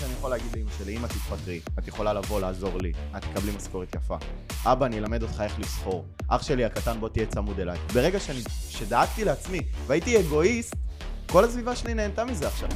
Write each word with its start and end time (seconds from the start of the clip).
שאני 0.00 0.12
יכול 0.12 0.30
להגיד 0.30 0.56
לאמא 0.56 0.70
שלי, 0.78 0.96
אמא 0.96 1.06
תתפטרי, 1.06 1.60
את 1.78 1.88
יכולה 1.88 2.12
לבוא 2.12 2.40
לעזור 2.40 2.78
לי, 2.78 2.92
את 3.16 3.22
תקבלי 3.22 3.52
משכורת 3.56 3.94
יפה. 3.94 4.16
אבא, 4.64 4.86
אני 4.86 4.98
אלמד 4.98 5.22
אותך 5.22 5.40
איך 5.40 5.58
לסחור. 5.58 6.04
אח 6.28 6.42
שלי 6.42 6.64
הקטן, 6.64 7.00
בוא 7.00 7.08
תהיה 7.08 7.26
צמוד 7.26 7.60
אליי. 7.60 7.78
ברגע 7.94 8.20
שאני, 8.20 8.40
שדאגתי 8.68 9.24
לעצמי 9.24 9.60
והייתי 9.86 10.20
אגואיסט, 10.20 10.74
כל 11.26 11.44
הסביבה 11.44 11.76
שלי 11.76 11.94
נהנתה 11.94 12.24
מזה 12.24 12.46
עכשיו. 12.46 12.68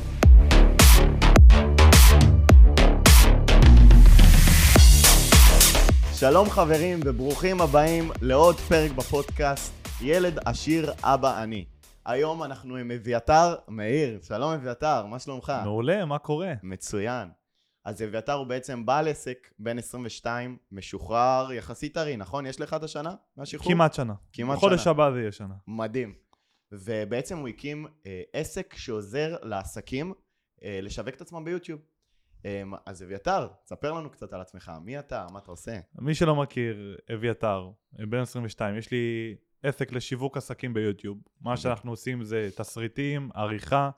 שלום 6.14 6.50
חברים 6.50 7.00
וברוכים 7.04 7.61
הבאים 7.61 8.11
לעוד 8.20 8.57
פרק 8.57 8.91
בפודקאסט 8.91 9.73
ילד 10.00 10.39
עשיר 10.45 10.92
אבא 11.02 11.42
אני. 11.42 11.72
היום 12.05 12.42
אנחנו 12.42 12.77
עם 12.77 12.91
אביתר 12.91 13.55
מאיר. 13.69 14.20
שלום 14.23 14.52
אביתר, 14.52 15.06
מה 15.06 15.19
שלומך? 15.19 15.52
מעולה, 15.65 16.05
מה 16.05 16.19
קורה? 16.19 16.52
מצוין. 16.62 17.28
אז 17.84 18.02
אביתר 18.02 18.33
הוא 18.33 18.47
בעצם 18.47 18.87
בעל 18.87 19.09
עסק, 19.09 19.51
בן 19.59 19.78
22, 19.78 20.56
משוחרר 20.73 21.52
יחסית 21.52 21.95
טרי, 21.95 22.16
נכון? 22.16 22.47
יש 22.47 22.61
לך 22.61 22.75
את 22.75 22.83
השנה 22.83 23.15
מהשחרור? 23.37 23.73
כמעט 23.73 23.95
שנה. 23.95 24.15
כמעט 24.33 24.59
חודש 24.59 24.84
שנה. 24.84 24.91
הבא 24.91 25.11
זה 25.11 25.20
יהיה 25.20 25.33
שנה. 25.33 25.55
מדהים. 25.66 26.15
ובעצם 26.73 27.38
הוא 27.38 27.48
הקים 27.48 27.87
אה, 28.06 28.23
עסק 28.33 28.75
שעוזר 28.77 29.37
לעסקים 29.42 30.12
אה, 30.64 30.78
לשווק 30.83 31.14
את 31.14 31.20
עצמם 31.20 31.45
ביוטיוב. 31.45 31.80
אה, 32.45 32.62
אז 32.87 33.03
אביתר, 33.03 33.48
ספר 33.66 33.92
לנו 33.92 34.11
קצת 34.11 34.33
על 34.33 34.41
עצמך, 34.41 34.73
מי 34.84 34.98
אתה, 34.98 35.27
מה 35.33 35.39
אתה 35.39 35.50
עושה? 35.50 35.78
מי 35.98 36.14
שלא 36.14 36.37
מכיר, 36.37 36.97
אביתר, 37.14 37.70
בן 37.92 38.19
22, 38.20 38.77
יש 38.77 38.91
לי 38.91 39.37
עסק 39.62 39.93
לשיווק 39.93 40.37
עסקים 40.37 40.75
ביוטיוב. 40.75 41.19
מה 41.41 41.56
שאנחנו 41.56 41.91
עושים 41.91 42.25
זה 42.25 42.48
תסריטים, 42.56 43.31
עריכה, 43.34 43.91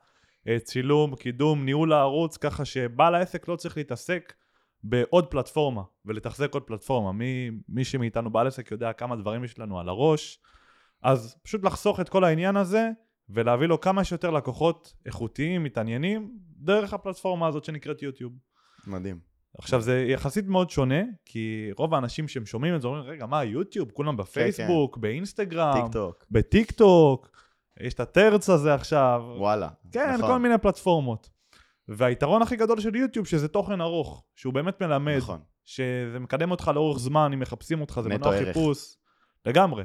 אה, 0.48 0.58
צילום, 0.58 1.16
קידום, 1.16 1.64
ניהול 1.64 1.92
הערוץ, 1.92 2.36
ככה 2.36 2.64
שבעל 2.64 3.14
העסק 3.14 3.48
לא 3.48 3.56
צריך 3.56 3.77
להתעסק 3.77 4.33
בעוד 4.83 5.27
פלטפורמה 5.27 5.83
ולתחזק 6.05 6.55
עוד 6.55 6.62
פלטפורמה. 6.62 7.12
מי, 7.12 7.50
מי 7.69 7.84
שמאיתנו 7.84 8.30
בעל 8.30 8.47
עסק 8.47 8.70
יודע 8.70 8.92
כמה 8.92 9.16
דברים 9.16 9.44
יש 9.44 9.58
לנו 9.58 9.80
על 9.80 9.88
הראש. 9.88 10.38
אז 11.03 11.36
פשוט 11.42 11.64
לחסוך 11.64 12.00
את 12.00 12.08
כל 12.08 12.25
העניין 12.25 12.56
הזה 12.56 12.91
ולהביא 13.28 13.66
לו 13.66 13.81
כמה 13.81 14.05
שיותר 14.05 14.31
לקוחות 14.31 14.94
איכותיים, 15.06 15.64
מתעניינים, 15.64 16.38
דרך 16.56 16.94
הפלטפורמה 16.94 17.47
הזאת 17.47 17.64
שנקראת 17.64 18.03
יוטיוב. 18.03 18.33
מדהים. 18.86 19.33
עכשיו 19.58 19.80
זה 19.80 20.05
יחסית 20.08 20.47
מאוד 20.47 20.70
שונה, 20.70 21.02
כי 21.24 21.70
רוב 21.77 21.94
האנשים 21.94 22.28
שהם 22.28 22.47
שומעים 22.47 22.74
את 22.74 22.83
זה 22.83 22.88
אומרים, 22.88 23.05
רגע, 23.05 23.27
מה, 23.27 23.44
יוטיוב? 23.44 23.91
כולם 23.91 24.16
בפייסבוק, 24.16 24.97
באינסטגרם, 24.97 25.83
טיק 25.83 25.92
טוק. 25.92 26.24
בטיק 26.30 26.70
טוק, 26.72 27.30
יש 27.80 27.94
את 27.94 28.00
הטרץ 28.00 28.50
הזה 28.50 28.75
עכשיו. 28.75 29.22
וואלה. 29.38 29.69
כן, 29.92 30.14
נכון. 30.14 30.27
כל 30.27 30.38
מיני 30.38 30.58
פלטפורמות. 30.58 31.30
והיתרון 31.88 32.42
הכי 32.42 32.56
גדול 32.56 32.80
של 32.80 32.97
יוטיוב, 32.97 33.27
שזה 33.27 33.48
תוכן 33.48 33.80
ארוך, 33.80 34.25
שהוא 34.36 34.55
באמת 34.55 34.82
מלמד, 34.82 35.16
נכון. 35.16 35.41
שזה 35.64 36.19
מקדם 36.20 36.50
אותך 36.50 36.70
לאורך 36.75 36.98
זמן, 36.98 37.30
אם 37.32 37.41
מחפשים 37.41 37.80
אותך, 37.80 38.00
זה 38.02 38.08
מנוע. 38.08 38.44
חיפוש, 38.44 38.97
לגמרי. 39.47 39.84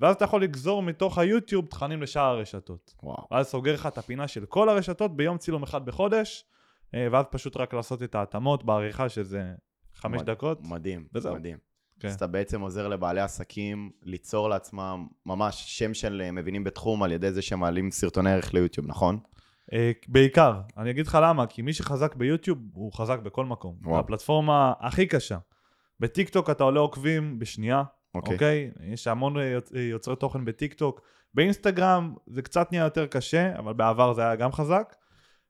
ואז 0.00 0.14
אתה 0.14 0.24
יכול 0.24 0.42
לגזור 0.42 0.82
מתוך 0.82 1.18
היוטיוב 1.18 1.66
תכנים 1.66 2.02
לשאר 2.02 2.22
הרשתות. 2.22 2.94
וואו. 3.02 3.26
ואז 3.30 3.46
סוגר 3.46 3.74
לך 3.74 3.86
את 3.86 3.98
הפינה 3.98 4.28
של 4.28 4.46
כל 4.46 4.68
הרשתות 4.68 5.16
ביום 5.16 5.38
צילום 5.38 5.62
אחד 5.62 5.86
בחודש, 5.86 6.44
ואז 6.94 7.24
פשוט 7.30 7.56
רק 7.56 7.74
לעשות 7.74 8.02
את 8.02 8.14
ההתאמות 8.14 8.64
בעריכה 8.64 9.08
שזה 9.08 9.52
חמש 9.94 10.20
מד- 10.20 10.30
דקות. 10.30 10.58
מדהים, 10.62 11.04
וזהו. 11.14 11.34
מדהים. 11.34 11.58
כן. 12.00 12.08
אז 12.08 12.14
אתה 12.14 12.26
בעצם 12.26 12.60
עוזר 12.60 12.88
לבעלי 12.88 13.20
עסקים 13.20 13.90
ליצור 14.02 14.48
לעצמם 14.48 15.06
ממש 15.26 15.78
שם 15.78 15.94
של 15.94 16.22
אה, 16.24 16.30
מבינים 16.30 16.64
בתחום 16.64 17.02
על 17.02 17.12
ידי 17.12 17.32
זה 17.32 17.42
שהם 17.42 17.60
מעלים 17.60 17.90
סרטוני 17.90 18.32
ערך 18.32 18.54
ליוטיוב, 18.54 18.86
נכון? 18.86 19.18
אה, 19.72 19.92
בעיקר, 20.08 20.60
אני 20.76 20.90
אגיד 20.90 21.06
לך 21.06 21.18
למה, 21.22 21.46
כי 21.46 21.62
מי 21.62 21.72
שחזק 21.72 22.14
ביוטיוב 22.14 22.58
הוא 22.72 22.92
חזק 22.92 23.18
בכל 23.18 23.44
מקום. 23.46 23.76
וואו. 23.82 23.98
הפלטפורמה 23.98 24.72
הכי 24.80 25.06
קשה. 25.06 25.38
בטיק 26.00 26.28
טוק 26.28 26.50
אתה 26.50 26.64
עולה 26.64 26.80
עוקבים 26.80 27.38
בשנייה, 27.38 27.82
אוקיי. 28.14 28.32
אוקיי? 28.34 28.70
יש 28.80 29.06
המון 29.06 29.38
אה, 29.38 29.42
יוצ- 29.58 29.74
אה, 29.76 29.80
יוצרי 29.80 30.16
תוכן 30.16 30.44
בטיק 30.44 30.74
טוק. 30.74 31.00
באינסטגרם 31.34 32.14
זה 32.26 32.42
קצת 32.42 32.72
נהיה 32.72 32.84
יותר 32.84 33.06
קשה, 33.06 33.58
אבל 33.58 33.72
בעבר 33.72 34.12
זה 34.12 34.22
היה 34.22 34.36
גם 34.36 34.52
חזק. 34.52 34.94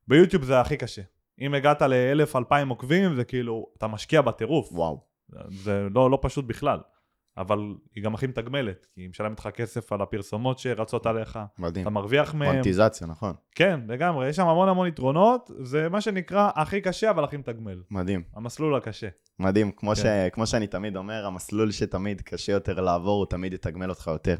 ביוטיוב 0.09 0.45
זה 0.45 0.61
הכי 0.61 0.77
קשה. 0.77 1.03
אם 1.41 1.55
הגעת 1.55 1.83
לאלף, 1.83 2.37
אלפיים 2.37 2.69
עוקבים, 2.69 3.15
זה 3.15 3.25
כאילו, 3.25 3.67
אתה 3.79 3.87
משקיע 3.87 4.23
בטירוף. 4.23 4.73
וואו. 4.73 5.05
זה 5.49 5.87
לא, 5.95 6.11
לא 6.11 6.19
פשוט 6.23 6.45
בכלל. 6.45 6.81
אבל 7.37 7.59
היא 7.95 8.05
גם 8.05 8.15
הכי 8.15 8.27
מתגמלת, 8.27 8.87
כי 8.95 9.01
היא 9.01 9.09
משלמת 9.11 9.39
לך 9.39 9.47
כסף 9.47 9.93
על 9.93 10.03
הפרסומות 10.03 10.59
שרצות 10.59 11.07
עליך, 11.07 11.39
מדהים. 11.59 11.83
אתה 11.83 11.91
מרוויח 11.91 12.35
מהם. 12.35 12.55
מונטיזציה, 12.55 13.07
נכון. 13.07 13.35
כן, 13.55 13.81
לגמרי, 13.89 14.29
יש 14.29 14.37
שם 14.37 14.47
המון 14.47 14.69
המון 14.69 14.87
יתרונות, 14.89 15.51
זה 15.63 15.89
מה 15.89 16.01
שנקרא 16.01 16.51
הכי 16.55 16.81
קשה 16.81 17.11
אבל 17.11 17.25
הכי 17.25 17.37
מתגמל. 17.37 17.83
מדהים. 17.91 18.23
המסלול 18.35 18.75
הקשה. 18.75 19.09
מדהים. 19.39 19.73
כמו, 19.73 19.97
ש... 19.97 20.03
כן. 20.03 20.29
כמו 20.33 20.47
שאני 20.47 20.67
תמיד 20.67 20.97
אומר, 20.97 21.27
המסלול 21.27 21.71
שתמיד 21.71 22.21
קשה 22.21 22.53
יותר 22.53 22.81
לעבור, 22.81 23.19
הוא 23.19 23.27
תמיד 23.27 23.53
יתגמל 23.53 23.91
אותך 23.91 24.07
יותר. 24.07 24.37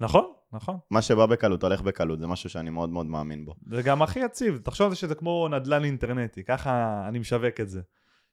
נכון, 0.00 0.32
נכון. 0.52 0.78
מה 0.90 1.02
שבא 1.02 1.26
בקלות, 1.26 1.62
הולך 1.62 1.82
בקלות, 1.82 2.18
זה 2.18 2.26
משהו 2.26 2.50
שאני 2.50 2.70
מאוד 2.70 2.90
מאוד 2.90 3.06
מאמין 3.06 3.44
בו. 3.44 3.54
זה 3.70 3.82
גם 3.82 4.02
הכי 4.02 4.20
יציב, 4.20 4.60
תחשוב 4.64 4.84
על 4.84 4.90
זה 4.90 4.96
שזה 4.96 5.14
כמו 5.14 5.48
נדל"ן 5.50 5.84
אינטרנטי, 5.84 6.44
ככה 6.44 7.04
אני 7.08 7.18
משווק 7.18 7.60
את 7.60 7.68
זה. 7.68 7.80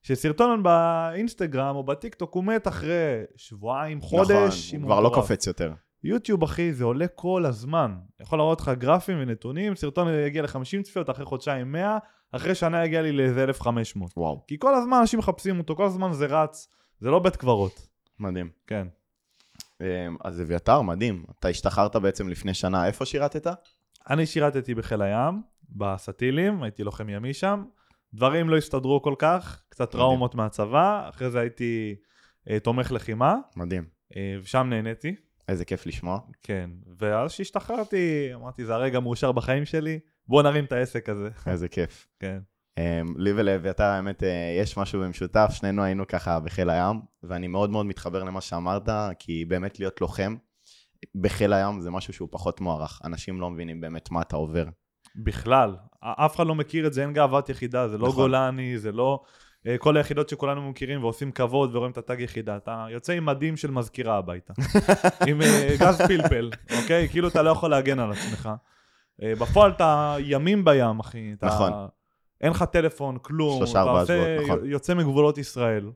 שסרטון 0.01 0.63
באינסטגרם 0.63 1.75
או 1.75 1.83
בטיקטוק 1.83 2.33
הוא 2.33 2.43
מת 2.43 2.67
אחרי 2.67 3.23
שבועיים, 3.35 4.01
חודש. 4.01 4.73
נכון, 4.73 4.81
הוא 4.81 4.87
כבר 4.87 4.99
לא. 4.99 5.11
קופץ 5.13 5.47
יותר. 5.47 5.73
יוטיוב 6.03 6.43
אחי 6.43 6.73
זה 6.73 6.83
עולה 6.83 7.07
כל 7.07 7.45
הזמן. 7.45 7.95
יכול 8.21 8.39
להראות 8.39 8.61
לך 8.61 8.71
גרפים 8.77 9.17
ונתונים, 9.21 9.75
סרטון 9.75 10.07
יגיע 10.27 10.41
ל-50 10.41 10.83
צפיות, 10.83 11.09
אחרי 11.09 11.25
חודשיים 11.25 11.71
100, 11.71 11.97
אחרי 12.31 12.55
שנה 12.55 12.85
יגיע 12.85 13.01
לי 13.01 13.11
לאיזה 13.11 13.43
1,500. 13.43 14.11
וואו, 14.17 14.43
כי 14.47 14.55
כל 14.59 14.75
הזמן 14.75 14.97
אנשים 14.97 15.19
מחפשים 15.19 15.59
אותו, 15.59 15.75
כל 15.75 15.85
הזמן 15.85 16.13
זה 16.13 16.25
רץ, 16.25 16.67
זה 16.99 17.09
לא 17.09 17.19
בית 17.19 17.35
קברות. 17.35 17.87
מדהים. 18.19 18.49
כן. 18.67 18.87
אמ, 19.83 20.15
אז 20.23 20.41
אביתר, 20.41 20.81
מדהים. 20.81 21.23
אתה 21.39 21.47
השתחררת 21.47 21.95
בעצם 21.95 22.29
לפני 22.29 22.53
שנה, 22.53 22.87
איפה 22.87 23.05
שירתת? 23.05 23.47
אני 24.09 24.25
שירתתי 24.25 24.75
בחיל 24.75 25.01
הים, 25.01 25.41
בסטילים, 25.69 26.63
הייתי 26.63 26.83
לוחם 26.83 27.09
ימי 27.09 27.33
שם. 27.33 27.63
דברים 28.13 28.49
לא 28.49 28.57
הסתדרו 28.57 29.01
כל 29.01 29.15
כך, 29.17 29.63
קצת 29.69 29.81
מדהים. 29.81 29.91
טראומות 29.91 30.35
מהצבא, 30.35 31.09
אחרי 31.09 31.31
זה 31.31 31.39
הייתי 31.39 31.95
אה, 32.49 32.59
תומך 32.59 32.91
לחימה, 32.91 33.35
מדהים. 33.55 33.83
אה, 34.15 34.37
ושם 34.41 34.67
נהניתי, 34.69 35.15
איזה 35.47 35.65
כיף 35.65 35.85
לשמוע. 35.85 36.19
כן. 36.43 36.69
ואז 36.97 37.31
כשהשתחררתי, 37.31 38.31
אמרתי, 38.33 38.65
זה 38.65 38.73
הרגע 38.73 38.99
מאושר 38.99 39.31
בחיים 39.31 39.65
שלי, 39.65 39.99
בוא 40.27 40.43
נרים 40.43 40.65
את 40.65 40.71
העסק 40.71 41.09
הזה. 41.09 41.29
איזה 41.47 41.67
כיף. 41.67 42.07
כן. 42.19 42.39
אמ, 42.77 43.13
לי 43.17 43.33
ולאביתר, 43.35 43.83
האמת, 43.83 44.23
אה, 44.23 44.57
יש 44.59 44.77
משהו 44.77 45.01
במשותף, 45.01 45.49
שנינו 45.53 45.83
היינו 45.83 46.07
ככה 46.07 46.39
בחיל 46.39 46.69
הים, 46.69 47.01
ואני 47.23 47.47
מאוד 47.47 47.69
מאוד 47.69 47.85
מתחבר 47.85 48.23
למה 48.23 48.41
שאמרת, 48.41 48.89
כי 49.19 49.45
באמת 49.45 49.79
להיות 49.79 50.01
לוחם 50.01 50.35
בחיל 51.15 51.53
הים 51.53 51.81
זה 51.81 51.91
משהו 51.91 52.13
שהוא 52.13 52.29
פחות 52.31 52.61
מוערך. 52.61 53.01
אנשים 53.03 53.41
לא 53.41 53.49
מבינים 53.49 53.81
באמת 53.81 54.11
מה 54.11 54.21
אתה 54.21 54.35
עובר. 54.35 54.65
בכלל, 55.15 55.75
אף 56.03 56.35
אחד 56.35 56.47
לא 56.47 56.55
מכיר 56.55 56.87
את 56.87 56.93
זה, 56.93 57.01
אין 57.01 57.13
גאוות 57.13 57.49
יחידה, 57.49 57.87
זה 57.87 57.97
לא 57.97 58.07
נכון. 58.07 58.15
גולני, 58.15 58.77
זה 58.77 58.91
לא 58.91 59.23
אה, 59.67 59.77
כל 59.77 59.97
היחידות 59.97 60.29
שכולנו 60.29 60.69
מכירים 60.69 61.03
ועושים 61.03 61.31
כבוד 61.31 61.75
ורואים 61.75 61.91
את 61.91 61.97
התג 61.97 62.19
יחידה. 62.19 62.57
אתה 62.57 62.85
יוצא 62.89 63.13
עם 63.13 63.25
מדים 63.25 63.57
של 63.57 63.71
מזכירה 63.71 64.17
הביתה. 64.17 64.53
עם 65.27 65.41
אה, 65.41 65.75
גז 65.79 66.01
פלפל, 66.07 66.51
אוקיי? 66.81 67.09
כאילו 67.09 67.27
אתה 67.27 67.41
לא 67.41 67.49
יכול 67.49 67.69
להגן 67.69 67.99
על 67.99 68.11
עצמך. 68.11 68.49
בפועל 69.19 69.71
אתה 69.71 70.15
ימים 70.19 70.65
בים, 70.65 70.99
אחי. 70.99 71.33
אתה... 71.33 71.45
נכון. 71.45 71.71
אין 72.43 72.51
לך 72.51 72.63
טלפון, 72.63 73.17
כלום. 73.21 73.57
שלושה, 73.57 73.71
אתה 73.71 73.89
ארבעה 73.89 74.01
עושה- 74.01 74.13
שבועות, 74.35 74.49
נכון. 74.57 74.69
יוצא 74.71 74.93
מגבולות 74.93 75.37
ישראל. 75.37 75.91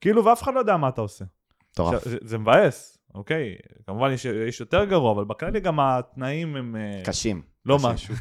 כאילו, 0.00 0.24
ואף 0.24 0.42
אחד 0.42 0.54
לא 0.54 0.58
יודע 0.58 0.76
מה 0.76 0.88
אתה 0.88 1.00
עושה. 1.00 1.24
מטורף. 1.72 1.94
עכשיו, 1.94 2.10
זה, 2.12 2.18
זה 2.22 2.38
מבאס, 2.38 2.98
אוקיי? 3.14 3.56
כמובן 3.86 4.10
יש, 4.10 4.24
יש 4.24 4.60
יותר 4.60 4.84
גרוע, 4.84 5.12
אבל 5.12 5.24
בכללי 5.24 5.60
גם 5.60 5.80
התנאים 5.80 6.56
הם... 6.56 6.76
אה, 6.76 7.02
קשים. 7.04 7.42
לא 7.66 7.76
קשים. 7.76 7.90
משהו. 7.90 8.14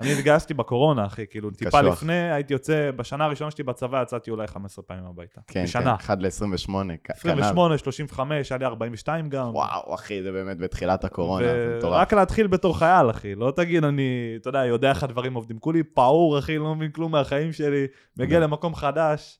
אני 0.00 0.12
התגייסתי 0.12 0.54
בקורונה, 0.54 1.06
אחי, 1.06 1.26
כאילו, 1.30 1.50
טיפה 1.50 1.80
קשוח. 1.80 1.92
לפני, 1.92 2.32
הייתי 2.32 2.52
יוצא, 2.52 2.90
בשנה 2.96 3.24
הראשונה 3.24 3.50
שלי 3.50 3.64
בצבא 3.64 4.02
יצאתי 4.02 4.30
אולי 4.30 4.46
15 4.46 4.84
פעמים 4.84 5.04
הביתה. 5.04 5.40
כן, 5.46 5.64
בשנה. 5.64 5.84
כן, 5.84 6.04
1 6.04 6.18
ל-28, 6.20 6.66
כנ"ל. 7.04 7.14
28, 7.14 7.78
35, 7.78 8.52
היה 8.52 8.58
לי 8.58 8.64
42 8.64 9.28
גם. 9.28 9.48
וואו, 9.54 9.94
אחי, 9.94 10.22
זה 10.22 10.32
באמת 10.32 10.58
בתחילת 10.58 11.04
הקורונה, 11.04 11.46
זה 11.46 11.74
מטורף. 11.78 11.92
ורק 11.92 12.12
להתחיל 12.12 12.46
בתור 12.46 12.78
חייל, 12.78 13.10
אחי. 13.10 13.34
לא 13.34 13.52
תגיד, 13.56 13.84
אני, 13.84 14.34
אתה 14.36 14.48
יודע, 14.48 14.64
יודע 14.64 14.90
איך 14.90 15.02
הדברים 15.02 15.34
עובדים. 15.34 15.58
כולי 15.58 15.82
פעור, 15.82 16.38
אחי, 16.38 16.58
לא 16.58 16.74
מבין 16.74 16.90
כלום 16.90 17.12
מהחיים 17.12 17.52
שלי. 17.52 17.86
מגיע 18.16 18.38
כן. 18.38 18.42
למקום 18.42 18.74
חדש. 18.74 19.38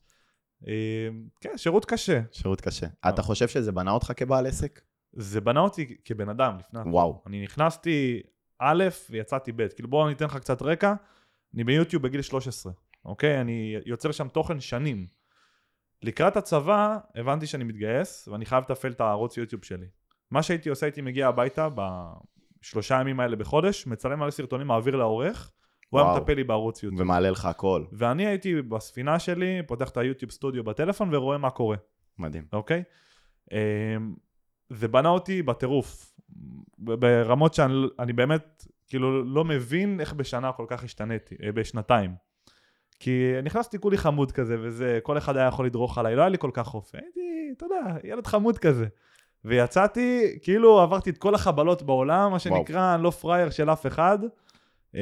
אה, 0.67 0.73
כן, 1.41 1.57
שירות 1.57 1.85
קשה. 1.85 2.21
שירות 2.31 2.61
קשה. 2.61 2.87
אה. 3.05 3.09
אתה 3.09 3.21
חושב 3.21 3.47
שזה 3.47 3.71
בנה 3.71 3.91
אותך 3.91 4.11
כבעל 4.15 4.47
עסק? 4.47 4.81
זה 5.15 5.41
בנה 5.41 5.59
אותי 5.59 5.97
כבן 6.05 6.29
אדם 6.29 6.57
לפני 6.59 6.79
הכל. 6.79 6.89
וואו. 6.89 7.21
אני 7.27 7.43
נכנסתי 7.43 8.21
א' 8.59 8.83
ויצאתי 9.09 9.51
ב'. 9.51 9.67
כאילו 9.67 9.89
בואו 9.89 10.05
אני 10.05 10.13
אתן 10.13 10.25
לך 10.25 10.37
קצת 10.37 10.61
רקע. 10.61 10.93
אני 11.53 11.63
ביוטיוב 11.63 12.03
בגיל 12.03 12.21
13, 12.21 12.73
אוקיי? 13.05 13.41
אני 13.41 13.75
יוצר 13.85 14.11
שם 14.11 14.27
תוכן 14.27 14.59
שנים. 14.59 15.07
לקראת 16.03 16.37
הצבא 16.37 16.97
הבנתי 17.15 17.47
שאני 17.47 17.63
מתגייס 17.63 18.27
ואני 18.27 18.45
חייב 18.45 18.63
לתפעל 18.63 18.91
את 18.91 19.01
הערוץ 19.01 19.37
יוטיוב 19.37 19.65
שלי. 19.65 19.85
מה 20.31 20.43
שהייתי 20.43 20.69
עושה 20.69 20.85
הייתי 20.85 21.01
מגיע 21.01 21.27
הביתה 21.27 21.67
בשלושה 21.69 22.97
ימים 23.01 23.19
האלה 23.19 23.35
בחודש, 23.35 23.87
מצלם 23.87 24.19
מלא 24.19 24.31
סרטונים, 24.31 24.67
מעביר 24.67 24.95
לעורך, 24.95 25.51
הוא 25.89 25.99
היה. 25.99 26.15
מטפל 26.15 26.33
לי 26.33 26.43
בערוץ 26.43 26.83
יוטיוב. 26.83 27.01
ומעלה 27.01 27.29
לך 27.29 27.45
הכל. 27.45 27.83
ואני 27.91 28.25
הייתי 28.27 28.61
בספינה 28.61 29.19
שלי, 29.19 29.61
פותח 29.67 29.89
את 29.89 29.97
היוטיוב 29.97 30.31
סטודיו 30.31 30.63
בטלפון 30.63 31.15
ורואה 31.15 31.37
מה 31.37 31.49
קורה, 31.49 31.77
מדהים. 32.17 32.45
אוקיי? 32.53 32.83
זה 34.69 34.87
בנה 34.87 35.09
אותי 35.09 35.43
בטירוף. 35.43 36.11
ברמות 36.77 37.53
שאני 37.53 37.73
אני 37.99 38.13
באמת, 38.13 38.65
כאילו, 38.87 39.25
לא 39.25 39.45
מבין 39.45 39.99
איך 39.99 40.13
בשנה 40.13 40.51
כל 40.51 40.65
כך 40.67 40.83
השתניתי, 40.83 41.35
אה, 41.43 41.51
בשנתיים. 41.51 42.15
כי 42.99 43.33
נכנסתי 43.43 43.79
כולי 43.79 43.97
חמוד 43.97 44.31
כזה, 44.31 44.57
וזה, 44.59 44.99
כל 45.03 45.17
אחד 45.17 45.37
היה 45.37 45.47
יכול 45.47 45.65
לדרוך 45.65 45.97
עליי, 45.97 46.15
לא 46.15 46.21
היה 46.21 46.29
לי 46.29 46.37
כל 46.37 46.51
כך 46.53 46.73
אופי, 46.73 46.97
הייתי, 46.97 47.53
אתה 47.57 47.65
יודע, 47.65 47.97
ילד 48.03 48.27
חמוד 48.27 48.57
כזה. 48.57 48.85
ויצאתי, 49.45 50.39
כאילו 50.41 50.81
עברתי 50.81 51.09
את 51.09 51.17
כל 51.17 51.35
החבלות 51.35 51.83
בעולם, 51.83 52.31
מה 52.31 52.39
שנקרא, 52.39 52.95
אני 52.95 53.03
לא 53.03 53.09
פראייר 53.09 53.49
של 53.49 53.69
אף 53.69 53.85
אחד. 53.85 54.19
אמ, 54.95 54.99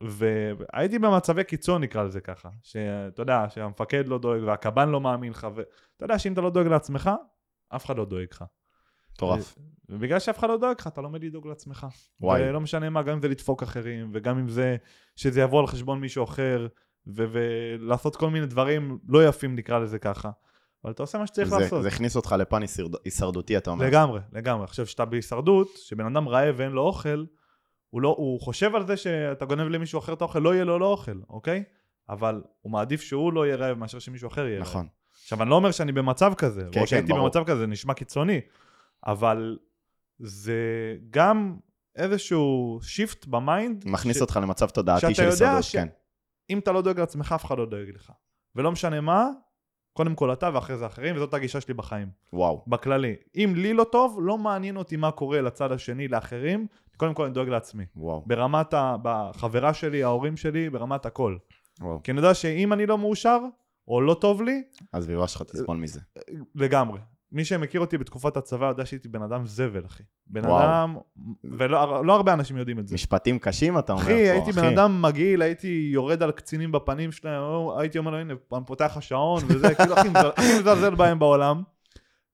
והייתי 0.00 0.98
במצבי 0.98 1.44
קיצון, 1.44 1.82
נקרא 1.82 2.02
לזה 2.02 2.20
ככה. 2.20 2.48
שאתה 2.62 3.22
יודע, 3.22 3.46
שהמפקד 3.48 4.08
לא 4.08 4.18
דואג 4.18 4.42
והקב"ן 4.46 4.88
לא 4.88 5.00
מאמין 5.00 5.30
לך, 5.30 5.46
ואתה 5.54 6.04
יודע 6.04 6.18
שאם 6.18 6.32
אתה 6.32 6.40
לא 6.40 6.50
דואג 6.50 6.66
לעצמך, 6.66 7.10
אף 7.76 7.84
אחד 7.86 7.96
לא 7.96 8.04
דואג 8.04 8.26
לך. 8.30 8.44
מטורף. 9.14 9.54
ובגלל 9.88 10.18
שאף 10.18 10.38
אחד 10.38 10.48
לא 10.48 10.56
דואג 10.56 10.74
לך, 10.78 10.86
אתה 10.86 11.00
לומד 11.00 11.24
לדאוג 11.24 11.46
לעצמך. 11.46 11.86
וואי. 12.20 12.42
ולא 12.48 12.60
משנה 12.60 12.90
מה, 12.90 13.02
גם 13.02 13.12
אם 13.14 13.20
זה 13.22 13.28
לדפוק 13.28 13.62
אחרים, 13.62 14.10
וגם 14.14 14.38
אם 14.38 14.48
זה 14.48 14.76
שזה 15.16 15.40
יבוא 15.40 15.60
על 15.60 15.66
חשבון 15.66 16.00
מישהו 16.00 16.24
אחר, 16.24 16.66
ו- 17.06 17.24
ולעשות 17.32 18.16
כל 18.16 18.30
מיני 18.30 18.46
דברים 18.46 18.98
לא 19.08 19.28
יפים, 19.28 19.56
נקרא 19.56 19.78
לזה 19.78 19.98
ככה. 19.98 20.30
אבל 20.84 20.92
אתה 20.92 21.02
עושה 21.02 21.18
מה 21.18 21.26
שצריך 21.26 21.48
זה, 21.48 21.58
לעשות. 21.58 21.82
זה 21.82 21.88
הכניס 21.88 22.16
אותך 22.16 22.34
לפן 22.38 22.62
הישרד- 22.62 22.96
הישרדותי, 23.04 23.56
אתה 23.56 23.70
אומר. 23.70 23.86
לגמרי, 23.86 24.20
לגמרי. 24.32 24.64
עכשיו, 24.64 24.86
כשאתה 24.86 25.04
בהישרדות, 25.04 25.68
שבן 25.76 26.06
אדם 26.06 26.28
רעב 26.28 26.54
ואין 26.58 26.72
לו 26.72 26.82
אוכל, 26.82 27.24
הוא, 27.90 28.00
לא, 28.02 28.14
הוא 28.18 28.40
חושב 28.40 28.74
על 28.74 28.86
זה 28.86 28.96
שאתה 28.96 29.44
גונב 29.44 29.68
למישהו 29.68 29.98
אחר 29.98 30.12
את 30.12 30.20
האוכל, 30.20 30.38
לא 30.38 30.54
יהיה 30.54 30.64
לו 30.64 30.78
לא 30.78 30.86
אוכל, 30.86 31.20
אוקיי? 31.28 31.64
אבל 32.08 32.42
הוא 32.60 32.72
מעדיף 32.72 33.00
שהוא 33.02 33.32
לא 33.32 33.46
יהיה 33.46 33.56
רעב 33.56 33.78
מאשר 33.78 33.98
שמישהו 33.98 34.28
אחר 34.28 34.46
יהיה 34.46 34.58
רעב. 34.58 34.68
נכון. 34.68 34.86
עכשיו, 35.22 35.42
אני 35.42 35.50
לא 35.50 35.54
אומר 35.54 35.70
שאני 35.70 35.92
במצב 35.92 36.34
כזה, 36.34 36.62
כן, 36.72 36.80
או 36.80 36.86
שהייתי 36.86 37.08
כן, 37.08 37.14
ברור. 37.14 37.24
במצב 37.26 37.44
כזה, 37.44 37.56
זה 37.58 37.66
נשמע 37.66 37.94
קיצוני, 37.94 38.40
אבל 39.06 39.58
זה 40.18 40.56
גם 41.10 41.56
איזשהו 41.96 42.78
shift 42.82 43.26
ב 43.26 43.36
mind. 43.36 43.84
מכניס 43.88 44.16
ש- 44.16 44.20
אותך 44.20 44.38
למצב 44.42 44.68
תודעתי 44.68 45.14
של 45.14 45.24
הישרדות, 45.24 45.62
ש- 45.62 45.76
כן. 45.76 45.88
אם 46.50 46.58
אתה 46.58 46.72
לא 46.72 46.82
דואג 46.82 47.00
לעצמך, 47.00 47.32
אף 47.32 47.44
אחד 47.44 47.58
לא 47.58 47.66
דואג 47.66 47.88
לך. 47.94 48.12
ולא 48.56 48.72
משנה 48.72 49.00
מה, 49.00 49.26
קודם 49.92 50.14
כל 50.14 50.32
אתה 50.32 50.50
ואחרי 50.54 50.76
זה 50.76 50.86
אחרים, 50.86 51.16
וזאת 51.16 51.34
הגישה 51.34 51.60
שלי 51.60 51.74
בחיים. 51.74 52.08
וואו. 52.32 52.64
בכללי. 52.66 53.14
אם 53.36 53.52
לי 53.56 53.72
לא 53.74 53.84
טוב, 53.84 54.18
לא 54.22 54.38
מעניין 54.38 54.76
אותי 54.76 54.96
מה 54.96 55.10
קורה 55.10 55.40
לצד 55.40 55.72
השני, 55.72 56.08
לאחרים, 56.08 56.66
קודם 56.96 57.14
כל 57.14 57.24
אני 57.24 57.34
דואג 57.34 57.48
לעצמי. 57.48 57.84
וואו. 57.96 58.22
ברמת 58.26 58.74
ה... 58.74 58.96
בחברה 59.02 59.74
שלי, 59.74 60.02
ההורים 60.02 60.36
שלי, 60.36 60.70
ברמת 60.70 61.06
הכל. 61.06 61.36
וואו. 61.80 62.00
כי 62.02 62.10
אני 62.10 62.18
יודע 62.20 62.34
שאם 62.34 62.72
אני 62.72 62.86
לא 62.86 62.98
מאושר, 62.98 63.38
או 63.88 64.00
לא 64.00 64.14
טוב 64.14 64.42
לי, 64.42 64.62
הסביבה 64.94 65.28
שלך 65.28 65.42
תסבול 65.42 65.76
מזה. 65.76 66.00
לגמרי. 66.54 67.00
מי 67.32 67.44
שמכיר 67.44 67.80
אותי 67.80 67.98
בתקופת 67.98 68.36
הצבא 68.36 68.66
יודע 68.66 68.86
שהייתי 68.86 69.08
בן 69.08 69.22
אדם 69.22 69.46
זבל, 69.46 69.86
אחי. 69.86 70.02
בן 70.26 70.46
וואו. 70.46 70.62
אדם, 70.62 70.96
ולא 71.44 72.04
לא 72.04 72.14
הרבה 72.14 72.32
אנשים 72.32 72.56
יודעים 72.56 72.78
את 72.78 72.88
זה. 72.88 72.94
משפטים 72.94 73.38
קשים 73.38 73.78
אתה 73.78 73.92
אומר 73.92 74.04
פה, 74.04 74.10
אחי, 74.10 74.30
הייתי 74.30 74.52
בן 74.52 74.64
אדם 74.64 75.02
מגעיל, 75.02 75.42
הייתי 75.42 75.90
יורד 75.92 76.22
על 76.22 76.30
קצינים 76.30 76.72
בפנים 76.72 77.12
שלהם, 77.12 77.42
הייתי 77.78 77.98
אומר 77.98 78.10
לו, 78.10 78.16
הנה, 78.16 78.34
אני 78.52 78.64
פותח 78.66 78.92
לך 78.96 79.02
שעון 79.02 79.42
וזה, 79.48 79.74
כאילו, 79.74 79.94
הכי 79.94 80.08
מזלזל 80.58 80.94
בהם 80.94 81.18
בעולם. 81.18 81.62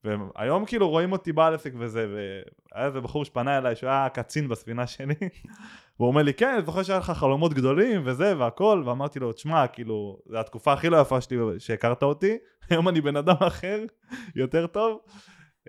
והיום 0.04 0.64
כאילו 0.64 0.88
רואים 0.88 1.12
אותי 1.12 1.32
בעל 1.32 1.54
עסק 1.54 1.72
וזה, 1.78 2.06
והיה 2.14 2.86
איזה 2.86 3.00
בחור 3.00 3.24
שפנה 3.24 3.58
אליי, 3.58 3.76
שהוא 3.76 3.90
היה 3.90 4.08
קצין 4.08 4.48
בספינה 4.48 4.86
שלי, 4.86 5.14
והוא 5.98 6.08
אומר 6.08 6.22
לי, 6.22 6.34
כן, 6.34 6.52
אני 6.54 6.66
זוכר 6.66 6.82
שהיה 6.82 6.98
לך 6.98 7.10
חלומות 7.10 7.54
גדולים 7.54 8.02
וזה 8.04 8.38
והכל, 8.38 8.82
ואמרתי 8.86 9.18
לו, 9.18 9.32
תשמע, 9.32 9.66
כאילו, 9.66 10.18
זו 10.26 10.38
התקופה 10.38 10.72
הכי 10.72 10.88
לא 10.88 11.00
יפה 11.00 11.20
שלי 11.20 11.36
שהכרת 11.58 12.02
אותי, 12.02 12.38
היום 12.70 12.88
אני 12.88 13.00
בן 13.00 13.16
אדם 13.16 13.36
אחר, 13.40 13.84
יותר 14.36 14.66
טוב, 14.66 14.98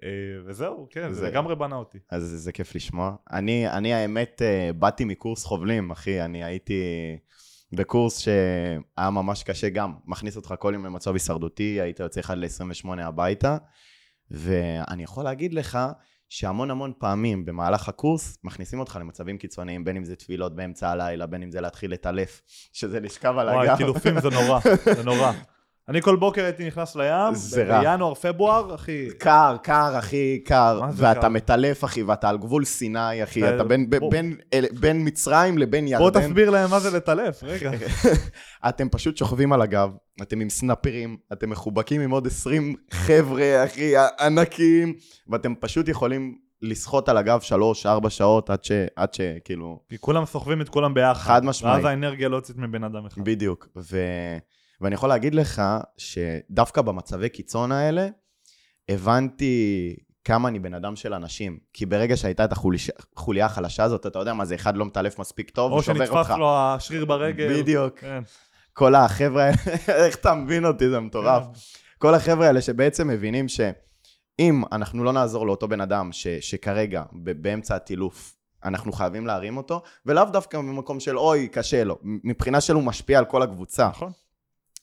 אה, 0.04 0.10
וזהו, 0.46 0.88
כן, 0.90 1.14
זה 1.14 1.28
לגמרי 1.28 1.56
בנה 1.56 1.76
אותי. 1.76 1.98
אז 2.12 2.24
זה, 2.24 2.38
זה 2.38 2.52
כיף 2.52 2.76
לשמוע. 2.76 3.16
אני, 3.32 3.70
אני 3.70 3.94
האמת, 3.94 4.42
אה, 4.42 4.74
באתי 4.74 5.06
מקורס 5.06 5.46
חובלים, 5.46 5.92
אחי, 5.92 6.22
אני 6.22 6.44
הייתי 6.44 6.84
בקורס 7.72 8.20
שהיה 8.20 9.10
ממש 9.10 9.44
קשה 9.44 9.70
גם, 9.70 9.94
מכניס 10.06 10.36
אותך 10.36 10.54
כל 10.60 10.72
יום 10.74 10.86
למצב 10.86 11.14
הישרדותי, 11.14 11.82
היית 11.82 12.00
יוצא 12.00 12.20
1 12.20 12.38
ל-28 12.38 13.02
הביתה, 13.02 13.58
ואני 14.32 15.04
יכול 15.04 15.24
להגיד 15.24 15.54
לך 15.54 15.80
שהמון 16.30 16.72
המון 16.72 16.94
פעמים 16.98 17.46
במהלך 17.46 17.90
הקורס 17.90 18.38
מכניסים 18.44 18.80
אותך 18.80 18.98
למצבים 19.02 19.38
קיצוניים, 19.38 19.84
בין 19.84 19.98
אם 19.98 20.04
זה 20.04 20.16
תפילות 20.16 20.56
באמצע 20.56 20.90
הלילה, 20.90 21.26
בין 21.26 21.44
אם 21.44 21.52
זה 21.52 21.62
להתחיל 21.62 21.92
לטלף, 21.92 22.42
שזה 22.74 23.00
לשכב 23.00 23.38
על 23.38 23.50
וואי, 23.50 23.68
הגב. 23.68 23.78
קילופים 23.78 24.20
זה 24.20 24.30
נורא, 24.30 24.60
זה 24.96 25.04
נורא. 25.04 25.32
אני 25.90 26.02
כל 26.02 26.16
בוקר 26.16 26.44
הייתי 26.44 26.68
נכנס 26.68 26.96
לים, 26.96 27.34
זה 27.34 27.64
רע. 27.64 27.80
בינואר, 27.92 28.14
פברואר, 28.14 28.76
אחי, 28.76 29.08
קר, 29.18 29.56
קר, 29.64 30.00
אחי, 30.00 30.40
קר, 30.46 30.82
ואתה 30.96 31.22
קר? 31.22 31.30
מטלף, 31.30 31.84
אחי, 31.84 32.04
ואתה 32.04 32.30
על 32.30 32.38
גבול 32.38 32.66
סיני, 32.66 33.24
אחי, 33.24 33.50
אתה- 33.56 33.64
בין, 33.64 33.90
בוא. 33.90 34.12
בין, 34.12 34.36
אל- 34.54 34.66
בין 34.80 35.08
מצרים 35.08 35.58
לבין 35.58 35.86
בוא 35.86 35.94
ירדן. 36.06 36.22
תסביר 36.22 36.50
להם 36.50 36.70
מה 36.70 36.80
זה 36.80 36.98
לטלף, 36.98 37.44
רגע. 37.44 37.72
אתם 38.70 38.90
פשוט 38.90 39.18
שוכבים 39.18 39.54
על 39.54 39.62
הגב, 39.62 39.90
אתם 40.22 40.40
עם 40.40 40.50
סנאפרים, 40.50 41.18
אתם 41.34 41.50
מחובקים 41.50 42.02
עם 42.02 42.12
עוד 42.12 42.28
20 42.28 42.76
חבר'ה, 42.92 43.66
אחי, 43.66 43.94
ענקים, 44.20 44.94
ואתם 45.30 45.54
פשוט 45.60 45.88
יכולים 45.90 46.36
לשחות 46.62 47.10
על 47.10 47.18
הגב 47.18 47.40
3-4 48.06 48.10
שעות 48.10 48.50
עד 48.50 48.64
ש... 48.64 48.72
עד 48.96 49.14
ש... 49.14 49.22
כאילו... 49.46 49.80
כי 49.90 49.98
כולם 50.00 50.26
סוחבים 50.26 50.62
את 50.62 50.70
כולם 50.70 50.94
ביחד. 50.94 51.22
חד 51.24 51.46
משמעית. 51.46 51.76
ואז 51.76 51.86
האנרגיה 51.86 52.30
לא 52.30 52.36
יוצאת 52.36 52.58
מבן 52.58 52.84
אדם 52.84 53.06
אחד. 53.06 53.22
בדיוק. 53.24 53.68
ו... 53.78 53.98
ואני 54.82 54.96
יכול 54.96 55.10
להגיד 55.10 55.36
לך 55.36 55.62
שדווקא 55.98 56.82
במצבי 56.82 57.30
קיצון 57.30 57.72
האלה, 57.72 58.08
הבנתי 58.90 59.96
כמה 60.24 60.48
אני 60.50 60.60
בן 60.60 60.74
אדם 60.74 60.96
של 60.96 61.14
אנשים. 61.14 61.60
כי 61.74 61.86
ברגע 61.86 62.18
שהייתה 62.18 62.46
את 62.46 62.52
החוליה 62.52 63.46
החלשה 63.46 63.84
הזאת, 63.84 64.06
אתה 64.06 64.20
יודע 64.20 64.34
מה 64.34 64.46
זה, 64.46 64.56
אחד 64.56 64.78
לא 64.78 64.86
מטלף 64.86 65.20
מספיק 65.20 65.50
טוב, 65.50 65.72
או 65.72 65.84
אותך. 66.10 66.34
לו 66.38 66.58
השריר 66.58 67.06
ברגל. 67.06 67.60
בדיוק. 67.60 68.00
כן. 68.00 68.20
כל 68.74 68.96
החבר'ה 68.96 69.44
האלה, 69.44 69.56
איך 70.06 70.16
אתה 70.16 70.34
מבין 70.34 70.66
אותי, 70.66 70.90
זה 70.90 71.00
מטורף. 71.00 71.44
כל 71.98 72.16
החבר'ה 72.16 72.48
האלה 72.48 72.62
שבעצם 72.62 73.08
מבינים 73.08 73.48
שאם 73.48 74.64
אנחנו 74.72 75.04
לא 75.04 75.14
נעזור 75.14 75.48
לאותו 75.48 75.68
בן 75.68 75.82
אדם 75.82 76.12
ש, 76.12 76.28
שכרגע 76.28 77.04
באמצע 77.12 77.76
הטילוף, 77.76 78.36
אנחנו 78.66 78.92
חייבים 78.92 79.28
להרים 79.28 79.58
אותו, 79.58 79.82
ולאו 80.06 80.26
דווקא 80.26 80.58
ממקום 80.58 81.00
של 81.00 81.18
אוי, 81.18 81.48
קשה 81.48 81.84
לו. 81.84 81.98
מבחינה 82.04 82.62
של 82.62 82.74
הוא 82.74 82.84
משפיע 82.84 83.20
על 83.20 83.26
כל 83.26 83.42
הקבוצה. 83.42 83.90
נכון. 83.90 84.12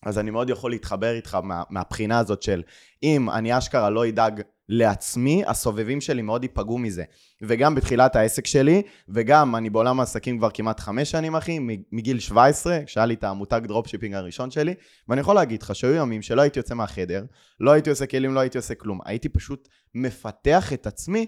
אז 0.07 0.19
אני 0.19 0.31
מאוד 0.31 0.51
יכול 0.51 0.71
להתחבר 0.71 1.15
איתך 1.15 1.35
מה, 1.43 1.63
מהבחינה 1.71 2.19
הזאת 2.19 2.43
של 2.43 2.63
אם 3.03 3.31
אני 3.31 3.59
אשכרה 3.59 3.91
לא 3.91 4.09
אדאג 4.09 4.43
לעצמי, 4.69 5.43
הסובבים 5.47 6.01
שלי 6.01 6.23
מאוד 6.23 6.43
ייפגעו 6.43 6.79
מזה. 6.79 7.05
וגם 7.43 7.75
בתחילת 7.75 8.17
העסק 8.17 8.47
שלי, 8.47 8.83
וגם 9.09 9.57
אני 9.57 9.71
בעולם 9.71 10.01
העסקים 10.01 10.39
כבר 10.39 10.49
כמעט 10.55 10.81
חמש 10.81 11.11
שנים, 11.11 11.37
אחי, 11.37 11.59
מגיל 11.93 12.19
17, 12.19 12.79
כשהיה 12.87 13.07
לי 13.07 13.15
את 13.15 13.25
המותג 13.25 13.61
dropshipping 13.65 14.15
הראשון 14.15 14.51
שלי, 14.51 14.75
ואני 15.09 15.21
יכול 15.21 15.35
להגיד 15.35 15.63
לך 15.63 15.75
שהיו 15.75 15.95
ימים 15.95 16.23
שלא 16.23 16.43
הייתי 16.43 16.59
יוצא 16.59 16.75
מהחדר, 16.75 17.25
לא 17.61 17.71
הייתי 17.71 17.91
עושה 17.91 18.07
כלים, 18.07 18.35
לא 18.35 18.41
הייתי 18.41 18.59
עושה 18.59 18.75
כלום. 18.75 19.01
הייתי 19.05 19.29
פשוט 19.29 19.69
מפתח 19.95 20.73
את 20.73 20.87
עצמי, 20.87 21.27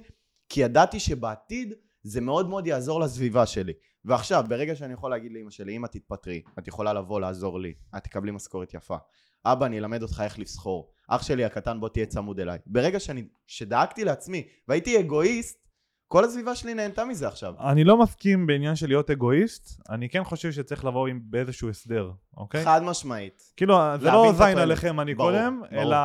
כי 0.49 0.61
ידעתי 0.61 1.01
שבעתיד 1.01 1.75
זה 2.03 2.21
מאוד 2.21 2.49
מאוד 2.49 2.67
יעזור 2.67 3.01
לסביבה 3.01 3.47
שלי. 3.47 3.73
ועכשיו, 4.05 4.45
ברגע 4.49 4.77
שאני 4.77 4.93
יכול 4.93 5.11
להגיד 5.11 5.33
לאמא 5.33 5.51
שלי, 5.51 5.77
אמא 5.77 5.87
תתפטרי, 5.87 6.43
את 6.59 6.69
יכולה 6.69 6.93
לבוא 6.93 7.21
לעזור 7.21 7.61
לי, 7.61 7.75
את 7.97 8.05
תקבלי 8.05 8.31
משכורת 8.31 8.75
יפה. 8.75 8.97
אבא, 9.45 9.67
אני 9.67 9.79
אלמד 9.79 10.03
אותך 10.03 10.23
איך 10.25 10.39
לסחור. 10.39 10.93
אח 11.09 11.23
שלי 11.23 11.45
הקטן, 11.45 11.81
בוא 11.81 11.89
תהיה 11.89 12.07
צמוד 12.07 12.41
אליי. 12.41 12.59
ברגע 12.67 13.01
שאני, 13.01 13.25
שדאגתי 13.47 14.05
לעצמי, 14.05 14.49
והייתי 14.69 15.01
אגואיסט, 15.01 15.69
כל 16.09 16.25
הסביבה 16.25 16.55
שלי 16.55 16.75
נהנתה 16.75 17.05
מזה 17.05 17.29
עכשיו. 17.29 17.55
אני 17.61 17.85
לא 17.85 17.97
מסכים 17.97 18.47
בעניין 18.47 18.77
של 18.77 18.87
להיות 18.87 19.11
אגואיסט, 19.11 19.81
אני 19.91 20.09
כן 20.09 20.25
חושב 20.25 20.53
שצריך 20.53 20.85
לבוא 20.85 21.09
עם 21.09 21.21
באיזשהו 21.23 21.71
הסדר, 21.71 22.11
אוקיי? 22.37 22.65
חד 22.65 22.83
משמעית. 22.83 23.53
כאילו, 23.57 23.77
זה 24.01 24.07
לא 24.07 24.33
זין. 24.37 24.59
עליכם, 24.59 25.01
אני 25.01 25.15
ברור, 25.15 25.31
קודם, 25.31 25.63
ברור. 25.71 25.83
אלא 25.83 25.97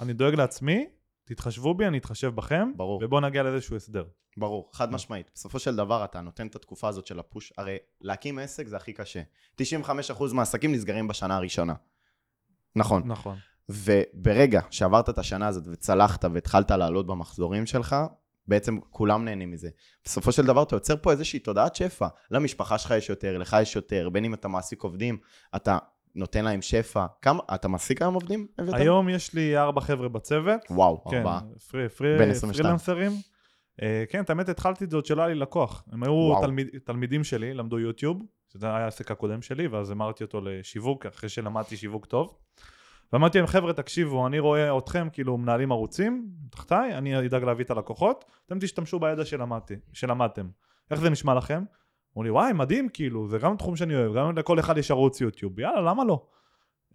אני 0.00 0.12
דואג 0.12 0.34
לעצמי, 0.34 0.86
תתחשבו 1.30 1.74
בי, 1.74 1.86
אני 1.86 1.98
אתחשב 1.98 2.34
בכם, 2.34 2.72
ברור. 2.76 3.00
ובואו 3.04 3.20
נגיע 3.20 3.42
לאיזשהו 3.42 3.76
הסדר. 3.76 4.04
ברור, 4.36 4.70
חד 4.72 4.92
משמעית. 4.92 5.30
בסופו 5.34 5.58
של 5.58 5.76
דבר 5.76 6.04
אתה 6.04 6.20
נותן 6.20 6.46
את 6.46 6.56
התקופה 6.56 6.88
הזאת 6.88 7.06
של 7.06 7.18
הפוש, 7.18 7.52
הרי 7.58 7.76
להקים 8.00 8.38
עסק 8.38 8.68
זה 8.68 8.76
הכי 8.76 8.92
קשה. 8.92 9.22
95% 9.60 9.62
מהעסקים 10.32 10.72
נסגרים 10.72 11.08
בשנה 11.08 11.36
הראשונה. 11.36 11.74
נכון. 12.76 13.02
נכון. 13.06 13.36
וברגע 13.68 14.60
שעברת 14.70 15.08
את 15.08 15.18
השנה 15.18 15.48
הזאת 15.48 15.64
וצלחת 15.66 16.24
והתחלת 16.32 16.70
לעלות 16.70 17.06
במחזורים 17.06 17.66
שלך, 17.66 17.96
בעצם 18.48 18.78
כולם 18.90 19.24
נהנים 19.24 19.50
מזה. 19.50 19.68
בסופו 20.04 20.32
של 20.32 20.46
דבר 20.46 20.62
אתה 20.62 20.76
יוצר 20.76 20.94
פה 21.02 21.12
איזושהי 21.12 21.38
תודעת 21.38 21.76
שפע. 21.76 22.08
למשפחה 22.30 22.78
שלך 22.78 22.90
יש 22.90 23.08
יותר, 23.08 23.38
לך 23.38 23.56
יש 23.62 23.76
יותר, 23.76 24.08
בין 24.08 24.24
אם 24.24 24.34
אתה 24.34 24.48
מעסיק 24.48 24.82
עובדים, 24.82 25.18
אתה 25.56 25.78
נותן 26.14 26.44
להם 26.44 26.62
שפע. 26.62 27.06
כמה, 27.22 27.40
אתה 27.54 27.68
מעסיק 27.68 28.02
היום 28.02 28.14
עובדים? 28.14 28.46
היום 28.72 29.08
יש 29.08 29.34
לי 29.34 29.58
ארבע 29.58 29.80
חבר'ה 29.80 30.08
בצוות. 30.08 30.60
וואו, 30.70 31.04
כן, 31.10 31.16
ארבעה. 31.16 31.40
פרי, 31.70 31.88
פרי, 31.88 32.18
בן 32.18 32.30
22. 32.30 32.64
פרילנסרים. 32.64 33.12
אה, 33.82 34.04
כן, 34.08 34.20
את 34.20 34.30
האמת 34.30 34.48
התחלתי 34.48 34.84
את 34.84 34.90
זה 34.90 34.96
עוד 34.96 35.06
שלא 35.06 35.22
היה 35.22 35.34
לי 35.34 35.40
לקוח. 35.40 35.84
הם 35.92 36.02
היו. 36.02 36.40
תלמיד, 36.40 36.68
תלמידים 36.84 37.24
שלי, 37.24 37.54
למדו 37.54 37.78
יוטיוב, 37.78 38.22
שזה 38.52 38.66
היה 38.66 38.84
העסק 38.84 39.10
הקודם 39.10 39.42
שלי, 39.42 39.66
ואז 39.66 39.92
אמרתי 39.92 40.24
אותו 40.24 40.40
לשיווק, 40.40 41.06
אחרי 41.06 41.28
שלמדתי 41.28 41.76
שיווק 41.76 42.06
טוב. 42.06 42.38
ואמרתי 43.12 43.38
להם, 43.38 43.46
חבר'ה, 43.46 43.72
תקשיבו, 43.72 44.26
אני 44.26 44.38
רואה 44.38 44.78
אתכם 44.78 45.08
כאילו 45.12 45.38
מנהלים 45.38 45.72
ערוצים, 45.72 46.28
תחתיי, 46.50 46.94
אני 46.94 47.26
אדאג 47.26 47.44
להביא 47.44 47.64
את 47.64 47.70
הלקוחות, 47.70 48.24
אתם 48.46 48.58
תשתמשו 48.58 48.98
בידע 48.98 49.24
שלמדתי, 49.24 49.74
שלמדתם. 49.92 50.48
איך 50.90 51.00
זה 51.00 51.10
נשמע 51.10 51.34
לכם? 51.34 51.62
אמרו 52.12 52.22
לי, 52.22 52.30
וואי, 52.30 52.52
מדהים, 52.52 52.88
כאילו, 52.88 53.28
זה 53.28 53.38
גם 53.38 53.56
תחום 53.56 53.76
שאני 53.76 53.96
אוהב, 53.96 54.16
גם 54.16 54.38
לכל 54.38 54.58
אחד 54.58 54.78
יש 54.78 54.90
ערוץ 54.90 55.20
יוטיוב, 55.20 55.60
יאללה, 55.60 55.80
למה 55.80 56.04
לא? 56.04 56.26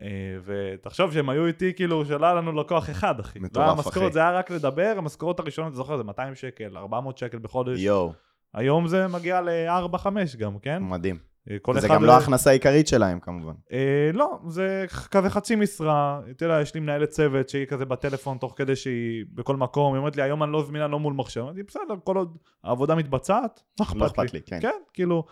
אה, 0.01 0.07
ותחשוב 0.45 1.11
שהם 1.13 1.29
היו 1.29 1.45
איתי, 1.45 1.73
כאילו, 1.73 2.05
שלא 2.05 2.25
היה 2.25 2.35
לנו 2.35 2.51
לקוח 2.51 2.89
אחד, 2.89 3.19
אחי. 3.19 3.39
מטורף, 3.39 3.85
לא 3.85 3.89
אחי. 3.89 4.11
זה 4.11 4.19
היה 4.19 4.31
רק 4.31 4.51
לדבר, 4.51 4.93
המשכורות 4.97 5.39
הראשונות, 5.39 5.69
אתה 5.69 5.77
זוכר, 5.77 5.97
זה 5.97 6.03
200 6.03 6.35
שקל, 6.35 6.77
400 6.77 7.17
שקל 7.17 7.37
בחודש. 7.37 7.79
יואו, 7.79 8.13
היום 8.53 8.87
זה 8.87 9.07
מגיע 9.07 9.41
ל-4-5 9.41 10.07
גם, 10.37 10.59
כן? 10.59 10.83
מדהים. 10.83 11.34
אה, 11.51 11.59
כל 11.61 11.79
זה 11.79 11.87
אחד- 11.87 11.95
גם 11.95 12.03
לא 12.03 12.11
ההכנסה 12.11 12.49
העיקרית 12.49 12.87
שלהם 12.87 13.19
כמובן. 13.19 13.53
אה, 13.71 14.09
לא, 14.13 14.39
זה 14.47 14.85
כזה 15.11 15.29
חצי 15.29 15.55
משרה, 15.55 16.21
אתה 16.31 16.45
יודע, 16.45 16.61
יש 16.61 16.73
לי 16.73 16.79
מנהלת 16.79 17.09
צוות 17.09 17.49
שהיא 17.49 17.65
כזה 17.65 17.85
בטלפון 17.85 18.37
תוך 18.37 18.53
כדי 18.55 18.75
שהיא 18.75 19.25
בכל 19.33 19.55
מקום, 19.55 19.93
היא 19.93 19.99
אומרת 19.99 20.15
לי, 20.15 20.21
היום 20.21 20.43
אני 20.43 20.51
לא 20.51 20.63
זמינה, 20.63 20.87
לא 20.87 20.99
מול 20.99 21.13
מחשב. 21.13 21.41
אמרתי, 21.41 21.63
בסדר, 21.63 21.95
כל 22.03 22.17
עוד 22.17 22.37
העבודה 22.63 22.95
מתבצעת, 22.95 23.63
לא 23.79 23.85
לא 23.95 24.05
אכפת 24.07 24.33
לי. 24.33 24.39
לי, 24.39 24.41
כן. 24.45 24.59
כן, 24.61 24.69
כאילו, 24.93 25.23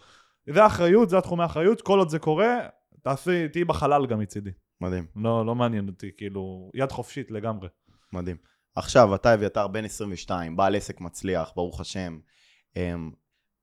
זה 0.50 0.64
האחריות, 0.64 1.10
זה 1.10 1.18
התחומי 1.18 1.44
האחריות, 1.44 1.82
כל 1.82 2.00
עוד 2.00 2.10
זה 2.10 2.20
קורה, 2.20 2.60
תעשי, 3.04 3.48
תהיי 3.48 3.64
בחלל 3.66 4.06
גם 4.06 4.20
מצידי. 4.20 4.52
מדהים, 4.82 5.06
לא, 5.16 5.46
לא 5.46 5.56
מעניין 5.56 5.88
אותי, 5.88 6.12
כאילו, 6.18 6.72
יד 6.74 6.92
חופשית 6.92 7.32
לגמרי. 7.32 7.68
מדהים. 8.14 8.38
עכשיו, 8.76 9.16
אתה 9.16 9.34
אביתר 9.34 9.68
בן 9.68 9.86
22, 9.86 10.56
בעל 10.56 10.76
עסק 10.76 11.02
מצליח, 11.02 11.52
ברוך 11.56 11.82
השם. 11.82 12.20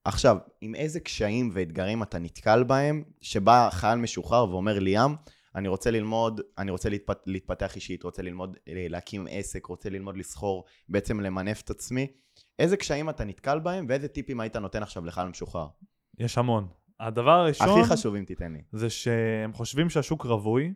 עכשיו, 0.04 0.36
עם 0.60 0.74
איזה 0.74 1.00
קשיים 1.00 1.50
ואתגרים 1.52 2.02
אתה 2.02 2.18
נתקל 2.18 2.62
בהם, 2.62 3.02
שבא 3.20 3.68
חייל 3.72 3.98
משוחרר 3.98 4.50
ואומר 4.50 4.78
ליאם, 4.78 5.14
אני 5.54 5.68
רוצה 5.68 5.90
ללמוד, 5.90 6.40
אני 6.58 6.70
רוצה 6.70 6.88
להתפת, 6.88 7.18
להתפתח 7.26 7.76
אישית, 7.76 8.02
רוצה 8.02 8.22
ללמוד 8.22 8.56
אה, 8.68 8.86
להקים 8.88 9.26
עסק, 9.30 9.66
רוצה 9.66 9.90
ללמוד 9.90 10.16
לסחור, 10.16 10.64
בעצם 10.88 11.20
למנף 11.20 11.62
את 11.62 11.70
עצמי. 11.70 12.06
איזה 12.58 12.76
קשיים 12.76 13.10
אתה 13.10 13.24
נתקל 13.24 13.58
בהם 13.58 13.86
ואיזה 13.88 14.08
טיפים 14.08 14.40
היית 14.40 14.56
נותן 14.56 14.82
עכשיו 14.82 15.04
לחייל 15.04 15.28
משוחרר? 15.28 15.66
יש 16.18 16.38
המון. 16.38 16.68
הדבר 17.00 17.30
הראשון... 17.30 17.80
הכי 17.80 17.90
חשוב 17.90 18.14
אם 18.14 18.24
תיתן 18.24 18.52
לי. 18.52 18.62
זה 18.72 18.90
שהם 18.90 19.52
חושבים 19.52 19.90
שהשוק 19.90 20.24
רווי, 20.24 20.72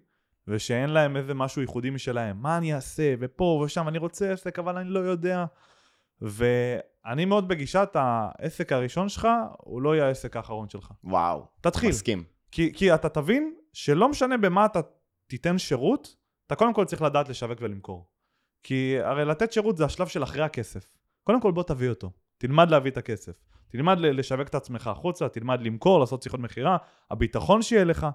ושאין 0.48 0.90
להם 0.90 1.16
איזה 1.16 1.34
משהו 1.34 1.62
ייחודי 1.62 1.90
משלהם. 1.90 2.42
מה 2.42 2.56
אני 2.56 2.74
אעשה, 2.74 3.14
ופה 3.20 3.62
ושם, 3.64 3.88
אני 3.88 3.98
רוצה 3.98 4.32
עסק, 4.32 4.58
אבל 4.58 4.76
אני 4.76 4.90
לא 4.90 5.00
יודע. 5.00 5.44
ואני 6.20 7.24
מאוד 7.24 7.48
בגישת 7.48 7.88
העסק 7.94 8.72
הראשון 8.72 9.08
שלך, 9.08 9.28
הוא 9.58 9.82
לא 9.82 9.94
יהיה 9.94 10.06
העסק 10.06 10.36
האחרון 10.36 10.68
שלך. 10.68 10.92
וואו, 11.04 11.46
תתחיל. 11.60 11.88
מסכים. 11.88 12.24
כי, 12.50 12.72
כי 12.74 12.94
אתה 12.94 13.08
תבין 13.08 13.54
שלא 13.72 14.08
משנה 14.08 14.36
במה 14.36 14.64
אתה 14.64 14.80
תיתן 15.26 15.58
שירות, 15.58 16.16
אתה 16.46 16.54
קודם 16.54 16.74
כל 16.74 16.84
צריך 16.84 17.02
לדעת 17.02 17.28
לשווק 17.28 17.58
ולמכור. 17.62 18.08
כי 18.62 18.96
הרי 19.00 19.24
לתת 19.24 19.52
שירות 19.52 19.76
זה 19.76 19.84
השלב 19.84 20.06
של 20.06 20.22
אחרי 20.22 20.42
הכסף. 20.42 20.92
קודם 21.24 21.40
כל 21.40 21.52
בוא 21.52 21.62
תביא 21.62 21.88
אותו. 21.88 22.10
תלמד 22.38 22.70
להביא 22.70 22.90
את 22.90 22.96
הכסף. 22.96 23.32
תלמד 23.68 23.98
לשווק 23.98 24.48
את 24.48 24.54
עצמך 24.54 24.86
החוצה, 24.86 25.28
תלמד 25.28 25.60
למכור, 25.62 26.00
לעשות 26.00 26.22
שיחות 26.22 26.40
מכירה, 26.40 26.76
הביטחון 27.10 27.62
שיהיה 27.62 27.84
לך. 27.84 28.06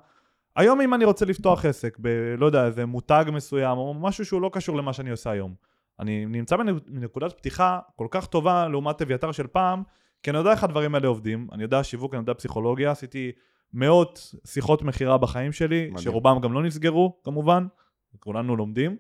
היום 0.55 0.81
אם 0.81 0.93
אני 0.93 1.05
רוצה 1.05 1.25
לפתוח 1.25 1.65
עסק 1.65 1.97
ב... 2.01 2.07
לא 2.37 2.45
יודע, 2.45 2.65
איזה 2.65 2.85
מותג 2.85 3.25
מסוים, 3.33 3.77
או 3.77 3.93
משהו 3.93 4.25
שהוא 4.25 4.41
לא 4.41 4.49
קשור 4.53 4.77
למה 4.77 4.93
שאני 4.93 5.09
עושה 5.09 5.31
היום. 5.31 5.55
אני 5.99 6.25
נמצא 6.25 6.55
בנ- 6.57 6.79
בנקודת 6.87 7.33
פתיחה 7.37 7.79
כל 7.95 8.07
כך 8.11 8.25
טובה 8.25 8.67
לעומת 8.67 9.01
אביתר 9.01 9.31
של 9.31 9.47
פעם, 9.47 9.83
כי 10.23 10.29
אני 10.29 10.37
יודע 10.37 10.51
איך 10.51 10.63
הדברים 10.63 10.95
האלה 10.95 11.07
עובדים, 11.07 11.47
אני 11.51 11.63
יודע 11.63 11.83
שיווק, 11.83 12.13
אני 12.13 12.21
יודע 12.21 12.33
פסיכולוגיה, 12.33 12.91
עשיתי 12.91 13.31
מאות 13.73 14.35
שיחות 14.45 14.81
מכירה 14.81 15.17
בחיים 15.17 15.51
שלי, 15.51 15.81
מדהים. 15.85 15.97
שרובם 15.97 16.39
גם 16.41 16.53
לא 16.53 16.63
נסגרו, 16.63 17.19
כמובן, 17.23 17.67
כולנו 18.19 18.55
לומדים. 18.55 18.97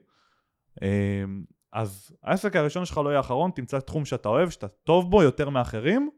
אמ, 0.81 1.43
אז 1.73 2.15
העסק 2.23 2.55
הראשון 2.55 2.85
שלך 2.85 2.97
לא 2.97 3.09
יהיה 3.09 3.17
האחרון, 3.17 3.51
תמצא 3.51 3.79
תחום 3.79 4.05
שאתה 4.05 4.29
אוהב, 4.29 4.49
שאתה 4.49 4.67
טוב 4.67 5.11
בו 5.11 5.23
יותר 5.23 5.49
מאחרים, 5.49 6.09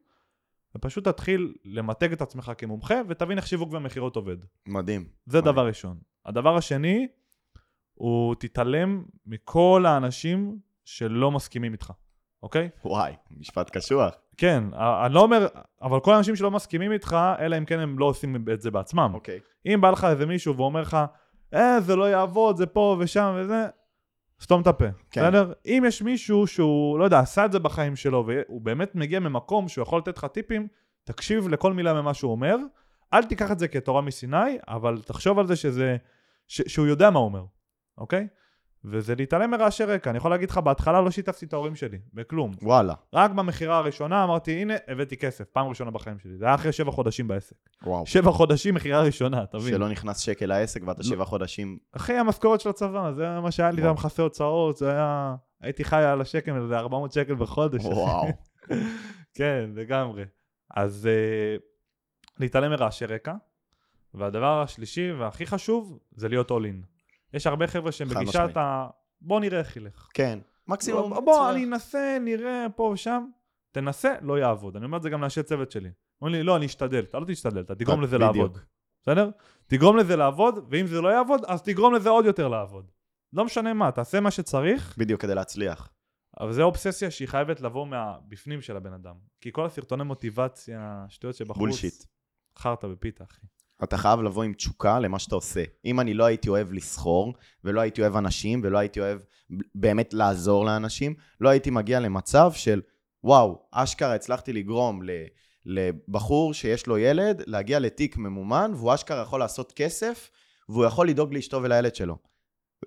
ופשוט 0.76 1.08
תתחיל 1.08 1.54
למתג 1.66 2.12
את 2.12 2.22
עצמך 2.22 2.52
כמומחה, 2.58 2.96
ותבין 3.08 3.38
איך 3.38 3.48
שיווק 3.48 3.74
ומכירות 3.74 4.16
עובד. 4.16 4.38
מדהים. 4.68 5.06
זה 5.26 5.38
מדהים. 5.38 5.54
דבר 5.54 5.68
ראשון. 5.68 5.98
הדבר 6.26 6.58
השני, 6.58 7.08
הוא 7.94 8.36
תתעלם 8.40 9.04
מכל 9.26 9.86
האנשים 9.88 10.60
שלא 10.92 11.32
מסכימים 11.32 11.72
איתך, 11.72 11.92
אוקיי? 12.44 12.70
וואי, 12.86 13.14
משפט 13.38 13.78
קשוח. 13.78 14.14
כן, 14.38 14.64
אני 15.06 15.14
לא 15.14 15.22
אומר, 15.22 15.48
אבל 15.82 16.00
כל 16.00 16.14
האנשים 16.14 16.36
שלא 16.36 16.52
מסכימים 16.52 16.92
איתך, 16.92 17.18
אלא 17.40 17.58
אם 17.58 17.66
כן 17.66 17.80
הם 17.80 18.00
לא 18.00 18.06
עושים 18.06 18.36
את 18.54 18.62
זה 18.62 18.72
בעצמם. 18.72 19.12
אוקיי. 19.14 19.40
אם 19.66 19.82
בא 19.82 19.90
לך 19.90 20.08
איזה 20.10 20.26
מישהו 20.26 20.58
ואומר 20.58 20.82
לך, 20.82 20.98
אה, 21.54 21.82
זה 21.82 21.96
לא 21.96 22.10
יעבוד, 22.10 22.58
זה 22.58 22.66
פה 22.66 22.98
ושם 23.00 23.36
וזה, 23.38 23.68
סתום 24.42 24.62
את 24.62 24.68
הפה, 24.68 24.86
כן. 25.12 25.22
בסדר? 25.22 25.54
אם 25.66 25.84
יש 25.88 26.02
מישהו 26.02 26.48
שהוא, 26.48 27.00
לא 27.00 27.04
יודע, 27.04 27.20
עשה 27.20 27.46
את 27.46 27.52
זה 27.52 27.60
בחיים 27.60 27.96
שלו, 27.96 28.26
והוא 28.28 28.62
באמת 28.62 28.96
מגיע 28.96 29.20
ממקום 29.20 29.68
שהוא 29.68 29.82
יכול 29.82 30.00
לתת 30.00 30.18
לך 30.18 30.26
טיפים, 30.26 30.68
תקשיב 31.04 31.48
לכל 31.48 31.74
מילה 31.74 31.94
ממה 31.94 32.14
שהוא 32.14 32.32
אומר, 32.32 32.58
אל 33.14 33.24
תיקח 33.24 33.52
את 33.52 33.60
זה 33.60 33.68
כתורה 33.68 34.02
מסיני, 34.02 34.58
אבל 34.68 35.02
תחשוב 35.06 35.40
על 35.40 35.48
זה 35.48 35.56
שזה, 35.56 35.98
ש, 36.48 36.62
שהוא 36.62 36.88
יודע 36.88 37.10
מה 37.10 37.20
הוא 37.20 37.26
אומר, 37.26 37.44
אוקיי? 37.98 38.28
וזה 38.86 39.16
להתעלם 39.16 39.52
מרעשי 39.52 39.84
רקע. 39.84 40.10
אני 40.10 40.18
יכול 40.18 40.32
להגיד 40.32 40.50
לך, 40.50 40.58
בהתחלה 40.58 41.02
לא 41.02 41.12
שיתפתי 41.12 41.46
את 41.46 41.54
ההורים 41.54 41.76
שלי, 41.76 41.98
בכלום. 42.14 42.52
וואלה. 42.62 42.94
רק 43.14 43.32
במכירה 43.32 43.78
הראשונה 43.78 44.24
אמרתי, 44.24 44.52
הנה, 44.52 44.74
הבאתי 44.88 45.18
כסף, 45.18 45.44
פעם 45.44 45.68
ראשונה 45.68 45.92
בחיים 45.92 46.20
שלי. 46.20 46.38
זה 46.38 46.46
היה 46.46 46.56
אחרי 46.56 46.72
שבע 46.72 46.92
חודשים 46.92 47.28
בעסק. 47.28 47.56
וואו. 47.84 48.06
שבע 48.06 48.32
חודשים 48.32 48.76
מכירה 48.76 49.02
ראשונה, 49.02 49.46
תבין. 49.46 49.74
שלא 49.74 49.90
נכנס 49.90 50.20
שקל 50.20 50.46
לעסק 50.46 50.82
ואתה 50.88 51.02
לא. 51.04 51.10
שבעה 51.10 51.26
חודשים. 51.26 51.78
אחי, 51.92 52.14
המשכורת 52.14 52.62
של 52.62 52.70
הצבא, 52.70 53.12
זה 53.12 53.40
מה 53.40 53.52
שהיה 53.52 53.72
לי, 53.72 53.82
זה 53.82 53.88
היה. 53.88 53.94
מכסה 53.94 54.24
הוצאות, 54.24 54.78
זה 54.78 54.92
היה... 54.92 55.36
הייתי 55.62 55.84
חי 55.84 56.04
על 56.04 56.22
השקל, 56.22 56.68
זה 56.68 56.78
400 56.78 57.12
שקל 57.12 57.36
בחודש. 57.36 57.86
וואו. 57.86 58.28
כן, 59.38 59.70
לגמרי. 59.76 60.24
אז 60.76 61.08
אה, 61.08 61.56
להתעלם 62.40 62.72
מרעשי 62.72 63.06
רקע, 63.06 63.34
והדבר 64.14 64.62
השלישי 64.62 65.12
והכי 65.12 65.46
חשוב, 65.46 66.00
זה 66.12 66.30
להיות 66.30 66.52
all 66.52 66.54
in. 66.54 67.01
יש 67.34 67.48
הרבה 67.48 67.68
חבר'ה 67.68 67.92
שהם 67.92 68.08
בגישת. 68.08 68.58
ה... 68.58 68.88
בוא 69.22 69.40
נראה 69.40 69.60
איך 69.60 69.78
ילך. 69.78 70.08
כן. 70.14 70.40
מקסימום. 70.68 71.10
בוא, 71.10 71.20
בוא. 71.20 71.52
אני 71.52 71.66
אנסה, 71.66 72.18
נראה 72.22 72.66
פה 72.76 72.84
ושם. 72.84 73.26
תנסה, 73.72 74.16
לא 74.22 74.40
יעבוד. 74.40 74.76
אני 74.76 74.86
אומר 74.86 74.98
את 74.98 75.04
זה 75.04 75.10
גם 75.10 75.22
לאנשי 75.22 75.44
צוות 75.44 75.72
שלי. 75.72 75.90
אומרים 76.22 76.36
לי, 76.36 76.44
לא, 76.44 76.56
אני 76.56 76.66
אשתדל. 76.66 77.00
אתה 77.00 77.20
לא 77.20 77.26
תשתדל, 77.28 77.62
אתה 77.62 77.76
תגרום 77.76 78.02
לזה 78.02 78.18
בדיוק. 78.18 78.36
לעבוד. 78.36 78.58
בסדר? 79.02 79.30
תגרום 79.68 79.98
לזה 79.98 80.16
לעבוד, 80.16 80.66
ואם 80.70 80.88
זה 80.88 81.02
לא 81.02 81.10
יעבוד, 81.10 81.46
אז 81.48 81.62
תגרום 81.62 81.94
לזה 81.94 82.10
עוד 82.10 82.26
יותר 82.26 82.48
לעבוד. 82.48 82.92
לא 83.34 83.46
משנה 83.46 83.74
מה, 83.74 83.92
תעשה 83.92 84.20
מה 84.20 84.32
שצריך, 84.32 84.96
בדיוק 84.98 85.22
כדי 85.22 85.36
להצליח. 85.36 85.94
אבל 86.40 86.52
זו 86.54 86.64
אובססיה 86.64 87.12
שהיא 87.12 87.28
חייבת 87.28 87.62
לבוא 87.62 87.88
מהבפנים 87.88 88.62
של 88.62 88.78
הבן 88.78 88.94
אדם. 88.94 89.16
כי 89.42 89.50
כל 89.52 89.66
הסרטוני 89.66 90.04
מוטיבציה, 90.04 91.06
שטויות 91.10 91.36
שבחוץ, 91.36 91.58
בולשיט. 91.58 92.04
חרטא 92.58 92.88
בפיתה, 92.88 93.24
אחי. 93.24 93.48
אתה 93.84 93.98
חייב 93.98 94.22
לבוא 94.22 94.44
עם 94.44 94.54
תשוקה 94.54 95.00
למה 95.00 95.20
שאתה 95.20 95.36
עושה. 95.36 95.64
אם 95.86 96.00
אני 96.00 96.14
לא 96.14 96.26
הייתי 96.26 96.50
אוהב 96.50 96.74
לסחור, 96.74 97.34
ולא 97.64 97.82
הייתי 97.82 98.02
אוהב 98.02 98.16
אנשים, 98.16 98.62
ולא 98.64 98.78
הייתי 98.78 99.00
אוהב 99.00 99.20
באמת 99.76 100.14
לעזור 100.14 100.66
לאנשים, 100.66 101.14
לא 101.42 101.50
הייתי 101.50 101.70
מגיע 101.70 102.00
למצב 102.00 102.52
של, 102.54 102.82
וואו, 103.24 103.62
אשכרה 103.72 104.16
הצלחתי 104.16 104.54
לגרום 104.54 105.04
ל... 105.04 105.10
לבחור 105.66 106.54
שיש 106.54 106.88
לו 106.88 106.98
ילד, 106.98 107.44
להגיע 107.46 107.80
לתיק 107.80 108.18
ממומן, 108.18 108.72
והוא 108.76 108.94
אשכרה 108.94 109.22
יכול 109.22 109.40
לעשות 109.40 109.72
כסף, 109.72 110.30
והוא 110.70 110.86
יכול 110.86 111.08
לדאוג 111.10 111.34
לאשתו 111.34 111.64
ולילד 111.64 111.96
שלו. 111.96 112.18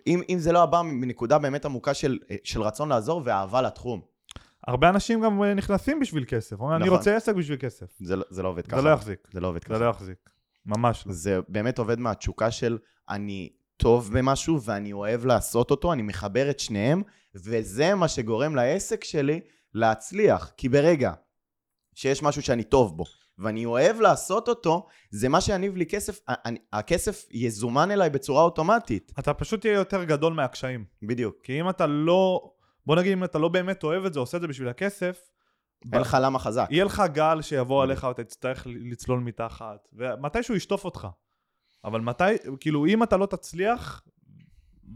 אם, 0.07 0.23
אם 0.29 0.39
זה 0.39 0.53
לא 0.53 0.63
הבא 0.63 0.83
מנקודה 0.83 1.39
באמת 1.39 1.65
עמוקה 1.65 1.95
של, 1.95 2.19
של 2.45 2.63
רצון 2.63 2.89
לעזור 2.89 3.23
ואהבה 3.25 3.63
לתחום. 3.63 4.01
הרבה 4.67 4.89
אנשים 4.89 5.21
גם 5.21 5.43
אה, 5.43 5.55
נכנסים 5.55 6.01
בשביל 6.01 6.25
כסף. 6.29 6.61
אומרים, 6.61 6.77
אני 6.77 6.85
נכון. 6.85 6.99
רוצה 6.99 7.17
עסק 7.17 7.35
בשביל 7.35 7.59
כסף. 7.59 7.87
זה, 7.99 8.17
לא- 8.17 8.25
זה 8.31 8.43
לא 8.43 8.49
עובד 8.49 8.67
ככה. 8.67 8.77
זה 8.77 8.83
לא 8.83 8.91
יחזיק. 8.91 9.29
זה 9.33 9.41
לא 9.41 9.49
עובד 9.49 9.61
זה 9.61 9.69
ככה. 9.69 9.79
לא 9.79 9.91
יחזיק. 9.91 10.31
ממש 10.67 11.07
לא. 11.07 11.13
זה 11.13 11.41
באמת 11.49 11.79
עובד 11.79 11.99
מהתשוקה 11.99 12.51
של 12.51 12.79
אני 13.09 13.53
טוב 13.77 14.11
במשהו 14.13 14.63
ואני 14.63 14.93
אוהב 14.93 15.27
לעשות 15.27 15.71
אותו, 15.71 15.93
אני 15.93 16.03
מחבר 16.03 16.51
את 16.51 16.61
שניהם, 16.61 17.03
וזה 17.35 17.95
מה 17.95 18.09
שגורם 18.09 18.55
לעסק 18.57 19.05
שלי 19.05 19.41
להצליח. 19.75 20.53
כי 20.57 20.69
ברגע 20.69 21.13
שיש 21.95 22.23
משהו 22.23 22.43
שאני 22.43 22.65
טוב 22.65 22.97
בו, 22.97 23.05
ואני 23.39 23.65
אוהב 23.65 24.01
לעשות 24.01 24.49
אותו, 24.49 24.87
זה 25.11 25.29
מה 25.29 25.41
שיניב 25.41 25.77
לי 25.77 25.87
כסף, 25.87 26.21
אני, 26.29 26.59
הכסף 26.73 27.27
יזומן 27.31 27.91
אליי 27.91 28.11
בצורה 28.11 28.43
אוטומטית. 28.43 29.13
אתה 29.19 29.35
פשוט 29.35 29.61
תהיה 29.61 29.75
יותר 29.75 30.05
גדול 30.05 30.33
מהקשיים. 30.33 30.85
בדיוק. 31.03 31.37
כי 31.43 31.61
אם 31.61 31.69
אתה 31.69 31.87
לא, 31.87 32.51
בוא 32.87 32.97
נגיד 32.97 33.13
אם 33.13 33.25
אתה 33.25 33.39
לא 33.39 33.49
באמת 33.49 33.85
אוהב 33.85 34.05
את 34.05 34.13
זה, 34.15 34.21
עושה 34.21 34.37
את 34.37 34.43
זה 34.43 34.49
בשביל 34.49 34.69
הכסף, 34.69 35.21
אין 35.93 36.01
לך 36.01 36.17
למה 36.21 36.39
חזק. 36.39 36.67
יהיה 36.71 36.85
לך 36.85 37.03
גל 37.13 37.43
שיבוא 37.43 37.83
עליך 37.83 38.05
ואתה 38.05 38.25
תצטרך 38.25 38.67
לצלול 38.67 39.21
מתחת, 39.21 39.89
ומתישהו 39.93 40.55
ישטוף 40.55 40.85
אותך. 40.85 41.09
אבל 41.85 42.01
מתי, 42.01 42.25
כאילו 42.61 42.87
אם 42.87 43.03
אתה 43.03 43.17
לא 43.17 43.27
תצליח, 43.27 44.03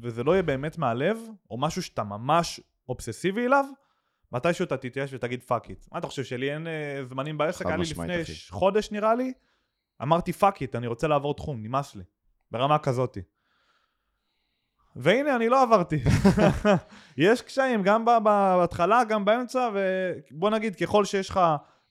וזה 0.02 0.24
לא 0.24 0.32
יהיה 0.32 0.42
באמת 0.42 0.78
מהלב, 0.78 1.18
או 1.50 1.58
משהו 1.58 1.82
שאתה 1.82 2.04
ממש 2.04 2.60
אובססיבי 2.88 3.46
אליו, 3.46 3.64
מתישהו 4.32 4.64
אתה 4.64 4.76
תתייאש 4.76 5.14
ותגיד 5.14 5.42
fuck 5.42 5.70
it. 5.70 5.86
מה 5.92 5.98
אתה 5.98 6.06
חושב 6.06 6.24
שלי 6.24 6.54
אין 6.54 6.66
אה, 6.66 7.04
זמנים 7.08 7.38
בעסק? 7.38 7.66
היה 7.66 7.76
לי 7.76 7.82
לפני 7.90 8.22
אחי. 8.22 8.32
חודש 8.50 8.90
נראה 8.92 9.14
לי, 9.14 9.32
אמרתי 10.02 10.32
fuck 10.32 10.62
it, 10.62 10.76
אני 10.76 10.86
רוצה 10.86 11.08
לעבור 11.08 11.34
תחום, 11.34 11.62
נמאס 11.62 11.96
לי. 11.96 12.04
ברמה 12.50 12.78
כזאתי. 12.78 13.20
והנה, 14.96 15.36
אני 15.36 15.48
לא 15.48 15.62
עברתי. 15.62 15.98
יש 17.16 17.42
קשיים, 17.42 17.82
גם 17.82 18.04
בהתחלה, 18.24 19.04
גם 19.04 19.24
באמצע, 19.24 19.68
ובוא 20.32 20.50
נגיד, 20.50 20.76
ככל 20.76 21.04
שיש 21.04 21.30
לך 21.30 21.40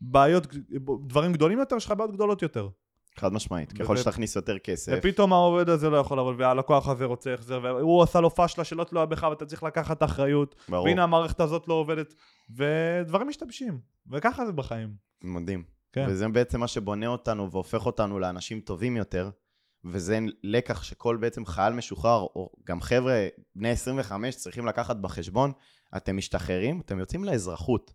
בעיות, 0.02 0.48
דברים 1.08 1.34
גדולים 1.34 1.60
יותר, 1.60 1.76
יש 1.76 1.86
לך 1.86 1.92
בעיות 1.92 2.12
גדולות 2.12 2.42
יותר. 2.42 2.70
חד 3.18 3.34
משמעית. 3.34 3.74
ככל 3.74 3.98
שתכניס 3.98 4.36
יותר 4.36 4.60
כסף, 4.60 4.94
ופתאום 4.98 5.34
העובד 5.34 5.70
הזה 5.70 5.90
לא 5.90 5.98
יכול 5.98 6.18
לעבוד, 6.18 6.36
והלקוח 6.38 6.90
הזה 6.90 7.06
רוצה 7.06 7.34
החזר, 7.34 7.60
והוא 7.64 8.04
עשה 8.04 8.22
לו 8.22 8.36
פשלה 8.36 8.64
שלא 8.64 8.84
תלויה 8.84 9.06
בך, 9.06 9.28
ואתה 9.30 9.46
צריך 9.46 9.64
לקחת 9.64 10.04
אחריות, 10.04 10.56
ברור, 10.70 10.86
והנה 10.86 11.04
המערכת 11.04 11.40
הזאת 11.40 11.68
לא 11.68 11.74
עובדת, 11.74 12.14
ודברים 12.56 13.28
משתבשים, 13.28 13.80
וככה 14.12 14.46
זה 14.46 14.52
בחיים. 14.52 14.90
מדהים. 15.24 15.64
כן. 15.94 16.06
וזה 16.10 16.28
בעצם 16.28 16.60
מה 16.60 16.68
שבונה 16.68 17.08
אותנו 17.08 17.52
והופך 17.52 17.86
אותנו 17.86 18.20
לאנשים 18.20 18.60
טובים 18.60 18.98
יותר, 18.98 19.30
וזה 19.92 20.20
לקח 20.44 20.84
שכל 20.84 21.18
בעצם 21.18 21.46
חייל 21.46 21.74
משוחרר, 21.74 22.22
או 22.22 22.50
גם 22.66 22.82
חבר'ה 22.82 23.28
בני 23.56 23.70
25 23.70 24.36
צריכים 24.36 24.66
לקחת 24.66 24.96
בחשבון, 24.96 25.52
אתם 25.98 26.18
משתחררים, 26.18 26.82
אתם 26.86 27.00
יוצאים 27.00 27.24
לאזרחות. 27.24 27.94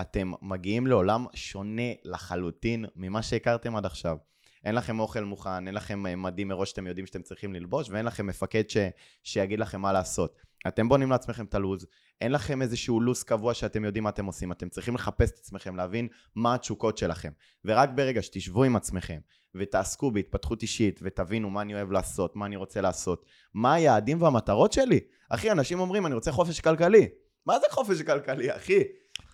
אתם 0.00 0.32
מגיעים 0.42 0.86
לעולם 0.86 1.26
שונה 1.34 1.92
לחלוטין 2.04 2.84
ממה 2.96 3.22
שהכרתם 3.22 3.76
עד 3.76 3.86
עכשיו. 3.86 4.16
אין 4.64 4.74
לכם 4.74 5.00
אוכל 5.00 5.24
מוכן, 5.24 5.66
אין 5.66 5.74
לכם 5.74 6.06
אה, 6.06 6.16
מדים 6.16 6.48
מראש 6.48 6.70
שאתם 6.70 6.86
יודעים 6.86 7.06
שאתם 7.06 7.22
צריכים 7.22 7.54
ללבוש, 7.54 7.90
ואין 7.90 8.06
לכם 8.06 8.26
מפקד 8.26 8.68
ש... 8.68 8.76
שיגיד 9.22 9.58
לכם 9.58 9.80
מה 9.80 9.92
לעשות. 9.92 10.36
אתם 10.68 10.88
בונים 10.88 11.10
לעצמכם 11.10 11.44
את 11.44 11.54
הלו"ז, 11.54 11.86
אין 12.22 12.32
לכם 12.32 12.62
איזשהו 12.62 13.00
לו"ז 13.00 13.22
קבוע 13.22 13.54
שאתם 13.54 13.84
יודעים 13.84 14.04
מה 14.04 14.10
אתם 14.10 14.24
עושים, 14.26 14.52
אתם 14.52 14.68
צריכים 14.68 14.94
לחפש 14.94 15.30
את 15.30 15.38
עצמכם, 15.38 15.76
להבין 15.76 16.08
מה 16.34 16.54
התשוקות 16.54 16.98
שלכם. 16.98 17.30
ורק 17.64 17.90
ברגע 17.94 18.22
שתשבו 18.22 18.64
עם 18.64 18.76
עצמכם, 18.76 19.18
ותעסקו 19.54 20.10
בהתפתחות 20.10 20.62
אישית, 20.62 21.00
ותבינו 21.02 21.50
מה 21.50 21.60
אני 21.62 21.74
אוהב 21.74 21.90
לעשות, 21.92 22.36
מה 22.36 22.46
אני 22.46 22.56
רוצה 22.56 22.80
לעשות, 22.80 23.24
מה 23.54 23.74
היעדים 23.74 24.22
והמטרות 24.22 24.72
שלי. 24.72 25.00
אחי, 25.28 25.50
אנשים 25.50 25.80
אומרים, 25.80 26.06
אני 26.06 26.14
רוצה 26.14 26.32
חופש 26.32 26.60
כלכלי. 26.60 27.08
מה 27.46 27.58
זה 27.58 27.66
חופש 27.70 28.02
כלכלי, 28.02 28.56
אחי? 28.56 28.82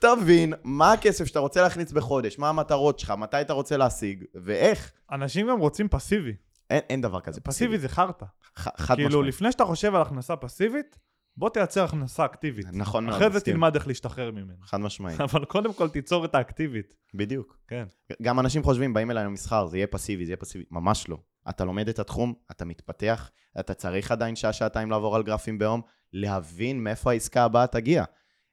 תבין 0.00 0.52
מה 0.64 0.92
הכסף 0.92 1.24
שאתה 1.24 1.38
רוצה 1.38 1.62
להכניס 1.62 1.92
בחודש, 1.92 2.38
מה 2.38 2.48
המטרות 2.48 2.98
שלך, 2.98 3.10
מתי 3.10 3.40
אתה 3.40 3.52
רוצה 3.52 3.76
להשיג, 3.76 4.24
ואיך. 4.44 4.92
אנשים 5.12 5.48
גם 5.48 5.58
רוצים 5.58 5.88
פסיבי. 5.88 6.32
אין, 6.70 6.80
אין 6.90 7.00
דבר 7.00 7.20
כזה. 7.20 7.40
פסיבי 7.40 7.78
זה 7.78 7.88
חרטא. 7.88 8.26
ח- 8.58 8.68
חד 8.80 8.94
כאילו, 8.94 9.08
משמעית. 9.08 9.34
לפני 9.34 9.52
שאתה 9.52 9.64
חושב 9.64 9.94
על 9.94 10.02
הכנסה 10.02 10.36
פסיבית, 10.36 10.98
בוא 11.38 11.50
תייצר 11.50 11.84
הכנסה 11.84 12.24
אקטיבית. 12.24 12.66
נכון 12.72 13.06
מאוד, 13.06 13.16
אחרי 13.16 13.30
זה. 13.30 13.40
תלמד 13.40 13.74
איך 13.74 13.88
להשתחרר 13.88 14.30
ממנו. 14.30 14.54
חד 14.62 14.80
משמעית, 14.80 15.20
אבל 15.20 15.44
קודם 15.44 15.72
כל 15.72 15.88
תיצור 15.88 16.24
את 16.24 16.34
האקטיבית. 16.34 16.94
בדיוק. 17.14 17.58
כן. 17.68 17.84
גם 18.22 18.40
אנשים 18.40 18.62
חושבים, 18.62 18.94
באים 18.94 19.10
אליי 19.10 19.24
למסחר, 19.24 19.66
זה 19.66 19.76
יהיה 19.76 19.86
פסיבי, 19.86 20.26
זה 20.26 20.30
יהיה 20.30 20.36
פסיבי. 20.36 20.64
ממש 20.70 21.08
לא. 21.08 21.16
אתה 21.48 21.64
לומד 21.64 21.88
את 21.88 21.98
התחום, 21.98 22.34
אתה 22.50 22.64
מתפתח, 22.64 23.30
אתה 23.60 23.74
צריך 23.74 24.12
עדיין 24.12 24.36
שעה-שעתיים 24.36 24.90
לעבור 24.90 25.16
על 25.16 25.22
גרפים 25.22 25.58
ביום, 25.58 25.80
להבין 26.12 26.84
מאיפה 26.84 27.10
העסקה 27.10 27.44
הבאה 27.44 27.66
תגיע. 27.66 28.04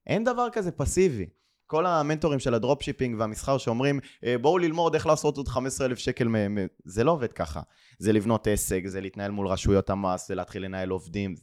אין 0.08 0.24
דבר 0.24 0.48
כזה 0.52 0.72
פסיבי. 0.72 1.26
כל 1.68 1.86
המנטורים 1.86 2.40
של 2.40 2.54
הדרופשיפינג 2.54 3.20
והמסחר 3.20 3.58
שאומרים, 3.58 4.00
"אה, 4.26 4.38
בואו 4.38 4.58
ללמוד 4.58 4.94
איך 4.96 5.06
לעשות 5.08 5.38
עוד 5.38 5.48
15,000 5.48 5.98
שקל, 5.98 6.28
מ-" 6.28 6.58
זה 6.86 7.04
לא 7.04 7.12
עובד 7.12 7.34
ככה. 7.34 7.62
זה 8.00 8.14
לבנות 8.14 8.48
עסק, 8.48 8.82
זה 8.86 9.02
להתנהל 9.02 9.32
מול 9.32 9.48
רשויות 9.48 9.90
המס, 9.90 10.28
זה 10.28 10.36
להתחיל 10.36 10.66
לנהל 10.66 10.90
עובדים. 10.90 11.36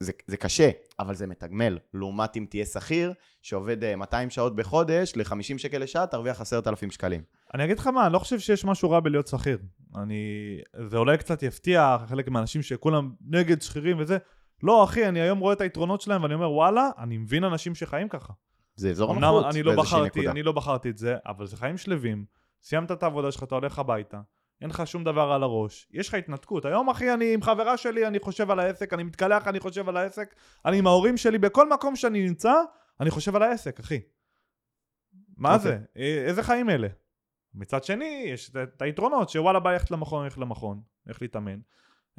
זה, 0.00 0.12
זה 0.26 0.36
קשה, 0.36 0.70
אבל 0.98 1.14
זה 1.14 1.26
מתגמל. 1.26 1.78
לעומת 1.94 2.36
אם 2.36 2.46
תהיה 2.50 2.64
שכיר, 2.64 3.12
שעובד 3.42 3.84
אה, 3.84 3.96
200 3.96 4.30
שעות 4.30 4.56
בחודש, 4.56 5.12
ל-50 5.16 5.58
שקל 5.58 5.78
לשעה, 5.78 6.06
תרוויח 6.06 6.40
10,000 6.40 6.90
שקלים. 6.90 7.22
אני 7.54 7.64
אגיד 7.64 7.78
לך 7.78 7.86
מה, 7.86 8.06
אני 8.06 8.12
לא 8.12 8.18
חושב 8.18 8.38
שיש 8.38 8.64
משהו 8.64 8.90
רע 8.90 9.00
בלהיות 9.00 9.26
שכיר. 9.26 9.58
אני... 9.96 10.24
זה 10.86 10.96
אולי 10.96 11.18
קצת 11.18 11.42
יפתיע 11.42 11.96
חלק 12.06 12.28
מהאנשים 12.28 12.62
שכולם 12.62 13.12
נגד 13.26 13.62
שכירים 13.62 13.96
וזה. 13.98 14.18
לא, 14.62 14.84
אחי, 14.84 15.08
אני 15.08 15.20
היום 15.20 15.38
רואה 15.38 15.52
את 15.52 15.60
היתרונות 15.60 16.00
שלהם 16.00 16.22
ואני 16.22 16.34
אומר, 16.34 16.50
וואלה, 16.50 16.90
אני 16.98 17.18
מבין 17.18 17.44
אנשים 17.44 17.74
שחיים 17.74 18.08
ככה. 18.08 18.32
זה 18.76 18.90
אזור 18.90 19.10
הנוחות 19.12 19.44
לא 19.44 19.74
באיזושהי 19.74 19.76
בחרתי, 19.76 20.18
נקודה. 20.18 20.30
אני 20.30 20.42
לא 20.42 20.52
בחרתי 20.52 20.90
את 20.90 20.98
זה, 20.98 21.16
אבל 21.26 21.46
זה 21.46 21.56
חיים 21.56 21.76
שלווים. 21.76 22.24
סיימת 22.62 22.92
את 22.92 23.02
העבודה 23.02 23.32
שלך, 23.32 23.42
אתה 23.42 23.54
הולך 23.54 23.78
הביתה. 23.78 24.20
אין 24.60 24.70
לך 24.70 24.86
שום 24.86 25.04
דבר 25.04 25.32
על 25.32 25.42
הראש. 25.42 25.88
יש 25.92 26.08
לך 26.08 26.14
התנתקות. 26.14 26.64
היום, 26.64 26.90
אחי, 26.90 27.14
אני 27.14 27.34
עם 27.34 27.42
חברה 27.42 27.76
שלי, 27.76 28.06
אני 28.06 28.18
חושב 28.18 28.50
על 28.50 28.58
העסק, 28.60 28.92
אני 28.92 29.02
מתקלח, 29.02 29.48
אני 29.48 29.60
חושב 29.60 29.88
על 29.88 29.96
העסק. 29.96 30.34
אני 30.64 30.78
עם 30.78 30.86
ההורים 30.86 31.16
שלי, 31.16 31.38
בכל 31.38 31.68
מקום 31.68 31.96
שאני 31.96 32.26
נמצא, 32.28 32.52
אני 33.00 33.10
חושב 33.10 33.36
על 33.36 33.42
העסק, 33.42 33.80
אחי. 33.80 34.00
מה 35.36 35.54
אוקיי. 35.54 35.70
זה? 35.70 35.78
אה, 35.96 36.24
איזה 36.26 36.42
חיים 36.42 36.70
אלה? 36.70 36.88
מצד 37.54 37.84
שני, 37.84 38.24
יש 38.32 38.50
את- 38.50 38.82
היתרונות, 38.82 39.28
שוואלה, 39.28 39.60
בא 39.60 39.72
ללכת 39.72 39.90
למכון, 39.90 40.20
הולך 40.20 40.38
למכון, 40.38 40.80
הולך 41.06 41.22
להתאמן. 41.22 41.58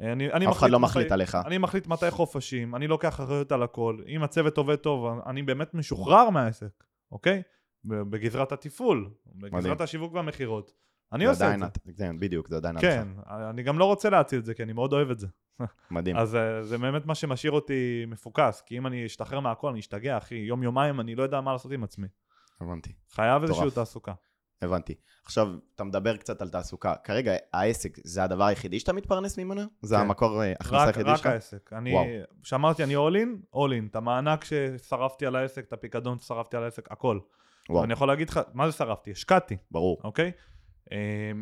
אה, 0.00 0.12
אני, 0.12 0.32
אני 0.32 0.48
אף 0.48 0.52
אחד 0.52 0.70
לא 0.70 0.78
מתי- 0.80 0.90
מחליט 0.90 1.12
עליך. 1.12 1.34
אני 1.46 1.58
מחליט 1.58 1.86
מתי 1.86 2.10
חופשים, 2.10 2.74
אני 2.74 2.86
לוקח 2.86 3.08
אחריות 3.20 3.52
על 3.52 3.62
הכל. 3.62 3.98
אם 4.08 4.22
הצוות 4.22 4.56
עובד 4.58 4.76
טוב, 4.76 5.18
אני 5.26 5.42
באמת 5.42 5.74
משוחרר 5.74 6.30
מהעסק, 6.30 6.84
אוקיי? 7.12 7.42
בגזרת 7.84 8.52
התפעול, 8.52 9.10
בגזרת 9.26 9.52
מדהים. 9.54 9.76
השיווק 9.80 10.12
והמכירות. 10.14 10.72
אני 11.12 11.24
זה 11.24 11.30
עושה 11.30 11.44
את 11.44 11.46
עדיין 11.46 11.60
זה. 11.60 11.66
את- 11.66 11.78
כן, 11.98 12.20
בדיוק, 12.20 12.48
זה 12.48 12.56
עדיין 12.56 12.80
כן, 12.80 13.08
עליך. 13.26 13.50
אני 13.50 13.62
גם 13.62 13.78
לא 13.78 13.84
רוצה 13.84 14.10
להציל 14.10 14.38
את 14.38 14.44
זה, 14.44 14.54
כי 14.54 14.62
אני 14.62 14.72
מאוד 14.72 14.92
אוהב 14.92 15.10
את 15.10 15.18
זה. 15.18 15.26
מדהים. 15.90 16.16
אז 16.16 16.34
אה, 16.36 16.62
זה 16.62 16.78
באמת 16.78 17.06
מה 17.06 17.14
שמשאיר 17.14 17.52
אותי 17.52 18.04
מפוקס, 18.08 18.60
כי 18.66 18.78
אם 18.78 18.86
אני 18.86 19.06
אשתחרר 19.06 19.40
מהכל, 19.40 19.68
אני 19.68 19.80
אשתגע, 19.80 20.18
אחי. 20.18 20.34
יום-יומיים 20.34 21.00
אני 21.00 21.14
לא 21.14 21.22
יודע 21.22 21.40
מה 21.40 21.52
לעשות 21.52 21.72
עם 21.72 21.84
עצמי. 21.84 22.06
הבנתי, 22.60 22.92
חייב 23.10 23.42
איזושהי. 23.42 23.70
תעסוקה. 23.70 24.12
הבנתי. 24.62 24.94
עכשיו, 25.24 25.48
אתה 25.74 25.84
מדבר 25.84 26.16
קצת 26.16 26.42
על 26.42 26.48
תעסוקה. 26.48 26.94
כרגע, 27.04 27.32
העסק 27.52 27.98
זה 28.04 28.24
הדבר 28.24 28.44
היחידי 28.44 28.80
שאתה 28.80 28.92
מתפרנס 28.92 29.38
ממנו? 29.38 29.62
זה 29.82 29.94
כן. 29.96 30.00
המקור 30.00 30.42
אה, 30.42 30.52
הכנסה 30.52 30.76
רק, 30.82 30.86
היחידי 30.86 31.10
רק 31.10 31.16
שלך? 31.16 31.26
העסק. 31.26 31.72
אני, 31.72 31.92
וואו. 31.92 32.04
שאמרתי, 32.42 32.84
אני 32.84 32.96
all 32.96 33.14
in, 33.14 33.56
all 33.56 33.70
in. 33.70 33.90
את 33.90 33.96
המענק 33.96 34.44
ששרפתי 34.44 35.26
על 35.26 35.36
העסק, 35.36 35.64
את 35.68 35.72
הפיקדון 35.72 36.18
ששרפתי 36.18 36.56
על 36.56 36.64
העסק, 36.64 36.92
הכל. 36.92 37.18
וואו, 37.68 37.84
אני 37.84 37.92
יכול 37.92 38.08
להגיד 38.08 38.30
לך, 38.30 38.40
מה 38.54 38.70
זה 38.70 38.76
שרפתי? 38.76 39.10
השקעתי, 39.10 39.56
ברור. 39.70 40.00
אוקיי? 40.04 40.26
אמ, 40.26 40.32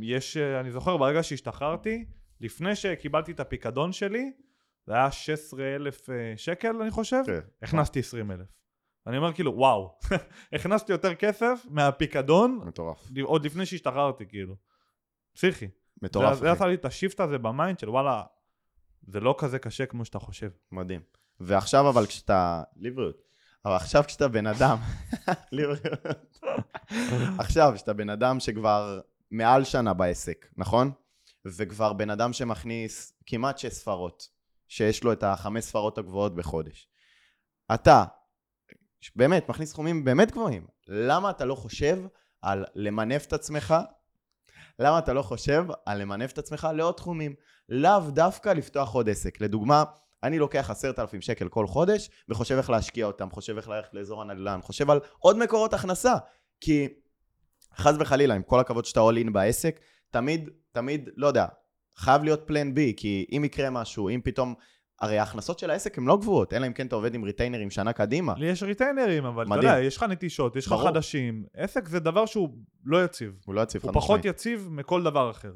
יש, 0.03 0.37
אה, 0.37 0.61
אני 0.61 0.70
זוכר, 0.70 0.96
ברגע 0.96 1.22
שהשתחררתי, 1.22 2.05
לפני 2.40 2.76
שקיבלתי 2.76 3.33
את 3.33 3.40
הפיקדון 3.40 3.92
שלי, 3.92 4.33
זה 4.87 4.94
היה 4.94 5.11
16,000 5.11 6.11
אה, 6.11 6.33
שקל, 6.37 6.83
אני 6.83 6.90
חושב, 6.90 7.22
כן. 7.26 7.40
הכנסתי 7.62 8.00
20,000. 8.00 8.46
אני 9.07 9.16
אומר 9.16 9.33
כאילו, 9.33 9.57
וואו, 9.57 9.98
הכנסתי 10.55 10.92
יותר 10.92 11.14
כסף 11.14 11.66
מהפיקדון 11.70 12.61
מטורף. 12.64 13.09
עוד 13.22 13.44
לפני 13.44 13.66
שהשתחררתי, 13.66 14.26
כאילו. 14.26 14.57
פסיכי. 15.35 15.68
מטורף, 16.03 16.38
זה. 16.38 16.53
עשה 16.53 16.66
לי 16.66 16.74
את 16.74 16.85
ה 16.85 16.90
shift 16.90 17.20
הזה 17.20 17.38
ב 17.38 17.46
mind 17.46 17.79
של 17.79 17.90
וואלה, 17.90 18.22
זה 19.07 19.20
לא 19.20 19.35
כזה 19.38 19.59
קשה 19.59 19.87
כמו 19.87 20.05
שאתה 20.05 20.18
חושב. 20.18 20.50
מדהים. 20.72 21.00
ועכשיו 21.40 21.88
אבל 21.88 22.07
כשאתה... 22.07 22.62
לבריאות. 22.76 23.22
אבל 23.64 23.74
עכשיו 23.74 24.05
כשאתה 24.07 24.29
בן 24.29 24.46
אדם... 24.46 24.76
עכשיו, 27.38 27.72
כשאתה 27.74 27.92
בן 27.92 28.11
אדם 28.11 28.40
שכבר 28.40 29.00
מעל 29.31 29.64
שנה 29.64 29.95
בעסק, 29.95 30.47
נכון? 30.57 30.90
וכבר 31.45 31.93
בן 31.93 32.11
אדם 32.11 32.33
שמכניס 32.33 33.12
כמעט 33.27 33.59
שש 33.59 33.73
ספרות, 33.73 34.29
שיש 34.69 35.05
לו 35.05 35.12
את 35.12 35.23
החמש 35.23 35.64
ספרות 35.64 35.99
הגבוהות 35.99 36.35
בחודש. 36.35 36.88
אתה, 37.75 38.05
באמת, 39.16 39.49
מכניס 39.49 39.71
סכומים 39.71 40.05
באמת 40.05 40.31
גבוהים. 40.31 40.66
למה 40.88 41.31
אתה 41.31 41.45
לא 41.45 41.55
חושב 41.55 41.99
על 42.43 42.64
למנף 42.75 43.27
את 43.27 43.33
עצמך? 43.33 43.75
למה 44.79 44.99
אתה 44.99 45.12
לא 45.12 45.23
חושב 45.23 45.64
על 45.87 46.03
למנף 46.03 46.33
את 46.33 46.38
עצמך 46.38 46.69
לעוד 46.75 46.95
תחומים? 46.95 47.35
לאו 47.69 48.01
דווקא 48.11 48.49
לפתוח 48.49 48.95
עוד 48.95 49.09
עסק. 49.09 49.40
לדוגמה, 49.40 49.85
אני 50.23 50.38
לוקח 50.38 50.71
עשרת 50.71 50.99
אלפים 50.99 51.21
שקל 51.21 51.49
כל 51.49 51.66
חודש, 51.66 52.11
וחושב 52.29 52.57
איך 52.57 52.71
להשקיע 52.71 53.07
אותם, 53.07 53.31
חושב 53.31 53.57
איך 53.57 53.69
ללכת 53.69 53.95
לאזור 53.95 54.23
הנדל"ן, 54.23 54.61
חושב 54.62 54.90
על 54.90 55.01
עוד 55.19 55.38
מקורות 55.38 55.75
הכנסה. 55.75 56.14
כי 56.61 56.88
חס 57.76 57.94
וחלילה, 58.00 58.35
עם 58.35 58.42
כל 58.42 58.61
הכבוד 58.61 58.85
שאתה 58.85 59.00
all 59.00 59.26
in 59.26 59.30
בעסק, 59.30 59.80
תמיד, 60.11 60.50
תמיד, 60.72 61.11
לא 61.16 61.26
יודע, 61.26 61.46
חייב 61.96 62.24
להיות 62.24 62.42
פלן 62.46 62.74
בי, 62.74 62.94
כי 62.96 63.26
אם 63.33 63.44
יקרה 63.44 63.70
משהו, 63.70 64.09
אם 64.09 64.20
פתאום... 64.24 64.54
הרי 65.00 65.18
ההכנסות 65.18 65.59
של 65.59 65.70
העסק 65.70 65.98
הן 65.98 66.04
לא 66.04 66.16
גבוהות, 66.16 66.52
אלא 66.52 66.66
אם 66.66 66.72
כן 66.72 66.87
אתה 66.87 66.96
עובד 66.96 67.14
עם 67.14 67.22
ריטיינרים 67.22 67.70
שנה 67.70 67.92
קדימה. 67.92 68.35
לי 68.37 68.46
יש 68.46 68.62
ריטיינרים, 68.62 69.24
אבל 69.24 69.46
אתה. 69.46 69.54
יודע, 69.56 69.80
יש 69.80 69.96
לך 69.96 70.02
נטישות, 70.02 70.56
יש 70.56 70.66
לך. 70.66 70.74
חדשים. 70.85 71.44
עסק 71.54 71.88
זה 71.88 72.00
דבר 72.00 72.26
שהוא 72.26 72.48
לא 72.85 73.04
יציב. 73.04 73.33
הוא 73.46 73.54
לא 73.54 73.61
יציב 73.61 73.83
הוא 73.83 73.92
פחות 73.92 74.18
משמעית. 74.18 74.37
יציב 74.37 74.68
מכל 74.70 75.02
דבר 75.02 75.30
אחר. 75.30 75.52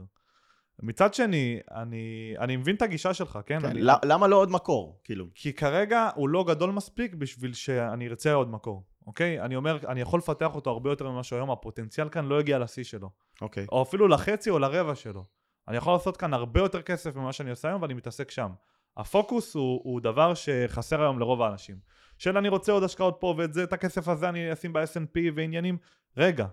מצד 0.82 1.14
שני, 1.14 1.58
אני, 1.74 2.34
אני 2.38 2.56
מבין 2.56 2.76
את 2.76 2.82
הגישה 2.82 3.14
שלך, 3.14 3.38
כן? 3.46 3.60
כן, 3.60 3.66
אני, 3.66 3.80
למה 4.04 4.26
לא 4.26 4.36
עוד 4.36 4.50
מקור? 4.50 5.00
כאילו, 5.04 5.26
כי 5.34 5.52
כרגע 5.52 6.10
הוא 6.14 6.28
לא 6.28 6.44
גדול 6.48 6.70
מספיק 6.70 7.14
בשביל 7.14 7.52
שאני 7.52 8.08
ארצה 8.08 8.32
עוד 8.32 8.50
מקור, 8.50 8.84
אוקיי? 9.06 9.40
אני 9.40 9.56
אומר, 9.56 9.78
אני 9.88 10.00
יכול 10.00 10.18
לפתח 10.18 10.54
אותו 10.54 10.70
הרבה 10.70 10.90
יותר 10.90 11.10
ממה 11.10 11.22
שהוא 11.22 11.36
היום, 11.36 11.50
הפוטנציאל 11.50 12.08
כאן 12.08 12.24
לא 12.24 12.40
הגיע 12.40 12.58
לשיא 12.58 12.84
שלו. 12.84 13.10
אוקיי. 13.40 13.66
או 13.72 13.82
אפילו 13.82 14.08
לחצי 14.08 14.50
או 14.50 14.58
לרבע 14.58 14.94
שלו. 14.94 15.24
אני 15.68 15.76
יכול 15.76 15.92
לעשות 15.92 16.16
כאן 16.16 16.34
הרבה 16.34 16.60
יותר 16.60 16.82
כסף 16.82 17.16
ממה 17.16 17.32
שאני 17.32 17.50
עושה 17.50 17.68
היום, 17.68 17.82
ואני 17.82 17.94
מתעסק 17.94 18.30
שם. 18.30 18.50
הפוקוס 18.96 19.54
הוא, 19.54 19.80
הוא 19.84 20.00
דבר 20.00 20.34
שחסר 20.34 21.02
היום 21.02 21.18
לרוב 21.18 21.42
האנשים. 21.42 21.76
של 22.18 22.38
אני 22.38 22.48
רוצה 22.48 22.72
עוד 22.72 22.82
השקעות 22.82 23.16
פה, 23.20 23.34
ואת 23.38 23.54
זה, 23.54 23.64
את 23.64 23.72
הכסף 23.72 24.08
הזה 24.08 24.28
אני 24.28 24.52
אשים 24.52 24.72
ב-S&P 24.72 25.18
ועניינים. 25.34 25.78
רגע, 26.16 26.46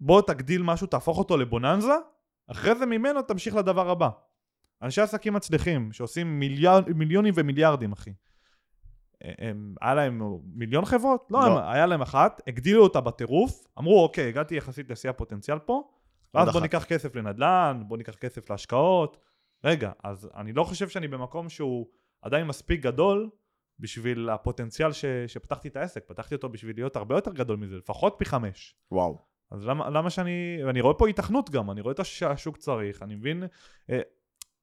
בוא 0.00 0.22
תגדיל 0.22 0.62
משהו, 0.62 0.86
תהפוך 0.86 1.18
אותו 1.18 1.36
לבוננזה, 1.36 1.94
אחרי 2.50 2.74
זה 2.74 2.86
ממנו 2.86 3.22
תמשיך 3.22 3.56
לדבר 3.56 3.90
הבא. 3.90 4.08
אנשי 4.82 5.00
עסקים 5.00 5.34
מצליחים, 5.34 5.92
שעושים 5.92 6.40
מיליאר, 6.40 6.80
מיליונים 6.94 7.34
ומיליארדים, 7.36 7.92
אחי. 7.92 8.12
הם, 9.24 9.74
היה 9.80 9.94
להם 9.94 10.22
מיליון 10.54 10.84
חברות? 10.84 11.26
לא, 11.30 11.40
לא. 11.40 11.46
הם, 11.46 11.68
היה 11.72 11.86
להם 11.86 12.02
אחת, 12.02 12.40
הגדילו 12.46 12.82
אותה 12.82 13.00
בטירוף, 13.00 13.66
אמרו, 13.78 14.02
אוקיי, 14.02 14.28
הגעתי 14.28 14.54
יחסית 14.54 14.90
לשיא 14.90 15.10
הפוטנציאל 15.10 15.58
פה, 15.58 15.82
ואז 16.34 16.44
בוא 16.48 16.52
אחת. 16.52 16.62
ניקח 16.62 16.84
כסף 16.84 17.16
לנדל"ן, 17.16 17.82
בוא 17.88 17.96
ניקח 17.96 18.14
כסף 18.14 18.50
להשקעות. 18.50 19.16
רגע, 19.64 19.92
אז 20.04 20.30
אני 20.36 20.52
לא 20.52 20.64
חושב 20.64 20.88
שאני 20.88 21.08
במקום 21.08 21.48
שהוא 21.48 21.86
עדיין 22.22 22.46
מספיק 22.46 22.80
גדול 22.80 23.30
בשביל 23.78 24.28
הפוטנציאל 24.30 24.92
ש, 24.92 25.04
שפתחתי 25.26 25.68
את 25.68 25.76
העסק, 25.76 26.04
פתחתי 26.06 26.34
אותו 26.34 26.48
בשביל 26.48 26.76
להיות 26.76 26.96
הרבה 26.96 27.14
יותר 27.14 27.32
גדול 27.32 27.56
מזה, 27.56 27.76
לפחות 27.76 28.14
פי 28.18 28.24
חמש. 28.24 28.74
וואו. 28.92 29.18
אז 29.50 29.66
למה, 29.66 29.90
למה 29.90 30.10
שאני... 30.10 30.58
ואני 30.66 30.80
רואה 30.80 30.94
פה 30.94 31.08
התכנות 31.08 31.50
גם, 31.50 31.70
אני 31.70 31.80
רואה 31.80 31.92
את 31.92 32.00
הש- 32.00 32.22
השוק 32.22 32.56
צריך, 32.56 33.02
אני 33.02 33.14
מבין... 33.14 33.44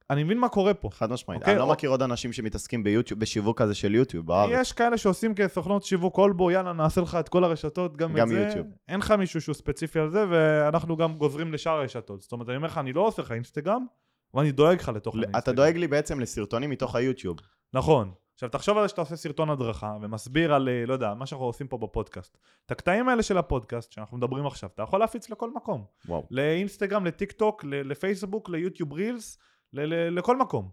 אני 0.10 0.24
מבין 0.24 0.38
מה 0.40 0.50
קורה 0.50 0.74
פה. 0.74 0.90
חד 0.94 1.12
משמעית. 1.12 1.42
אוקיי, 1.42 1.54
אני 1.54 1.60
לא 1.60 1.64
או- 1.66 1.72
מכיר 1.72 1.90
עוד 1.90 2.02
אנשים 2.02 2.34
שמתעסקים 2.34 2.84
ביוטיוב, 2.84 3.20
בשיווק 3.20 3.62
כזה 3.62 3.76
של 3.76 3.96
יוטיוב 3.96 4.26
בארץ. 4.28 4.52
יש 4.54 4.74
כאלה 4.74 4.98
שעושים 4.98 5.36
כסוכנות 5.36 5.84
שיווק 5.84 6.16
כלבו, 6.16 6.52
יאללה, 6.52 6.74
נעשה 6.74 7.02
לך 7.02 7.16
את 7.20 7.30
כל 7.30 7.44
הרשתות, 7.44 7.98
גם, 7.98 8.14
גם 8.14 8.28
את 8.28 8.34
זה. 8.34 8.42
יוטיוב. 8.48 8.68
אין 8.88 9.00
לך 9.00 9.12
מישהו 9.12 9.42
שהוא 9.42 9.56
ספציפי 9.56 10.00
על 10.00 10.10
זה, 10.10 10.26
ואנחנו 10.30 10.98
גם 10.98 11.18
גוזרים 11.18 11.54
לשאר 11.54 11.72
הרשתות. 11.74 12.22
זאת 12.22 12.32
אומרת, 12.32 12.50
אני 12.50 12.58
אומר 12.58 12.68
לך, 12.68 12.78
אני 12.78 12.94
לא 12.94 13.02
עושה 13.02 13.22
לך 13.22 13.32
אינסטגרם, 13.32 13.86
אבל 14.34 14.42
אני 14.42 14.52
דואג 14.52 14.80
לך 14.80 14.90
לתוכן 14.96 15.20
את 15.20 15.28
האינסטגרם. 15.32 15.56
דואג 15.56 15.78
לי 15.78 15.88
בעצם 15.88 16.20
לסרטונים 16.20 16.70
מתוך 16.70 16.96
היוטיוב. 16.96 17.38
נכון. 17.74 18.12
עכשיו, 18.34 18.50
תחשוב 18.50 18.78
על 18.78 18.84
זה 18.84 18.90
שאתה 18.90 19.02
עושה 19.02 19.16
סרטון 19.16 19.50
הדרכה, 19.50 19.98
ומסביר 20.02 20.54
על, 20.54 20.70
אה, 20.70 20.84
לא 20.86 20.94
יודע, 20.94 21.14
מה 21.14 21.26
שאנחנו 21.26 21.46
עושים 21.46 21.68
פה 21.68 21.78
בפודקאסט. 21.78 22.38
את 22.66 22.72
הקטעים 22.72 23.10
האלה 23.10 23.24
של 23.24 23.38
הפודקאסט, 23.38 23.92
שאנחנו 23.92 24.18
מדברים 24.18 24.46
עכשיו, 24.46 24.70
אתה 24.74 24.84
יכול 24.84 25.00
להפיץ 25.00 25.30
לכל 25.30 25.52
מקום. 25.54 25.86
וואו. 26.08 26.24
לאינסטגרם, 26.32 27.06
לטיק 27.06 27.32
טוק, 27.32 27.64
לפייסבוק, 27.64 28.50
ליוטיוב 28.50 28.94
reels, 28.94 29.38
ל- 29.78 29.94
ל- 29.94 30.18
לכל 30.18 30.38
מקום. 30.38 30.72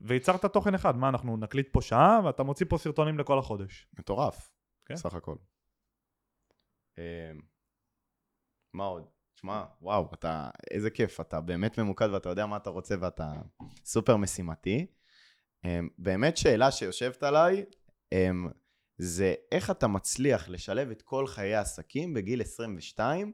וייצרת 0.00 0.44
תוכן 0.44 0.74
אחד, 0.74 0.96
מה, 0.96 1.08
אנחנו 1.08 1.36
נקליט 1.36 1.68
פה 1.72 1.82
שעה, 1.82 2.20
ואתה 2.24 2.42
מוציא 2.42 2.66
פה 2.68 2.78
סרטונים 2.78 3.18
לכל 3.18 3.38
החודש. 3.38 3.86
מטורף. 3.98 4.50
כן. 4.86 4.96
סך 4.96 5.14
הכל. 5.14 5.36
אמ, 6.98 7.40
מה 8.74 8.84
עוד? 8.84 9.04
שמע, 9.34 9.64
וואו, 9.80 10.08
אתה, 10.14 10.50
איזה 10.70 10.90
כיף, 10.90 11.20
אתה 11.20 11.40
באמת 11.40 11.78
ממוקד 11.78 12.08
ואתה 12.12 12.28
יודע 12.28 12.46
מה 12.46 12.56
אתה 12.56 12.70
רוצה 12.70 12.94
ואתה 13.00 13.32
סופר 13.84 14.16
משימתי. 14.16 14.86
אמ, 15.64 15.88
באמת 15.98 16.36
שאלה 16.36 16.70
שיושבת 16.70 17.22
עליי, 17.22 17.64
אמ, 18.12 18.48
זה 18.98 19.34
איך 19.52 19.70
אתה 19.70 19.86
מצליח 19.86 20.48
לשלב 20.48 20.90
את 20.90 21.02
כל 21.02 21.26
חיי 21.26 21.54
העסקים 21.54 22.14
בגיל 22.14 22.40
22, 22.40 23.32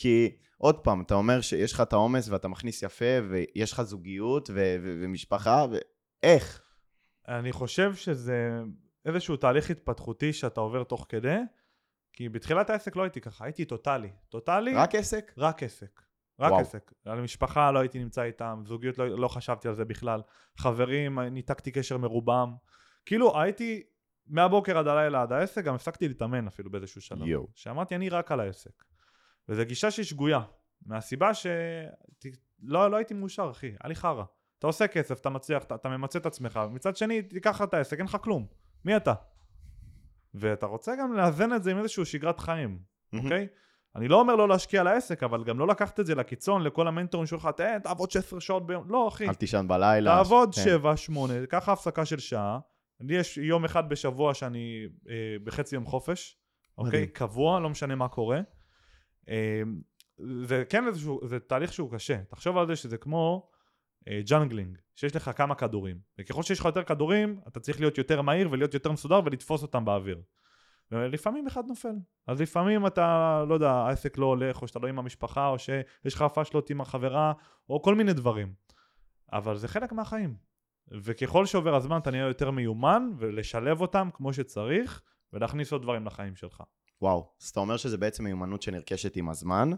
כי 0.00 0.36
עוד 0.58 0.78
פעם, 0.78 1.02
אתה 1.02 1.14
אומר 1.14 1.40
שיש 1.40 1.72
לך 1.72 1.80
את 1.80 1.92
העומס 1.92 2.28
ואתה 2.28 2.48
מכניס 2.48 2.82
יפה 2.82 3.04
ויש 3.30 3.72
לך 3.72 3.82
זוגיות 3.82 4.50
ו- 4.50 4.76
ו- 4.82 5.00
ומשפחה, 5.02 5.66
ואיך? 5.70 6.62
אני 7.28 7.52
חושב 7.52 7.94
שזה 7.94 8.60
איזשהו 9.04 9.36
תהליך 9.36 9.70
התפתחותי 9.70 10.32
שאתה 10.32 10.60
עובר 10.60 10.84
תוך 10.84 11.06
כדי, 11.08 11.36
כי 12.12 12.28
בתחילת 12.28 12.70
העסק 12.70 12.96
לא 12.96 13.02
הייתי 13.02 13.20
ככה, 13.20 13.44
הייתי 13.44 13.64
טוטאלי. 13.64 14.10
טוטאלי, 14.28 14.74
רק 14.74 14.94
עסק? 14.94 15.32
רק 15.38 15.62
עסק. 15.62 16.00
רק 16.40 16.50
וואו. 16.50 16.60
עסק. 16.60 16.92
על 17.04 17.20
משפחה 17.20 17.72
לא 17.72 17.78
הייתי 17.78 17.98
נמצא 17.98 18.22
איתם, 18.22 18.62
זוגיות 18.66 18.98
לא, 18.98 19.18
לא 19.18 19.28
חשבתי 19.28 19.68
על 19.68 19.74
זה 19.74 19.84
בכלל. 19.84 20.22
חברים, 20.56 21.18
ניתקתי 21.18 21.70
קשר 21.70 21.98
מרובם. 21.98 22.54
כאילו 23.06 23.40
הייתי 23.40 23.82
מהבוקר 24.26 24.78
עד 24.78 24.86
הלילה 24.86 25.22
עד 25.22 25.32
העסק, 25.32 25.64
גם 25.64 25.74
הפסקתי 25.74 26.08
להתאמן 26.08 26.46
אפילו 26.46 26.70
באיזשהו 26.70 27.00
שלב. 27.00 27.26
יואו. 27.26 27.48
שאמרתי, 27.54 27.94
אני 27.94 28.08
רק 28.08 28.32
על 28.32 28.40
העסק. 28.40 28.89
וזו 29.48 29.62
גישה 29.64 29.90
שהיא 29.90 30.04
שגויה, 30.04 30.40
מהסיבה 30.86 31.34
שלא 31.34 32.90
לא 32.90 32.96
הייתי 32.96 33.14
מאושר, 33.14 33.48
אחי, 33.50 33.66
היה 33.66 33.88
לי 33.88 33.94
חרא. 33.94 34.24
אתה 34.58 34.66
עושה 34.66 34.86
כסף, 34.86 35.20
אתה 35.20 35.30
מצליח, 35.30 35.62
אתה, 35.62 35.74
אתה 35.74 35.88
ממצה 35.88 36.18
את 36.18 36.26
עצמך, 36.26 36.60
ומצד 36.68 36.96
שני, 36.96 37.22
תיקח 37.22 37.62
את 37.62 37.74
העסק, 37.74 37.98
אין 37.98 38.06
לך 38.06 38.16
כלום. 38.20 38.46
מי 38.84 38.96
אתה? 38.96 39.14
ואתה 40.34 40.66
רוצה 40.66 40.92
גם 41.00 41.12
לאזן 41.12 41.52
את 41.52 41.62
זה 41.62 41.70
עם 41.70 41.78
איזושהי 41.78 42.04
שגרת 42.04 42.40
חיים. 42.40 42.78
אוקיי? 43.12 43.46
אני 43.96 44.08
לא 44.08 44.20
אומר 44.20 44.36
לא 44.36 44.48
להשקיע 44.48 44.80
על 44.80 44.86
העסק, 44.86 45.22
אבל 45.22 45.44
גם 45.44 45.58
לא 45.58 45.66
לקחת 45.66 46.00
את 46.00 46.06
זה 46.06 46.14
לקיצון, 46.14 46.62
לכל 46.62 46.88
המנטורים 46.88 47.26
שלך, 47.26 47.48
תן, 47.56 47.78
תעבוד 47.78 48.10
16 48.10 48.40
שעות 48.40 48.66
ביום. 48.66 48.84
לא, 48.88 49.08
אחי. 49.08 49.28
אל 49.28 49.34
תישן 49.34 49.68
בלילה. 49.68 50.16
תעבוד 50.16 50.54
כן. 50.54 50.62
7, 50.62 50.96
8, 50.96 51.46
קח 51.46 51.68
הפסקה 51.68 52.04
של 52.04 52.18
שעה. 52.18 52.58
לי 53.00 53.16
יש 53.16 53.38
יום 53.38 53.64
אחד 53.64 53.88
בשבוע 53.88 54.34
שאני 54.34 54.86
אה, 55.08 55.14
בחצי 55.44 55.74
יום 55.74 55.86
חופש, 55.86 56.38
אוקיי? 56.78 56.90
מדהים. 56.90 57.06
קבוע, 57.06 57.60
לא 57.60 57.70
משנה 57.70 57.94
מה 57.94 58.08
קורה. 58.08 58.40
אה, 59.30 59.62
זה 60.46 60.64
כן 60.68 60.86
איזשהו, 60.86 61.20
זה 61.24 61.40
תהליך 61.40 61.72
שהוא 61.72 61.92
קשה. 61.92 62.24
תחשוב 62.24 62.58
על 62.58 62.66
זה 62.66 62.76
שזה 62.76 62.98
כמו 62.98 63.50
אה, 64.08 64.20
juggling, 64.26 64.78
שיש 64.94 65.16
לך 65.16 65.30
כמה 65.36 65.54
כדורים. 65.54 65.98
וככל 66.18 66.42
שיש 66.42 66.60
לך 66.60 66.64
יותר 66.64 66.82
כדורים, 66.82 67.40
אתה 67.48 67.60
צריך 67.60 67.80
להיות 67.80 67.98
יותר 67.98 68.22
מהיר 68.22 68.48
ולהיות 68.50 68.74
יותר 68.74 68.92
מסודר 68.92 69.20
ולתפוס 69.24 69.62
אותם 69.62 69.84
באוויר. 69.84 70.22
ולפעמים 70.92 71.46
אחד 71.46 71.66
נופל. 71.68 71.94
אז 72.26 72.40
לפעמים 72.40 72.86
אתה, 72.86 73.44
לא 73.48 73.54
יודע, 73.54 73.70
העסק 73.70 74.18
לא 74.18 74.26
הולך, 74.26 74.62
או 74.62 74.68
שאתה 74.68 74.78
לא 74.78 74.88
עם 74.88 74.98
המשפחה, 74.98 75.48
או 75.48 75.58
שיש 75.58 76.14
לך 76.14 76.24
פאשלות 76.34 76.70
עם 76.70 76.80
החבר'ה, 76.80 77.32
או 77.68 77.82
כל 77.82 77.94
מיני 77.94 78.12
דברים. 78.12 78.52
אבל 79.32 79.56
זה 79.56 79.68
חלק 79.68 79.92
מהחיים. 79.92 80.36
וככל 80.88 81.46
שעובר 81.46 81.74
הזמן 81.74 81.98
אתה 81.98 82.10
נהיה 82.10 82.26
יותר 82.26 82.50
מיומן, 82.50 83.10
ולשלב 83.18 83.80
אותם 83.80 84.08
כמו 84.14 84.32
שצריך, 84.32 85.02
ולהכניס 85.32 85.72
עוד 85.72 85.82
דברים 85.82 86.06
לחיים 86.06 86.36
שלך. 86.36 86.62
וואו, 87.02 87.32
אז 87.42 87.48
אתה 87.48 87.60
אומר 87.60 87.76
שזה 87.76 87.98
בעצם 87.98 88.24
מיומנות 88.24 88.62
שנרכשת 88.62 89.16
עם 89.16 89.28
הזמן, 89.28 89.70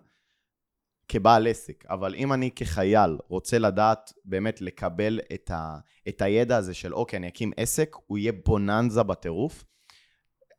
כבעל 1.09 1.47
עסק, 1.47 1.85
אבל 1.89 2.15
אם 2.15 2.33
אני 2.33 2.51
כחייל 2.51 3.19
רוצה 3.29 3.59
לדעת 3.59 4.13
באמת 4.25 4.61
לקבל 4.61 5.21
את, 5.35 5.51
ה, 5.51 5.79
את 6.09 6.23
הידע 6.23 6.57
הזה 6.57 6.75
של 6.75 6.95
אוקיי, 6.95 7.17
אני 7.17 7.29
אקים 7.29 7.53
עסק, 7.57 7.97
הוא 8.07 8.19
יהיה 8.19 8.33
בוננזה 8.47 9.03
בטירוף, 9.03 9.65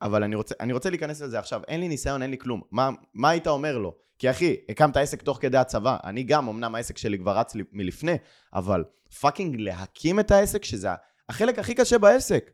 אבל 0.01 0.23
אני 0.23 0.35
רוצה, 0.35 0.55
אני 0.59 0.73
רוצה 0.73 0.89
להיכנס 0.89 1.21
לזה 1.21 1.39
עכשיו, 1.39 1.61
אין 1.67 1.79
לי 1.79 1.87
ניסיון, 1.87 2.21
אין 2.21 2.31
לי 2.31 2.37
כלום. 2.37 2.61
מה, 2.71 2.89
מה 3.13 3.29
היית 3.29 3.47
אומר 3.47 3.77
לו? 3.77 3.95
כי 4.19 4.29
אחי, 4.29 4.55
הקמת 4.69 4.97
עסק 4.97 5.21
תוך 5.21 5.37
כדי 5.41 5.57
הצבא, 5.57 5.97
אני 6.03 6.23
גם, 6.23 6.49
אמנם 6.49 6.75
העסק 6.75 6.97
שלי 6.97 7.17
כבר 7.17 7.37
רץ 7.37 7.53
מלפני, 7.71 8.15
אבל 8.53 8.83
fucking 9.19 9.55
להקים 9.59 10.19
את 10.19 10.31
העסק, 10.31 10.65
שזה 10.65 10.89
החלק 11.29 11.59
הכי 11.59 11.75
קשה 11.75 11.97
בעסק. 11.97 12.51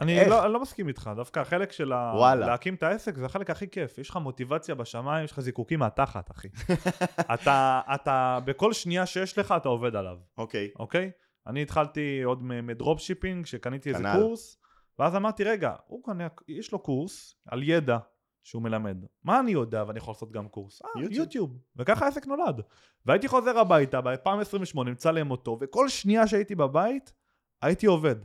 אני? 0.00 0.28
לא, 0.28 0.44
אני 0.44 0.52
לא 0.52 0.60
מסכים 0.60 0.88
איתך, 0.88 1.10
דווקא 1.16 1.40
החלק 1.40 1.72
של 1.72 1.92
ה... 1.92 2.12
וואלה. 2.16 2.46
להקים 2.46 2.74
את 2.74 2.82
העסק 2.82 3.16
זה 3.16 3.26
החלק 3.26 3.50
הכי 3.50 3.68
כיף. 3.68 3.98
יש 3.98 4.10
לך 4.10 4.16
מוטיבציה 4.16 4.74
בשמיים, 4.74 5.24
יש 5.24 5.32
לך 5.32 5.40
זיקוקים 5.40 5.78
מהתחת, 5.78 6.30
אחי. 6.30 6.48
אתה, 7.34 7.80
אתה, 7.94 8.38
בכל 8.44 8.72
שנייה 8.72 9.06
שיש 9.06 9.38
לך, 9.38 9.54
אתה 9.56 9.68
עובד 9.68 9.96
עליו. 9.96 10.16
אוקיי. 10.38 10.70
אוקיי? 10.78 11.10
אני 11.46 11.62
התחלתי 11.62 12.22
עוד 12.22 12.42
מ- 12.42 12.66
מ 12.66 12.73
drop 12.73 13.00
shipping, 13.00 13.46
שקניתי 13.46 13.88
איזה 13.88 14.02
כנ"ל. 14.02 14.20
קורס, 14.20 14.58
ואז 14.98 15.16
אמרתי, 15.16 15.44
רגע, 15.44 15.72
הוא 15.86 16.04
קנה, 16.04 16.28
יש 16.48 16.72
לו 16.72 16.78
קורס 16.78 17.36
על 17.48 17.62
ידע 17.62 17.98
שהוא 18.42 18.62
מלמד. 18.62 18.96
מה 19.24 19.40
אני 19.40 19.50
יודע 19.50 19.84
ואני 19.86 19.98
יכול 19.98 20.12
לעשות 20.12 20.32
גם 20.32 20.48
קורס? 20.48 20.82
אה, 20.82 20.88
יוטיוב. 20.96 21.12
יוטיוב. 21.20 21.58
וככה 21.76 22.04
העסק 22.04 22.26
נולד. 22.26 22.60
והייתי 23.06 23.28
חוזר 23.28 23.58
הביתה 23.58 24.00
בפעם 24.00 24.40
28, 24.40 24.90
מצלם 24.90 25.30
אותו, 25.30 25.58
וכל 25.60 25.88
שנייה 25.88 26.26
שהייתי 26.26 26.54
בבית, 26.54 27.12
הייתי 27.62 27.86
עובד. 27.86 28.16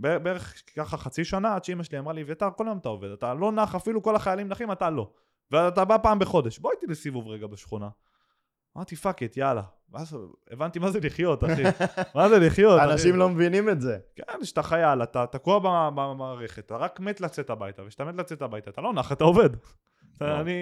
בערך 0.00 0.62
ככה 0.76 0.96
חצי 0.96 1.24
שנה, 1.24 1.54
עד 1.54 1.64
שאמא 1.64 1.82
שלי 1.82 1.98
אמרה 1.98 2.12
לי, 2.12 2.22
אביתר, 2.22 2.48
כל 2.56 2.66
היום 2.66 2.78
אתה 2.78 2.88
עובד, 2.88 3.08
אתה 3.10 3.34
לא 3.34 3.52
נח, 3.52 3.74
אפילו 3.74 4.02
כל 4.02 4.16
החיילים 4.16 4.48
נחים, 4.48 4.72
אתה 4.72 4.90
לא. 4.90 5.10
ואתה 5.50 5.84
בא 5.84 5.96
פעם 6.02 6.18
בחודש, 6.18 6.58
בוא 6.58 6.70
איתי 6.72 6.86
לסיבוב 6.86 7.28
רגע 7.28 7.46
בשכונה. 7.46 7.88
אמרתי, 8.76 8.96
fuck 8.96 9.22
it, 9.22 9.36
יאללה. 9.36 9.62
ואז 9.90 10.16
הבנתי 10.50 10.78
מה 10.78 10.90
זה 10.90 11.00
לחיות, 11.00 11.44
אחי. 11.44 11.62
מה 12.14 12.28
זה 12.28 12.38
לחיות, 12.38 12.80
אחי? 12.80 12.92
אנשים 12.92 13.16
לא 13.16 13.28
מבינים 13.28 13.68
את 13.68 13.80
זה. 13.80 13.98
כן, 14.16 14.22
כשאתה 14.42 14.62
חייל, 14.62 15.02
אתה 15.02 15.26
תקוע 15.26 15.58
במ- 15.58 15.96
במערכת, 15.96 16.66
אתה 16.66 16.76
רק 16.76 17.00
מת 17.00 17.20
לצאת 17.20 17.50
הביתה, 17.50 17.82
וכשאתה 17.82 18.04
מת 18.04 18.14
לצאת 18.14 18.42
הביתה, 18.42 18.70
אתה 18.70 18.80
לא 18.80 18.92
נח, 18.92 19.12
אתה 19.12 19.24
עובד. 19.24 19.50
אני. 20.40 20.52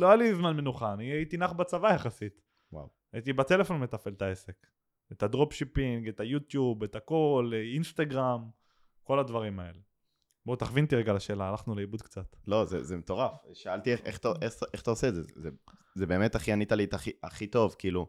לא, 0.00 0.06
היה 0.06 0.16
לי 0.16 0.34
זמן 0.34 0.56
מנוחה, 0.56 0.92
אני 0.92 1.04
הייתי 1.04 1.36
נח 1.36 1.52
בצבא 1.52 1.94
יחסית. 1.94 2.40
הייתי 3.12 3.32
בטלפון 3.32 3.80
מתפעל 3.80 4.12
את 4.12 4.22
העסק. 4.22 4.66
את 5.12 5.22
ה 5.22 5.28
drop 5.28 5.52
shipping, 5.52 6.08
את 6.08 6.20
היוטיוב, 6.20 6.82
את 6.82 6.96
הכל, 6.96 7.50
אינסטגרם, 7.74 8.44
כל 9.10 9.18
הדברים 9.18 9.60
האלה. 9.60 9.78
בוא 10.46 10.56
תכווין 10.56 10.84
אותי 10.84 10.96
רגע 10.96 11.12
לשאלה, 11.12 11.48
הלכנו 11.48 11.74
לאיבוד 11.74 12.02
קצת. 12.02 12.36
לא, 12.46 12.64
זה, 12.64 12.82
זה 12.84 12.96
מטורף. 12.96 13.30
שאלתי 13.52 13.92
איך, 13.92 14.00
איך, 14.04 14.18
איך, 14.42 14.54
איך 14.74 14.82
אתה 14.82 14.90
עושה 14.90 15.08
את 15.08 15.14
זה. 15.14 15.22
זה. 15.36 15.50
זה 15.94 16.06
באמת 16.06 16.34
הכי 16.34 16.52
ענית 16.52 16.72
לי 16.72 16.84
את 16.84 16.94
הכי, 16.94 17.10
הכי 17.22 17.46
טוב, 17.46 17.74
כאילו, 17.78 18.06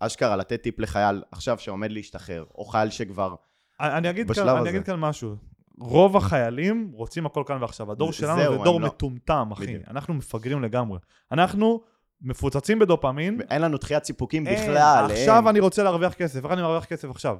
אשכרה 0.00 0.36
לתת 0.36 0.62
טיפ 0.62 0.78
לחייל 0.80 1.22
עכשיו 1.32 1.58
שעומד 1.58 1.90
להשתחרר, 1.92 2.44
או 2.54 2.64
חייל 2.64 2.90
שכבר... 2.90 3.34
אני 3.80 3.98
אני 3.98 4.10
אגיד, 4.10 4.28
בשלב 4.28 4.44
כאן, 4.46 4.52
אני 4.52 4.60
הזה. 4.60 4.70
אגיד 4.70 4.86
כאן 4.86 5.00
משהו. 5.00 5.34
רוב 5.78 6.16
החיילים 6.16 6.90
רוצים 6.94 7.26
הכל 7.26 7.42
כאן 7.46 7.62
ועכשיו. 7.62 7.92
הדור 7.92 8.12
זה- 8.12 8.18
שלנו 8.18 8.40
זהו, 8.42 8.58
זה 8.58 8.64
דור 8.64 8.80
לא- 8.80 8.86
מטומטם, 8.86 9.48
אחי. 9.52 9.62
בדיוק. 9.66 9.82
אנחנו 9.88 10.14
מפגרים 10.14 10.62
לגמרי. 10.62 10.98
אנחנו 11.32 11.80
מפוצצים 12.20 12.78
בדופמין. 12.78 13.40
אין 13.50 13.62
לנו 13.62 13.78
דחיית 13.78 14.04
סיפוקים 14.04 14.46
אין, 14.46 14.70
בכלל. 14.70 15.06
עכשיו 15.10 15.36
אין. 15.38 15.46
אני 15.46 15.60
רוצה 15.60 15.82
להרוויח 15.82 16.14
כסף. 16.14 16.44
איך 16.44 16.52
אני 16.52 16.62
מרוויח 16.62 16.84
כסף 16.84 17.10
עכשיו? 17.10 17.36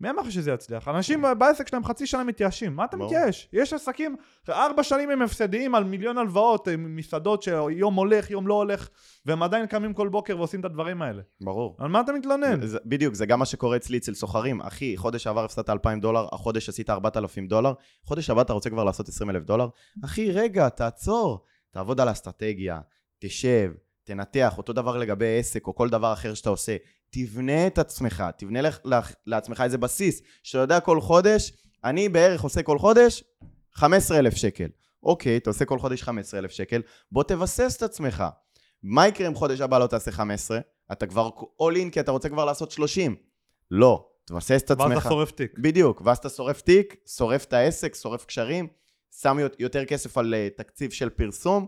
מי 0.00 0.10
אמר 0.10 0.22
לך 0.22 0.32
שזה 0.32 0.50
יצליח? 0.50 0.88
אנשים 0.88 1.24
בעסק 1.38 1.68
שלהם 1.68 1.84
חצי 1.84 2.06
שנה 2.06 2.24
מתייאשים, 2.24 2.76
מה 2.76 2.84
אתה. 2.84 2.96
מתייאש? 2.96 3.48
יש 3.52 3.72
עסקים, 3.72 4.16
ארבע 4.48 4.82
שנים 4.82 5.10
הם 5.10 5.22
הפסדיים 5.22 5.74
על 5.74 5.84
מיליון 5.84 6.18
הלוואות, 6.18 6.68
מסעדות 6.78 7.42
שיום 7.42 7.94
הולך, 7.94 8.30
יום 8.30 8.46
לא 8.46 8.54
הולך, 8.54 8.88
והם 9.26 9.42
עדיין 9.42 9.66
קמים 9.66 9.94
כל 9.94 10.08
בוקר 10.08 10.38
ועושים 10.38 10.60
את 10.60 10.64
הדברים 10.64 11.02
האלה. 11.02 11.22
ברור. 11.40 11.76
על 11.78 11.88
מה 11.88 12.00
אתה 12.00 12.12
מתלונן? 12.12 12.66
זה, 12.66 12.78
בדיוק, 12.84 13.14
זה 13.14 13.26
גם 13.26 13.38
מה 13.38 13.44
שקורה 13.46 13.76
אצלי 13.76 13.98
אצל 13.98 14.14
סוחרים. 14.14 14.60
אחי, 14.60 14.96
חודש 14.96 15.22
שעבר 15.22 15.44
הפסדת 15.44 15.70
2,000 15.70 16.00
דולר, 16.00 16.26
החודש 16.32 16.68
עשית 16.68 16.90
4,000 16.90 17.46
דולר, 17.46 17.72
חודש 18.04 18.30
הבא 18.30 18.42
אתה 18.42 18.52
רוצה 18.52 18.70
כבר 18.70 18.84
לעשות 18.84 19.08
20,000 19.08 19.44
דולר? 19.44 19.68
אחי, 20.04 20.32
רגע, 20.32 20.68
תעצור. 20.68 21.44
תעבוד 21.70 22.00
על 22.00 22.08
האסטרטגיה, 22.08 22.80
תשב, 23.18 23.70
תנתח, 24.14 24.54
אותו 24.58 24.72
דבר 24.72 24.96
לגבי 24.96 25.38
עסק 25.38 25.66
או 25.66 25.74
כל 25.74 25.88
דבר 25.88 26.12
אחר 26.12 26.34
שאתה 26.34 26.50
עושה. 26.50 26.76
תבנה 27.10 27.66
את 27.66 27.78
עצמך, 27.78 28.24
תבנה 28.38 28.60
לך, 28.60 28.78
לך, 28.84 29.12
לעצמך 29.26 29.60
איזה 29.64 29.78
בסיס, 29.78 30.22
שאתה 30.42 30.62
יודע 30.62 30.80
כל 30.80 31.00
חודש, 31.00 31.52
אני 31.84 32.08
בערך 32.08 32.42
עושה 32.42 32.62
כל 32.62 32.78
חודש 32.78 33.24
15,000 33.74 34.36
שקל. 34.36 34.68
אוקיי, 35.02 35.36
אתה 35.36 35.50
עושה 35.50 35.64
כל 35.64 35.78
חודש 35.78 36.02
15,000 36.02 36.50
שקל, 36.50 36.82
בוא 37.12 37.22
תבסס 37.22 37.76
את 37.76 37.82
עצמך. 37.82 38.24
מה 38.82 39.08
יקרה 39.08 39.28
אם 39.28 39.34
חודש 39.34 39.60
הבא 39.60 39.78
לא 39.78 39.86
תעשה 39.86 40.12
15? 40.12 40.60
אתה 40.92 41.06
כבר 41.06 41.28
all 41.62 41.74
in 41.76 41.90
כי 41.92 42.00
אתה 42.00 42.10
רוצה 42.10 42.28
כבר 42.28 42.44
לעשות 42.44 42.70
30. 42.70 43.16
לא, 43.70 44.08
תבסס 44.24 44.62
את 44.62 44.70
ואז 44.70 44.80
עצמך. 44.80 44.98
אתה 45.00 45.08
שורף 45.08 45.30
תיק. 45.30 45.58
בדיוק, 45.58 46.02
ואז 46.04 46.18
אתה 46.18 46.28
שורף 46.28 46.60
תיק, 46.60 46.96
שורף 47.16 47.44
את 47.44 47.52
העסק, 47.52 47.94
שורף 47.94 48.24
קשרים, 48.24 48.68
שם 49.20 49.38
יות- 49.40 49.56
יותר 49.60 49.84
כסף 49.84 50.18
על 50.18 50.34
אה, 50.34 50.48
תקציב 50.56 50.90
של 50.90 51.08
פרסום. 51.08 51.66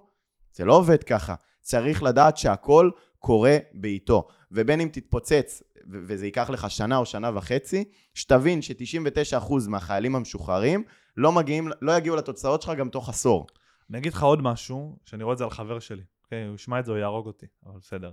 זה 0.54 0.64
לא 0.64 0.76
עובד 0.76 1.02
ככה. 1.02 1.34
צריך 1.62 2.02
לדעת 2.02 2.36
שהכל 2.36 2.90
קורה 3.18 3.56
בעיתו. 3.72 4.28
ובין 4.52 4.80
אם 4.80 4.88
תתפוצץ, 4.92 5.62
וזה 5.90 6.26
ייקח 6.26 6.50
לך 6.50 6.70
שנה 6.70 6.96
או 6.96 7.06
שנה 7.06 7.30
וחצי, 7.34 7.84
שתבין 8.14 8.62
ש-99% 8.62 9.52
מהחיילים 9.68 10.16
המשוחררים 10.16 10.84
לא 11.16 11.32
מגיעים, 11.32 11.68
לא 11.80 11.92
יגיעו 11.92 12.16
לתוצאות 12.16 12.62
שלך 12.62 12.74
גם 12.78 12.88
תוך 12.88 13.08
עשור. 13.08 13.46
אני 13.90 13.98
אגיד 13.98 14.12
לך 14.12 14.22
עוד 14.22 14.42
משהו, 14.42 14.98
שאני 15.04 15.24
רואה 15.24 15.32
את 15.32 15.38
זה 15.38 15.44
על 15.44 15.50
חבר 15.50 15.78
שלי. 15.78 16.02
אוקיי, 16.24 16.46
הוא 16.46 16.54
ישמע 16.54 16.80
את 16.80 16.84
זה, 16.84 16.92
הוא 16.92 16.98
יהרוג 16.98 17.26
אותי, 17.26 17.46
אבל 17.66 17.78
בסדר. 17.78 18.10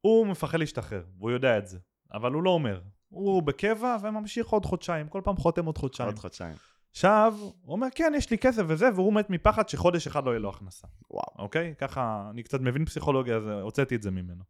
הוא 0.00 0.26
מפחד 0.26 0.58
להשתחרר, 0.58 1.02
והוא 1.18 1.30
יודע 1.30 1.58
את 1.58 1.66
זה. 1.66 1.78
אבל 2.12 2.32
הוא 2.32 2.42
לא 2.42 2.50
אומר. 2.50 2.80
הוא 3.08 3.42
בקבע 3.42 3.96
וממשיך 4.02 4.46
עוד 4.46 4.66
חודשיים, 4.66 5.08
כל 5.08 5.20
פעם 5.24 5.36
חותם 5.36 5.64
עוד 5.64 5.78
חודשיים. 5.78 6.08
עוד 6.08 6.18
חודשיים. 6.18 6.54
עכשיו, 6.92 7.34
הוא 7.38 7.52
אומר, 7.72 7.86
כן, 7.94 8.12
יש 8.16 8.30
לי 8.30 8.38
כסף 8.38 8.62
וזה, 8.66 8.88
והוא 8.94 9.12
מת 9.12 9.30
מפחד 9.30 9.68
שחודש 9.68 10.06
אחד 10.06 10.24
לא 10.24 10.30
יהיה 10.30 10.40
לו 10.40 10.48
הכנסה. 10.48 10.86
וואו. 11.10 11.24
אוקיי? 11.38 11.74
ככה, 11.78 12.28
אני 12.30 12.42
קצת 12.42 12.60
מבין 12.60 12.84
פסיכולוגיה, 12.84 13.36
אז 13.36 13.48
הוצאתי 13.62 13.96
את 13.96 14.02
זה 14.02 14.10
ממנו. 14.10 14.42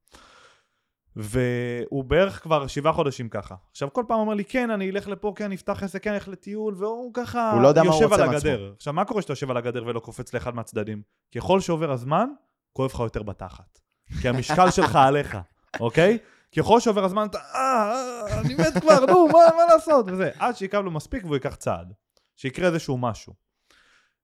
והוא 1.16 2.04
בערך 2.04 2.42
כבר 2.42 2.66
שבעה 2.66 2.92
חודשים 2.92 3.28
ככה. 3.28 3.54
עכשיו, 3.70 3.92
כל 3.92 4.04
פעם 4.08 4.18
אומר 4.18 4.34
לי, 4.34 4.44
כן, 4.44 4.70
אני 4.70 4.90
אלך 4.90 5.08
לפה, 5.08 5.32
כן, 5.36 5.52
נפתח 5.52 5.82
עסק, 5.82 6.04
כן, 6.04 6.12
אלך 6.12 6.28
לטיול, 6.28 6.74
והוא 6.78 7.14
ככה 7.14 7.52
הוא 7.52 7.62
לא 7.62 7.68
יודע 7.68 7.82
מה 7.82 7.88
הוא 7.88 7.94
יושב 7.94 8.12
רוצה 8.12 8.24
על 8.24 8.30
מעצמו. 8.30 8.50
עכשיו, 8.76 8.92
מה 8.92 9.04
קורה 9.04 9.22
שאתה 9.22 9.32
יושב 9.32 9.50
על 9.50 9.56
הגדר 9.56 9.84
ולא 9.86 10.00
קופץ 10.00 10.34
לאחד 10.34 10.54
מהצדדים? 10.54 11.02
ככל 11.34 11.60
שעובר 11.60 11.90
הזמן, 11.90 12.28
כואב 12.72 12.90
לך 12.94 13.00
יותר 13.00 13.22
בתחת. 13.22 13.78
כי 14.20 14.28
המשקל 14.28 14.70
שלך 14.70 14.96
עליך, 14.96 15.38
אוקיי? 15.80 16.18
ככל 16.56 16.80
שעובר 16.80 17.04
הזמן 17.04 17.26
אתה, 17.26 17.38
אה, 17.38 17.92
אה, 17.92 18.40
אני 18.40 18.54
מת 18.54 18.80
כבר, 18.80 19.06
נו, 19.06 19.26
מה, 19.26 19.38
מה 19.56 19.74
לעשות? 19.74 20.06
וזה, 20.08 20.30
עד 20.38 20.56
שיכאב 20.56 20.84
לו 20.84 20.90
מספיק 20.90 21.24
והוא 21.24 21.34
ייקח 21.34 21.54
צעד. 21.54 21.92
שיקרה 22.36 22.66
איזשהו 22.66 22.98
משהו. 22.98 23.34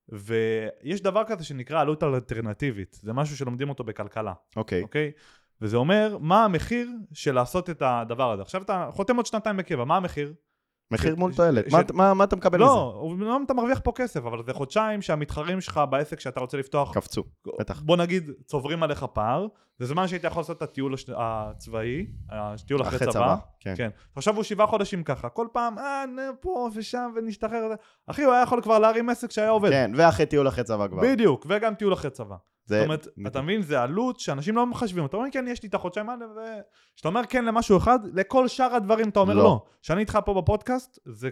ויש 0.09 1.03
דבר 1.03 1.23
כזה 1.27 1.45
שנקרא 1.45 1.81
עלות 1.81 2.03
אלטרנטיבית, 2.03 2.99
זה 3.03 3.13
משהו 3.13 3.37
שלומדים 3.37 3.69
אותו 3.69 3.85
בכלכלה, 3.85 4.33
אוקיי. 4.57 4.83
אוקיי? 4.83 5.13
וזה 5.61 5.77
אומר, 5.77 6.19
מה 6.21 6.45
המחיר 6.45 6.89
של 7.13 7.35
לעשות 7.35 7.71
את 7.71 7.83
הדבר 7.83 8.33
הזה. 8.33 8.43
עכשיו 8.43 8.63
אתה 8.63 8.89
חותם 8.93 9.17
עוד 9.17 9.27
שנתיים 9.27 9.57
בקבע, 9.57 9.85
מה 9.85 9.97
המחיר? 9.97 10.35
מחיר 10.91 11.17
מול 11.17 11.35
תועלת. 11.35 11.73
מה- 11.73 11.81
מה 11.95 12.15
מה 12.15 12.25
אתה 12.25 12.37
מקבל 12.37 12.59
מזה? 12.59 12.67
לא, 12.67 12.95
אומנם 13.01 13.43
אתה 13.47 13.55
מרוויח 13.55 13.81
פה 13.85 13.93
כסף, 13.95 14.25
אבל 14.25 14.43
זה 14.47 14.53
חודשיים 14.53 15.03
שהמתחרים 15.03 15.61
שלך 15.61 15.81
בעסק 15.91 16.21
שאתה 16.21 16.41
רוצה 16.41 16.57
לפתוח, 16.57 16.95
קפצו, 16.95 17.25
בטח. 17.61 17.81
בוא 17.81 17.97
נגיד, 17.97 18.31
צוברים 18.45 18.83
עליך 18.83 19.05
פער, 19.13 19.47
זה 19.79 19.87
זמן 19.87 20.09
שהיית 20.09 20.25
יכול 20.25 20.41
לעשות 20.41 20.57
את 20.57 20.63
הטיול 20.63 20.95
הצבאי, 21.17 22.07
הטיול 22.31 22.83
אחרי 22.83 22.99
צבא, 23.13 23.37
כן. 23.61 23.75
כן. 23.77 23.89
עכשיו 24.17 24.35
הוא 24.37 24.43
שבעה 24.45 24.67
חודשים 24.67 25.03
ככה, 25.03 25.29
כל 25.29 25.47
פעם, 25.53 25.79
אה, 25.79 26.05
פה 26.41 26.69
ושם 26.75 27.11
ונשתחרר. 27.17 27.71
אחי, 28.07 28.23
הוא 28.25 28.33
היה 28.33 28.43
יכול 28.43 28.63
כבר 28.63 28.79
להרים 28.79 29.09
עסק 29.09 29.31
שהיה 29.31 29.51
עובד. 29.51 29.71
כן, 29.71 29.91
ואחרי 29.97 30.27
טיול 30.27 30.49
אחרי 30.49 30.65
צבא 30.65 30.89
כבר. 30.89 31.03
בדיוק, 31.03 31.47
וגם 31.49 31.75
טיול 31.75 31.93
אחרי 31.93 32.11
צבא. 32.11 32.37
זאת 32.69 32.85
אומרת, 32.85 33.09
אתה 33.27 33.43
מבין, 33.43 33.63
זה 33.63 33.83
עלות 33.83 34.21
שאנשים 34.21 34.57
לא 34.57 34.67
מחשבים. 34.67 35.05
אתה 35.05 35.17
אומר, 35.17 35.29
כן, 35.33 35.45
יש 35.49 35.63
לי 35.63 35.69
את 35.69 35.75
החודשיים 35.75 36.11
האלה, 36.11 36.25
וכשאתה 36.27 37.09
אומר 37.09 37.21
כן 37.29 37.45
למשהו 37.45 37.79
אחד, 37.79 37.99
לכל 38.13 38.49
שאר 38.49 38.75
הדברים 38.75 39.09
אתה 39.09 39.21
אומר 39.21 39.35
לא. 39.35 39.43
לא. 39.43 39.65
כשאני 39.83 40.01
איתך 40.01 40.19
פה 40.25 40.35
בפודקאסט, 40.35 40.99
זה, 41.05 41.29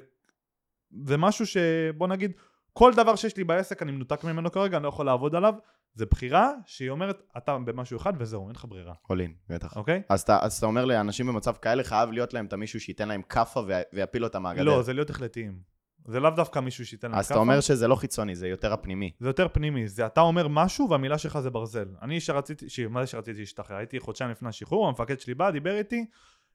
זה 1.05 1.17
משהו 1.17 1.47
שבוא 1.47 2.09
נגיד, 2.09 2.33
כל 2.73 2.93
דבר 2.95 3.17
שיש 3.17 3.37
לי 3.37 3.45
בעסק, 3.45 3.83
אני 3.83 3.93
מנותק 3.93 4.25
ממנו 4.25 4.51
כרגע, 4.51 4.77
אני 4.77 4.83
לא 4.85 4.89
יכול 4.89 5.07
לעבוד 5.07 5.35
עליו. 5.35 5.55
זה 5.95 6.07
בחירה 6.07 6.53
שהיא 6.67 6.91
אומרת, 6.91 7.23
אתה 7.37 7.59
במשהו 7.59 7.97
אחד 7.97 8.13
וזהו, 8.19 8.47
אין 8.49 8.55
לך 8.57 8.65
ברירה, 8.69 8.95
עולין, 9.09 9.35
בטח. 9.49 9.77
אוקיי? 9.77 10.03
אז 10.09 10.21
אתה, 10.21 10.39
אז 10.43 10.59
אתה 10.59 10.67
אומר 10.67 10.85
לאנשים 10.85 11.27
במצב 11.27 11.53
כאלה, 11.63 11.85
חייב 11.85 12.11
להיות 12.13 12.35
להם 12.35 12.47
את 12.47 12.53
המישהו 12.53 12.81
שייתן 12.81 13.09
להם 13.09 13.23
כאפה 13.23 13.61
וי- 13.61 13.75
ויפיל 13.93 14.25
אותם 14.25 14.43
מהגדר. 14.43 14.65
לא, 14.65 14.83
זה 14.83 14.93
להיות 14.93 15.11
החלטיים. 15.11 15.76
זה 16.09 16.21
לאו 16.21 16.31
דווקא 16.31 16.59
מישהו 16.59 16.87
שייתן 16.87 17.11
להם 17.11 17.19
אז 17.19 17.27
אתה. 17.27 17.35
אומר 17.35 17.61
שזה 17.61 17.89
לא 17.89 17.95
חיצוני, 17.95 18.37
זה 18.37 18.49
יותר 18.49 18.73
הפנימי. 18.73 19.11
זה 19.21 19.29
יותר 19.29 19.49
פנימי, 19.53 19.89
זה 19.89 20.07
אתה 20.07 20.21
אומר 20.21 20.49
משהו 20.49 20.91
והמילה 20.91 21.19
שלך 21.19 21.39
זה 21.39 21.51
ברזל. 21.51 21.89
אני 22.03 22.21
שרציתי, 22.21 22.69
ש... 22.69 22.81
מה 22.81 23.01
זה 23.01 23.07
שרציתי 23.07 23.41
להשתחרר? 23.41 23.77
הייתי 23.77 24.01
חודשיים 24.01 24.31
לפני 24.31 24.49
השחרור, 24.49 24.89
המפקד 24.89 25.21
שלי 25.21 25.35
בא, 25.35 25.51
דיבר 25.51 25.77
איתי, 25.77 26.05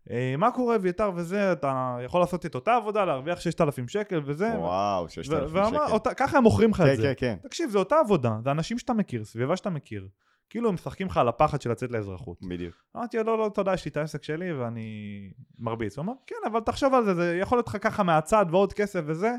אה, 0.10 0.36
מה 0.38 0.52
קורה 0.52 0.76
אביתר 0.76 1.12
וזה, 1.16 1.52
אתה 1.52 1.98
יכול 2.04 2.22
לעשות 2.22 2.46
את 2.46 2.56
אותה 2.56 2.76
עבודה, 2.76 3.06
להרוויח 3.06 3.40
6,000 3.40 3.88
שקל 3.88 4.22
וזה. 4.26 4.48
וואו, 4.58 5.10
6,000 5.10 5.44
ו- 5.44 5.54
ואמר, 5.54 5.86
שקל. 5.86 5.94
אותה, 5.94 6.14
ככה 6.14 6.38
הם 6.38 6.44
מוכרים 6.44 6.72
לך 6.72 6.78
כן, 6.78 6.94
את 6.94 6.98
זה. 6.98 7.14
כן, 7.18 7.38
כן. 7.42 7.48
תקשיב, 7.48 7.70
זה 7.70 7.78
אותה 7.78 7.96
עבודה, 8.00 8.38
זה 8.44 8.52
אנשים 8.52 8.80
שאתה 8.80 8.94
מכיר, 8.94 9.24
סביבה 9.24 9.58
שאתה 9.58 9.70
מכיר. 9.70 10.08
כאילו 10.52 10.70
הם 10.70 10.76
משחקים 10.76 11.08
לך 11.08 11.18
על 11.18 11.28
הפחד 11.28 11.62
של 11.62 11.72
לצאת 11.72 11.92
לאזרחות. 11.92 12.38
בדיוק. 12.42 12.76
אמרתי 12.96 13.18
לו, 13.18 13.24
לא, 13.24 13.38
לא, 13.38 13.50
תודה, 13.54 13.74
יש 13.74 13.86
לי 13.86 13.92
את 13.92 13.98
העסק 13.98 14.24
שלי 14.24 14.54
ואני 14.54 15.30
מרביץ. 15.60 15.98
הוא 15.98 16.04
אמר, 16.04 16.14
כן, 16.28 16.36
אבל 16.52 16.60
תחשוב 16.60 16.94
על 16.94 17.06
זה, 17.06 17.14
זה 17.14 17.38
יכול 17.42 17.58
להיות 17.58 17.68
לך 17.68 17.78
ככה 17.82 18.04
מהצד 18.04 18.46
ועוד 18.50 18.74
כסף 18.74 19.02
וזה. 19.06 19.36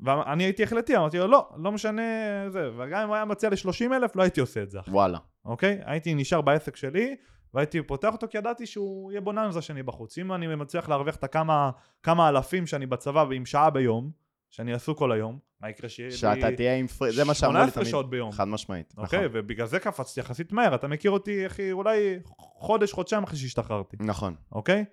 ואני 0.00 0.44
הייתי 0.44 0.62
החלטי, 0.62 0.96
אמרתי 0.96 1.18
לו, 1.18 1.26
לא, 1.26 1.48
לא 1.56 1.72
משנה 1.72 2.02
זה. 2.48 2.70
וגם 2.78 3.02
אם 3.02 3.08
הוא 3.08 3.14
היה 3.14 3.24
מציע 3.24 3.50
ל-30 3.50 3.94
אלף, 3.94 4.16
לא 4.16 4.22
הייתי 4.22 4.40
עושה 4.40 4.62
את 4.62 4.70
זה, 4.70 4.78
וואלה. 4.88 5.18
אוקיי? 5.44 5.80
הייתי 5.84 6.14
נשאר 6.14 6.40
בעסק 6.40 6.76
שלי, 6.76 7.16
והייתי 7.54 7.82
פותח 7.82 8.12
אותו 8.12 8.26
כי 8.30 8.38
ידעתי 8.38 8.66
שהוא 8.66 9.12
יהיה 9.12 9.20
בוננזה 9.20 9.62
שאני 9.62 9.82
בחוץ. 9.82 10.18
אם 10.18 10.32
אני 10.32 10.54
מצליח 10.54 10.88
להרוויח 10.88 11.16
את 11.16 11.24
הכמה 11.24 11.70
כמה 12.02 12.28
אלפים 12.28 12.66
שאני 12.66 12.86
בצבא 12.86 13.24
ועם 13.30 13.46
שעה 13.46 13.70
ביום, 13.70 14.10
שאני 14.50 14.72
עסוק 14.72 14.98
כל 14.98 15.12
היום, 15.12 15.38
מה 15.62 15.70
יקרה 15.70 15.88
שיהיה 15.88 16.08
לי... 16.08 16.16
שאתה 16.16 16.56
תהיה 16.56 16.76
עם 16.76 16.86
פרי... 16.86 17.12
זה 17.12 17.24
מה 17.24 17.34
שאמרו 17.34 17.52
לי 17.54 17.60
18 17.60 17.82
תמיד. 17.82 17.90
שעות 17.90 18.10
ביום. 18.10 18.32
חד 18.32 18.48
משמעית. 18.48 18.94
אוקיי, 18.96 19.18
נכון. 19.18 19.30
ובגלל 19.32 19.66
זה 19.66 19.78
קפצתי 19.78 20.20
יחסית 20.20 20.52
מהר, 20.52 20.74
אתה 20.74 20.88
מכיר 20.88 21.10
אותי, 21.10 21.46
אחי, 21.46 21.72
אולי 21.72 22.18
חודש, 22.36 22.92
חודשיים 22.92 23.22
אחרי 23.22 23.38
שהשתחררתי, 23.38 23.96
נכון, 24.00 24.34
אוקיי? 24.52 24.84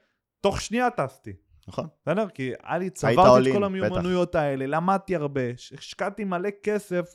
תוך 0.41 0.61
שנייה 0.61 0.89
טסתי, 0.89 1.33
נכון. 1.67 1.87
בסדר? 2.01 2.29
כי 2.29 2.51
היה 2.63 2.77
לי, 2.77 2.89
צברתי 2.89 3.49
את 3.49 3.55
כל 3.55 3.63
המיומנויות 3.63 4.35
האלה, 4.35 4.65
למדתי 4.67 5.15
הרבה, 5.15 5.41
השקעתי 5.77 6.23
מלא 6.23 6.49
כסף 6.63 7.05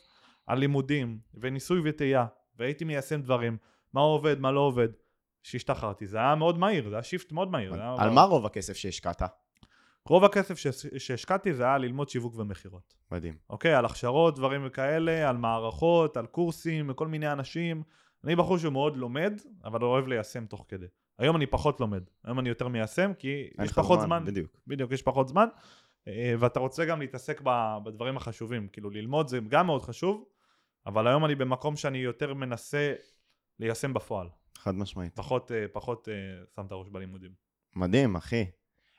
על 0.46 0.58
לימודים, 0.58 1.18
וניסוי 1.34 1.80
וטעייה, 1.84 2.26
והייתי 2.58 2.84
מיישם 2.84 3.22
דברים, 3.22 3.56
מה 3.92 4.00
עובד, 4.00 4.40
מה 4.40 4.52
לא 4.52 4.60
עובד. 4.60 4.88
כשהשתחררתי, 5.42 6.06
זה 6.06 6.18
היה 6.18 6.34
מאוד 6.34 6.58
מהיר, 6.58 6.88
זה 6.88 6.94
היה 6.94 7.02
שיפט 7.02 7.32
מאוד 7.32 7.50
מהיר. 7.50 7.74
על 7.98 8.10
מה 8.10 8.22
רוב 8.22 8.46
הכסף 8.46 8.76
שהשקעת? 8.76 9.22
רוב 10.08 10.24
הכסף 10.24 10.58
שהש- 10.58 10.86
שהשקעתי 10.98 11.54
זה 11.54 11.64
היה 11.64 11.78
ללמוד 11.78 12.08
שיווק 12.08 12.34
ומכירות. 12.38 12.94
מדהים. 13.10 13.34
אוקיי? 13.50 13.74
על 13.74 13.84
הכשרות, 13.84 14.36
דברים 14.36 14.68
כאלה, 14.68 15.28
על 15.28 15.36
מערכות, 15.36 16.16
על 16.16 16.26
קורסים, 16.26 16.90
וכל 16.90 17.08
מיני 17.08 17.32
אנשים. 17.32 17.82
אני 18.24 18.36
בחור 18.36 18.58
שמאוד 18.58 18.96
לומד, 18.96 19.32
אבל 19.64 19.82
אוהב 19.82 20.06
ליישם 20.06 20.46
תוך 20.46 20.64
כדי. 20.68 20.86
היום 21.18 21.36
אני 21.36 21.46
פחות 21.46 21.80
לומד, 21.80 22.02
היום 22.24 22.38
אני 22.38 22.48
יותר 22.48 22.68
מיישם, 22.68 23.12
כי 23.18 23.50
יש 23.62 23.72
פחות 23.72 24.00
זמן, 24.00 24.24
בדיוק. 24.26 24.50
בדיוק, 24.66 24.92
יש 24.92 25.02
פחות 25.02 25.28
זמן, 25.28 25.46
אה, 26.08 26.34
ואתה 26.38 26.60
רוצה 26.60 26.84
גם 26.84 27.00
להתעסק 27.00 27.40
בדברים 27.84 28.16
החשובים, 28.16 28.68
כאילו 28.68 28.90
ללמוד 28.90 29.28
זה 29.28 29.38
גם 29.48 29.66
מאוד 29.66 29.82
חשוב, 29.82 30.24
אבל 30.86 31.06
היום 31.06 31.24
אני 31.24 31.34
במקום 31.34 31.76
שאני 31.76 31.98
יותר 31.98 32.34
מנסה 32.34 32.94
ליישם 33.58 33.94
בפועל, 33.94 34.28
חד 34.58 34.74
משמעית. 34.74 35.16
פחות, 35.16 35.52
אה, 35.52 35.64
פחות 35.72 36.08
אה, 36.08 36.14
שם 36.56 36.66
את 36.66 36.72
הראש 36.72 36.88
בלימודים. 36.88 37.30
מדהים, 37.76 38.16
אחי. 38.16 38.44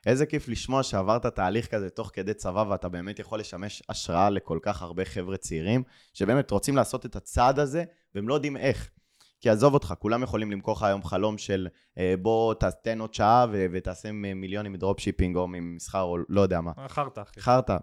איזה 0.06 0.26
כיף 0.26 0.48
לשמוע 0.48 0.82
שעברת 0.82 1.26
תהליך 1.26 1.66
כזה 1.66 1.90
תוך 1.90 2.10
כדי 2.12 2.34
צבא 2.34 2.64
ואתה 2.68 2.88
באמת 2.88 3.18
יכול 3.18 3.40
לשמש 3.40 3.82
השראה 3.88 4.30
לכל 4.30 4.58
כך 4.62 4.82
הרבה 4.82 5.04
חבר'ה 5.04 5.36
צעירים 5.36 5.82
שבאמת 6.14 6.50
רוצים 6.50 6.76
לעשות 6.76 7.06
את 7.06 7.16
הצעד 7.16 7.58
הזה 7.58 7.84
והם 8.14 8.28
לא 8.28 8.34
יודעים 8.34 8.56
איך. 8.56 8.90
כי 9.40 9.50
עזוב 9.50 9.74
אותך, 9.74 9.94
כולם 9.98 10.22
יכולים 10.22 10.50
למכור 10.50 10.74
לך 10.76 10.82
היום 10.82 11.02
חלום 11.04 11.38
של 11.38 11.68
אה, 11.98 12.14
בוא 12.22 12.54
תתן 12.54 13.00
עוד 13.00 13.14
שעה 13.14 13.46
ו- 13.52 13.66
ותעשה 13.72 14.12
מיליונים 14.12 14.72
מ 14.72 14.77
dropshipping 14.77 15.36
או 15.36 15.48
ממסחר 15.48 16.02
או 16.02 16.16
לא 16.28 16.40
יודע 16.40 16.60
מה. 16.60 16.72
חרטא. 16.88 17.22
חרטא. 17.38 17.76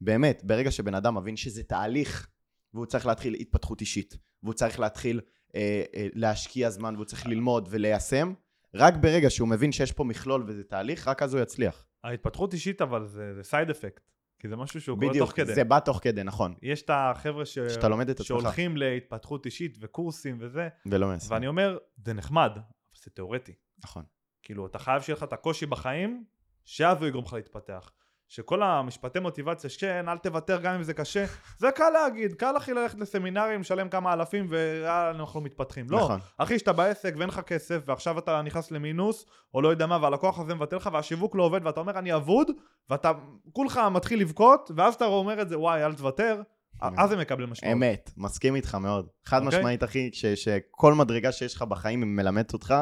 באמת, 0.00 0.42
ברגע 0.44 0.70
שבן 0.70 0.94
אדם 0.94 1.16
מבין 1.16 1.36
שזה 1.36 1.62
תהליך 1.62 2.28
והוא 2.74 2.86
צריך 2.86 3.06
להתחיל 3.06 3.34
התפתחות 3.34 3.80
אישית 3.80 4.16
והוא 4.42 4.54
צריך 4.54 4.80
להתחיל 4.80 5.20
אה, 5.54 5.82
אה, 5.94 6.06
להשקיע 6.14 6.70
זמן 6.70 6.94
והוא 6.94 7.04
צריך 7.04 7.26
ללמוד 7.26 7.68
וליישם, 7.70 8.32
רק 8.74 8.94
ברגע 8.96 9.30
שהוא 9.30 9.48
מבין 9.48 9.72
שיש 9.72 9.92
פה 9.92 10.04
מכלול 10.04 10.44
וזה 10.46 10.64
תהליך, 10.64 11.08
רק 11.08 11.22
אז 11.22 11.34
הוא 11.34 11.42
יצליח. 11.42 11.86
ההתפתחות 12.04 12.52
אישית, 12.52 12.82
אבל 12.82 13.06
זה, 13.06 13.34
זה 13.34 13.42
side 13.42 13.70
effect. 13.70 14.10
כי 14.38 14.48
זה 14.48 14.56
משהו 14.56 14.80
שהוא 14.80 14.98
קורה 14.98 15.10
בדיוק, 15.10 15.28
תוך 15.28 15.36
כדי. 15.36 15.54
זה 15.54 15.64
בא 15.64 15.80
תוך 15.80 15.98
כדי, 16.02 16.22
נכון. 16.22 16.54
יש 16.62 16.82
את 16.82 16.90
החבר'ה 16.92 17.46
ש... 17.46 17.58
שאתה 17.58 17.88
לומד 17.88 18.10
את 18.10 18.14
עצמך. 18.14 18.26
שהולכים 18.26 18.76
להתפתחות 18.76 19.46
אישית 19.46 19.76
וקורסים 19.80 20.36
וזה, 20.40 20.68
ולא 20.86 21.08
מנסים. 21.08 21.32
ואני 21.32 21.46
אומר, 21.46 21.78
זה 22.04 22.12
נחמד, 22.12 22.50
אבל 22.54 22.62
זה 23.04 23.10
תיאורטי. 23.10 23.52
נכון. 23.84 24.04
כאילו, 24.42 24.66
אתה 24.66 24.78
חייב 24.78 25.02
שיהיה 25.02 25.16
לך 25.16 25.22
את 25.22 25.32
הקושי 25.32 25.66
בחיים, 25.66 26.24
שאז 26.64 26.98
הוא 26.98 27.06
יגרום 27.06 27.24
לך 27.24 27.32
להתפתח. 27.32 27.92
שכל 28.30 28.62
המשפטי 28.62 29.18
מוטיבציה, 29.18 29.70
שכן, 29.70 30.08
אל 30.08 30.18
תוותר 30.18 30.60
גם 30.60 30.74
אם 30.74 30.82
זה 30.82 30.94
קשה, 30.94 31.24
זה 31.58 31.70
קל 31.70 31.90
להגיד, 31.90 32.32
קל 32.32 32.56
אחי 32.56 32.74
ללכת 32.74 32.98
לסמינרים, 32.98 33.60
לשלם 33.60 33.88
כמה 33.88 34.12
אלפים 34.12 34.46
ואנחנו 34.48 35.40
מתפתחים. 35.40 35.86
לא, 35.88 35.98
נכון. 35.98 36.20
אחי, 36.38 36.58
שאתה 36.58 36.72
בעסק 36.72 37.14
ואין 37.16 37.28
לך 37.28 37.40
כסף, 37.40 37.78
ועכשיו 37.86 38.18
אתה 38.18 38.42
נכנס 38.42 38.70
למינוס, 38.70 39.26
או 39.54 39.62
לא 39.62 39.68
יודע 39.68 39.86
מה, 39.86 39.98
והלקוח 40.02 40.38
הזה 40.38 40.54
מבטל 40.54 40.76
לך, 40.76 40.90
והשיווק 40.92 41.36
לא 41.36 41.42
עובד, 41.42 41.60
ואתה 41.66 41.80
אומר, 41.80 41.98
אני 41.98 42.14
אבוד, 42.14 42.50
ואתה 42.90 43.12
כולך 43.52 43.80
מתחיל 43.90 44.20
לבכות, 44.20 44.70
ואז 44.76 44.94
אתה 44.94 45.04
אומר 45.04 45.42
את 45.42 45.48
זה, 45.48 45.58
וואי, 45.58 45.84
אל 45.84 45.94
תוותר, 45.94 46.42
אז 46.80 47.12
הם 47.12 47.18
מקבלים 47.18 47.50
משמעות. 47.50 47.72
אמת, 47.76 48.10
מסכים 48.16 48.54
איתך 48.54 48.74
מאוד. 48.74 49.08
חד 49.24 49.42
אוקיי? 49.42 49.58
משמעית, 49.58 49.84
אחי, 49.84 50.10
ש- 50.12 50.26
שכל 50.26 50.94
מדרגה 50.94 51.32
שיש 51.32 51.54
לך 51.54 51.62
בחיים 51.62 52.02
היא 52.02 52.10
מלמדת 52.10 52.52
אותך, 52.52 52.74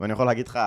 ואני 0.00 0.12
יכול 0.12 0.26
להגיד 0.26 0.48
לך, 0.48 0.58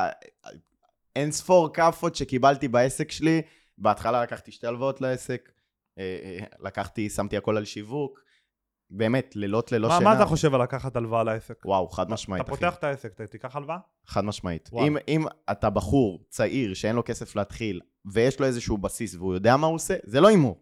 אין 1.15 1.32
ספור 1.32 1.74
כאפות 1.74 2.15
שקיבלתי 2.15 2.67
בעסק 2.67 3.12
שלי, 3.12 3.41
בהתחלה 3.82 4.24
לקחתי 4.24 4.52
שתי 4.52 4.67
הלוואות 4.67 5.02
לעסק, 5.02 5.52
אה, 5.98 6.04
אה, 6.24 6.46
לקחתי, 6.60 7.10
שמתי 7.10 7.38
הכל 7.38 7.58
על 7.58 7.65
שיווק, 7.65 8.20
באמת, 8.89 9.36
לילות 9.36 9.72
ללא 9.72 9.88
מה, 9.88 9.98
שינה. 9.98 10.10
מה 10.10 10.15
אתה 10.15 10.26
חושב 10.26 10.54
על 10.54 10.62
לקחת 10.63 10.96
הלוואה 10.96 11.24
לעסק? 11.24 11.65
וואו, 11.65 11.89
חד 11.89 12.10
משמעית, 12.10 12.44
אתה 12.44 12.52
אחי. 12.52 12.60
פותח 12.60 12.76
את 12.76 12.84
העסק, 12.84 13.12
אתה 13.13 13.28
תיקח 13.28 13.56
הלוואה? 13.56 13.78
חד 14.06 14.26
משמעית. 14.26 14.70
וואו. 14.72 14.88
אם, 14.88 14.98
אם 15.08 15.26
אתה 15.52 15.70
בחור 15.70 16.26
צעיר 16.30 16.74
שאין 16.74 16.96
לו 16.96 17.04
כסף 17.06 17.36
להתחיל, 17.36 17.82
ויש 18.06 18.39
לו 18.39 18.46
איזשהו 18.46 18.78
בסיס 18.78 19.15
והוא 19.15 19.34
יודע 19.34 19.58
מה 19.58 19.67
הוא 19.67 19.76
עושה, 19.76 19.96
זה 20.04 20.22
לא 20.22 20.28
הימור. 20.28 20.62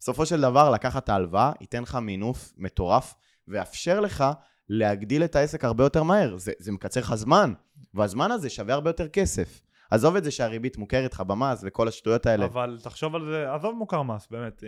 בסופו 0.00 0.26
של 0.26 0.40
דבר, 0.40 0.70
לקחת 0.70 1.04
את 1.04 1.08
ההלוואה, 1.08 1.52
ייתן 1.60 1.82
לך 1.82 1.94
מינוף 1.94 2.52
מטורף, 2.56 3.14
ויאפשר 3.48 4.00
לך 4.00 4.24
להגדיל 4.68 5.24
את 5.24 5.36
העסק 5.36 5.64
הרבה 5.64 5.84
יותר 5.84 6.02
מהר. 6.02 6.36
זה, 6.36 6.52
זה 6.58 6.72
מקצר 6.72 7.00
לך 7.00 7.14
זמן, 7.14 7.52
והזמן 7.94 8.30
הזה 8.30 8.50
שווה 8.50 8.74
הרבה 8.74 8.90
יותר 8.90 9.08
כסף. 9.08 9.60
עזוב 9.90 10.16
את 10.16 10.24
זה 10.24 10.30
שהריבית 10.30 10.78
מוכרת 10.78 11.12
לך 11.12 11.20
במס 11.20 11.60
וכל 11.66 11.88
השטויות 11.88 12.26
האלה. 12.26 12.44
אבל 12.44 12.78
תחשוב 12.82 13.14
על 13.14 13.24
זה, 13.24 13.54
עזוב 13.54 13.74
מוכר 13.74 14.02
מס, 14.02 14.28
באמת. 14.30 14.64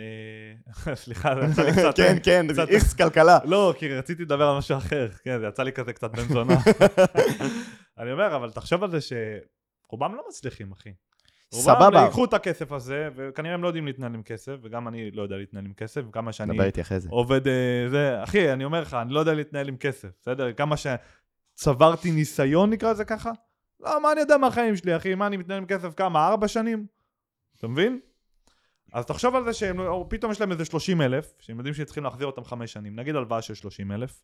אה, 0.87 0.95
סליחה, 1.03 1.33
זה 1.35 1.51
יצא 1.51 1.61
לי 1.63 1.71
קצת... 1.91 1.95
כן, 1.95 2.17
כן, 2.23 2.45
קצת- 2.49 2.69
איכס 2.69 2.93
כלכלה. 2.93 3.39
לא, 3.45 3.73
כי 3.77 3.93
רציתי 3.95 4.23
לדבר 4.23 4.47
על 4.47 4.57
משהו 4.57 4.77
אחר, 4.77 5.07
כן, 5.23 5.39
זה 5.39 5.45
יצא 5.47 5.63
לי 5.63 5.71
כזה 5.71 5.93
קצת 5.93 6.11
בן 6.11 6.23
זונה. 6.33 6.57
אני 7.99 8.11
אומר, 8.11 8.35
אבל 8.35 8.51
תחשוב 8.51 8.83
על 8.83 8.91
זה 8.91 8.97
שרובם 9.01 10.15
לא 10.15 10.23
מצליחים, 10.29 10.71
אחי. 10.71 10.89
רובם 11.53 11.75
סבבה. 11.75 12.01
ייקחו 12.01 12.25
את 12.25 12.33
הכסף 12.33 12.71
הזה, 12.71 13.09
וכנראה 13.15 13.53
הם 13.53 13.63
לא 13.63 13.67
יודעים 13.67 13.85
להתנהל 13.85 14.13
עם 14.13 14.23
כסף, 14.23 14.53
וגם 14.63 14.87
אני 14.87 15.11
לא 15.11 15.21
יודע 15.21 15.37
להתנהל 15.37 15.65
עם 15.65 15.73
כסף, 15.73 16.01
וכמה 16.09 16.33
שאני 16.33 16.53
דבר 16.53 16.63
איתי 16.65 16.81
אחרי 16.81 16.99
זה. 16.99 17.09
עובד, 17.11 17.47
אה, 17.47 17.53
זה, 17.89 18.23
אחי, 18.23 18.53
אני 18.53 18.65
אומר 18.65 18.81
לך, 18.81 18.93
אני 18.93 19.13
לא 19.13 19.19
יודע 19.19 19.33
להתנהל 19.33 19.67
עם 19.67 19.77
כסף, 19.77 20.09
בסדר? 20.21 20.53
כמה 20.53 20.75
שצברתי 20.77 22.11
ניסיון, 22.11 22.69
נקרא 22.69 22.91
לזה 22.91 23.05
ככה? 23.05 23.31
לא, 23.79 24.01
מה 24.01 24.11
אני 24.11 24.19
יודע 24.19 24.37
מהחיים 24.37 24.75
שלי, 24.75 24.95
אחי? 24.95 25.15
מה 25.15 25.27
אני 25.27 25.37
מתנהל 25.37 25.57
עם 25.57 25.65
כסף 25.65 25.93
כמה? 25.93 26.27
ארבע 26.27 26.47
שנים? 26.47 26.85
אתה 27.57 27.67
מבין? 27.67 27.99
אז 28.93 29.05
תחשוב 29.05 29.35
על 29.35 29.45
זה 29.45 29.53
שהם, 29.53 29.79
או 29.79 30.09
פתאום 30.09 30.31
יש 30.31 30.41
להם 30.41 30.51
איזה 30.51 30.65
30 30.65 31.01
אלף, 31.01 31.33
שהם 31.39 31.57
יודעים 31.57 31.73
שצריכים 31.73 32.03
להחזיר 32.03 32.27
אותם 32.27 32.43
חמש 32.43 32.73
שנים, 32.73 32.95
נגיד 32.95 33.15
הלוואה 33.15 33.41
של 33.41 33.53
30 33.53 33.91
אלף. 33.91 34.21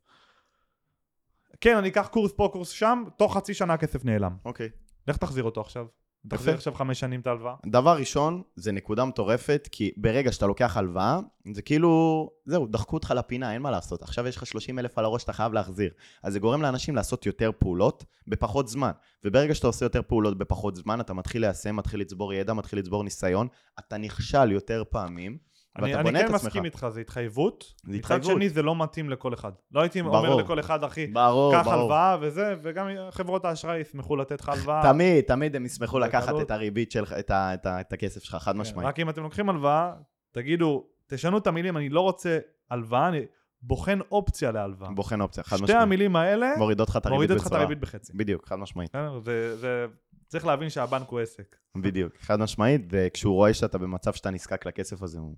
כן, 1.62 1.78
אני 1.78 1.89
אקח 1.89 2.08
קורס 2.08 2.32
פה, 2.32 2.50
קורס 2.52 2.70
שם, 2.70 3.04
תוך 3.18 3.38
חצי 3.38 3.54
שנה 3.54 3.74
הכסף 3.74 4.06
נעלם. 4.06 4.36
אוקיי. 4.46 4.70
לך 5.08 5.18
תחזיר 5.18 5.44
אותו 5.44 5.62
עכשיו. 5.62 5.86
תחזיר 6.28 6.54
עכשיו 6.54 6.74
חמש 6.74 7.00
שנים 7.00 7.20
את 7.20 7.28
ההלוואה. 7.28 7.56
דבר 7.66 7.98
ראשון, 7.98 8.42
זה 8.56 8.72
נקודה 8.72 9.06
מטורפת, 9.06 9.70
כי 9.72 9.92
ברגע 9.98 10.32
שאתה 10.32 10.48
לוקח 10.48 10.78
הלוואה, 10.78 11.20
זה 11.54 11.62
כאילו, 11.62 12.30
זהו, 12.46 12.68
דחקו 12.68 12.96
אותך 12.96 13.14
לפינה, 13.18 13.54
אין 13.54 13.62
מה 13.62 13.72
לעשות. 13.72 14.02
עכשיו 14.02 14.28
יש 14.28 14.38
לך 14.38 14.46
30 14.46 14.80
אלף 14.80 14.98
על 14.98 15.06
הראש 15.06 15.22
שאתה 15.22 15.34
חייב 15.34 15.54
להחזיר. 15.54 15.92
אז 16.24 16.34
זה 16.34 16.40
גורם 16.40 16.62
לאנשים 16.62 16.96
לעשות 16.96 17.26
יותר 17.26 17.52
פעולות 17.60 18.06
בפחות 18.28 18.68
זמן. 18.68 18.92
וברגע 19.24 19.56
שאתה 19.56 19.68
עושה 19.68 19.86
יותר 19.86 20.02
פעולות 20.02 20.38
בפחות 20.38 20.76
זמן, 20.76 21.00
אתה 21.00 21.14
מתחיל 21.14 21.42
ליישם, 21.42 21.76
מתחיל 21.76 22.00
לצבור 22.00 22.34
ידע, 22.34 22.54
מתחיל 22.54 22.80
לצבור 22.80 23.04
ניסיון, 23.04 23.48
אתה 23.80 23.98
נכשל 23.98 24.52
יותר 24.52 24.84
פעמים, 24.90 25.38
אני, 25.80 25.96
אני 25.96 26.04
בונה 26.04 26.20
כן 26.20 26.26
את 26.26 26.34
עצמך. 26.34 26.46
מסכים 26.48 26.66
איתך, 26.66 26.88
זה 26.90 27.02
התחייבות. 27.02 27.74
זה 27.84 27.96
התחייבות. 27.96 28.26
מצד 28.26 28.36
שני, 28.36 28.50
זה 28.50 28.62
לא 28.62 28.76
מתאים 28.84 29.10
לכל 29.10 29.34
אחד. 29.34 29.52
לא 29.72 29.82
הייתי 29.82 30.02
אומר 30.02 30.12
ברור. 30.12 30.42
לכל 30.42 30.60
אחד, 30.60 30.84
אחי, 30.84 31.08
ברור, 31.08 31.54
קח 31.54 31.62
ברור. 31.66 31.74
הלוואה 31.80 32.18
וזה, 32.22 32.56
וגם 32.62 32.88
חברות 33.12 33.46
האשראי 33.46 33.78
ישמחו 33.80 34.16
לתת 34.16 34.42
לך 34.42 34.50
הלוואה. 34.50 34.82
תמיד, 34.84 35.24
תמיד 35.24 35.56
הם 35.56 35.66
ישמחו. 35.66 36.00
לקחת 36.00 36.34
את 36.42 36.52
הריבית 36.52 36.92
שלך, 36.92 37.14
את, 37.20 37.32
ה, 37.32 37.54
את, 37.54 37.66
ה, 37.66 37.82
את 37.82 37.94
הכסף 37.94 38.24
שלך, 38.24 38.36
חד 38.36 38.56
משמעית. 38.56 38.88
רק 38.88 39.00
אם 39.00 39.10
אתם 39.10 39.24
לוקחים 39.24 39.50
הלוואה, 39.50 39.94
תגידו, 40.32 40.84
תשנו 41.08 41.38
את 41.38 41.48
המילים, 41.48 41.78
אני 41.78 41.90
לא 41.90 42.02
רוצה 42.02 42.40
הלוואה, 42.72 43.08
אני 43.08 43.22
בוחן 43.62 44.00
אופציה 44.12 44.52
להלוואה. 44.52 44.92
בוחן 44.92 45.22
אופציה, 45.22 45.44
חד 45.44 45.56
שתי 45.56 45.64
משמעית. 45.64 45.82
המילים 45.84 46.16
האלה 46.16 46.54
מורידות 46.58 46.90
לך 46.90 46.98
את 46.98 47.06
הריבית 47.06 47.16
מורידות 47.16 47.38
לך 47.38 47.42
את 47.44 47.48
בצורה. 47.48 47.62
הריבית 47.62 47.80
בחצי. 47.80 48.14
בדיוק, 48.16 48.48
חד 48.48 48.56
משמעית. 48.56 48.96
זה- 49.24 49.58
זה- 49.58 49.86
צריך 50.34 50.46
להבין 50.46 50.69
שהבנק 50.69 51.10
הוא 51.10 51.19
עסק. 51.19 51.56
בדיוק, 51.78 52.13
חד 52.19 52.39
משמעית, 52.39 52.82
וכשהוא 52.89 53.34
רואה 53.34 53.54
שאתה 53.54 53.78
במצב 53.78 54.13
שאתה 54.13 54.30
נזקק 54.30 54.65
לכסף 54.65 55.02
הזה, 55.02 55.19
הוא... 55.19 55.36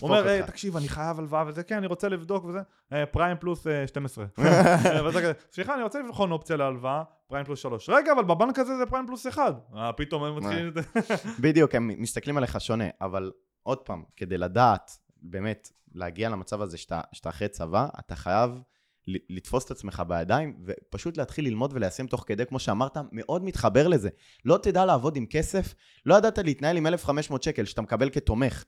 הוא 0.00 0.08
אומר, 0.08 0.26
"היי, 0.26 0.40
אותך. 0.40 0.50
תקשיב, 0.50 0.76
אני 0.76 0.88
חייב 0.88 1.18
הלוואה 1.18 1.44
וזה, 1.46 1.62
כן, 1.62 1.76
אני 1.76 1.86
רוצה 1.86 2.08
לבדוק 2.08 2.44
וזה, 2.44 2.58
אה, 2.92 3.06
פריים 3.06 3.36
פלוס 3.40 3.66
אה, 3.66 3.86
12. 3.86 4.24
אה, 4.38 5.32
סליחה, 5.52 5.74
אני 5.74 5.82
רוצה 5.82 6.02
לבחון 6.02 6.32
אופציה 6.32 6.56
להלוואה, 6.56 7.02
פריים 7.26 7.44
פלוס 7.44 7.60
3. 7.60 7.88
רגע, 7.88 8.12
אבל 8.12 8.24
בבנק 8.24 8.58
הזה 8.58 8.76
זה 8.76 8.86
פריים 8.86 9.06
פלוס 9.06 9.26
1. 9.26 9.54
אה, 9.76 9.92
פתאום 9.92 10.24
הם 10.24 10.36
מתחילים 10.36 10.68
את 10.68 10.74
זה. 10.74 10.80
בדיוק, 11.44 11.74
הם 11.74 11.90
מסתכלים 11.98 12.36
עליך 12.36 12.60
שונה, 12.60 12.88
אבל 13.00 13.32
עוד 13.62 13.78
פעם, 13.78 14.04
כדי 14.16 14.38
לדעת, 14.38 14.98
באמת, 15.22 15.70
להגיע 15.94 16.28
למצב 16.28 16.62
הזה 16.62 16.76
שאתה, 16.78 17.00
אחרי 17.28 17.48
צבא, 17.48 17.88
אתה 17.98 18.16
חייב 18.16 18.60
לתפוס 19.06 19.64
את 19.64 19.70
עצמך 19.70 20.02
בידיים, 20.08 20.56
ופשוט 20.66 21.16
להתחיל 21.16 21.44
ללמוד 21.44 21.72
וליישם 21.74 22.06
תוך 22.06 22.24
כדי, 22.26 22.46
כמו 22.46 22.58
שאמרת, 22.58 22.96
מאוד 23.12 23.44
מתחבר 23.44 23.88
לזה. 23.88 24.08
לא 24.44 24.58
תדע 24.62 24.84
לעבוד 24.84 25.16
עם 25.16 25.26
כסף, 25.26 25.74
לא 26.06 26.14
ידעת 26.14 26.38
להתנהל 26.38 26.76
עם 26.76 26.86
1,500 26.86 27.42
שקל 27.42 27.64
שאתה 27.64 27.82
מקבל 27.82 28.10
כתומך, 28.10 28.64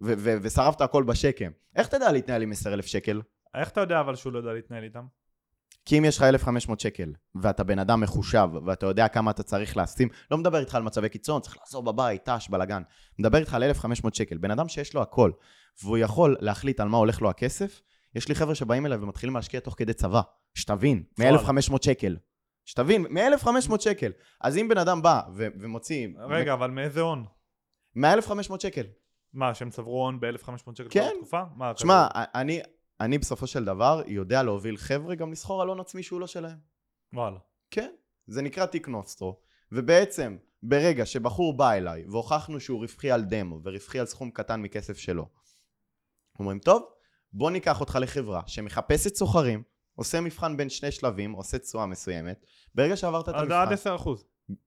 ו- 0.00 0.14
ו- 0.18 0.36
ושרפת 0.42 0.80
הכל 0.80 1.02
בשקם. 1.02 1.50
איך 1.76 1.88
תדע 1.88 2.12
להתנהל 2.12 2.42
עם 2.42 2.52
10,000 2.52 2.86
שקל? 2.86 3.22
איך 3.54 3.68
אתה 3.68 3.80
יודע 3.80 4.00
אבל 4.00 4.16
שהוא 4.16 4.32
לא 4.32 4.38
יודע 4.38 4.52
להתנהל 4.52 4.84
איתם? 4.84 5.04
כי 5.84 5.98
אם 5.98 6.04
יש 6.04 6.16
לך 6.16 6.22
1,500 6.22 6.80
שקל, 6.80 7.12
ואתה 7.34 7.64
בן 7.64 7.78
אדם 7.78 8.00
מחושב, 8.00 8.48
ואתה 8.66 8.86
יודע 8.86 9.08
כמה 9.08 9.30
אתה 9.30 9.42
צריך 9.42 9.76
לשים, 9.76 10.08
לא 10.30 10.38
מדבר 10.38 10.58
איתך 10.58 10.74
על 10.74 10.82
מצבי 10.82 11.08
קיצון, 11.08 11.42
צריך 11.42 11.56
לעזור 11.60 11.82
בבית, 11.82 12.28
ת"ש, 12.28 12.48
בלאגן. 12.48 12.82
מדבר 13.18 13.38
איתך 13.38 13.54
על 13.54 13.62
1,500 13.62 14.14
שקל. 14.14 14.36
בן 14.36 14.50
אדם 14.50 14.68
שיש 14.68 14.94
לו 14.94 15.02
הכל, 15.02 15.30
והוא 15.82 15.98
יכול 15.98 16.36
להחליט 16.40 16.80
על 16.80 16.88
מה 16.88 16.96
הולך 16.96 17.22
לו 17.22 17.30
הכסף, 17.30 17.80
יש 18.14 18.28
לי 18.28 18.34
חבר'ה 18.34 18.54
שבאים 18.54 18.86
אליי 18.86 18.98
ומתחילים 18.98 19.36
להשקיע 19.36 19.60
תוך 19.60 19.74
כדי 19.78 19.92
צבא. 19.92 20.20
שתבין, 20.54 21.02
מ-1,500 21.18 21.76
שקל. 21.82 22.16
שתבין, 22.64 23.06
מ-1,500 23.10 23.80
שקל. 23.80 24.12
אז 24.40 24.56
אם 24.56 24.68
בן 24.68 24.78
אדם 24.78 25.02
בא 25.02 25.20
ו- 25.34 25.46
ומוציא... 25.60 26.08
רגע, 26.28 26.52
אבל 26.52 26.70
מאיזה 26.70 27.00
הון? 27.00 27.24
מ-1,500 27.94 28.60
שקל. 28.60 28.86
מה, 29.32 29.54
שהם 29.54 29.70
צברו 29.70 30.04
הון 30.04 30.20
ב-1500 30.20 30.56
שקל 30.74 30.88
כן. 30.90 31.00
כל 31.00 31.14
התקופה? 31.14 31.42
מה, 31.56 31.72
שמע, 31.76 32.06
אני, 32.14 32.60
אני 33.00 33.18
בסופו 33.18 33.46
של 33.46 33.64
דבר 33.64 34.02
יודע 34.06 34.42
להוביל 34.42 34.76
חבר'ה 34.76 35.14
גם 35.14 35.32
לסחור 35.32 35.62
על 35.62 35.68
הון 35.68 35.80
עצמי 35.80 36.02
שהוא 36.02 36.20
לא 36.20 36.26
שלהם. 36.26 36.58
וואלה. 37.12 37.38
כן, 37.70 37.90
זה 38.26 38.42
נקרא 38.42 38.66
תיק 38.66 38.88
נוסטרו, 38.88 39.40
ובעצם 39.72 40.36
ברגע 40.62 41.06
שבחור 41.06 41.56
בא 41.56 41.72
אליי 41.72 42.04
והוכחנו 42.08 42.60
שהוא 42.60 42.80
רווחי 42.80 43.10
על 43.10 43.22
דמו 43.24 43.60
ורווחי 43.64 43.98
על 43.98 44.06
סכום 44.06 44.30
קטן 44.30 44.62
מכסף 44.62 44.98
שלו, 44.98 45.28
אומרים, 46.38 46.58
טוב, 46.58 46.82
בוא 47.32 47.50
ניקח 47.50 47.80
אותך 47.80 47.98
לחברה 48.00 48.40
שמחפשת 48.46 49.14
סוחרים, 49.14 49.62
עושה 49.94 50.20
מבחן 50.20 50.56
בין 50.56 50.68
שני 50.68 50.90
שלבים, 50.90 51.32
עושה 51.32 51.58
תשואה 51.58 51.86
מסוימת, 51.86 52.44
ברגע 52.74 52.96
שעברת 52.96 53.28
את 53.28 53.34
המבחן, 53.34 53.52
עד 53.52 53.72
10 53.72 53.96
אחוז. 53.96 54.24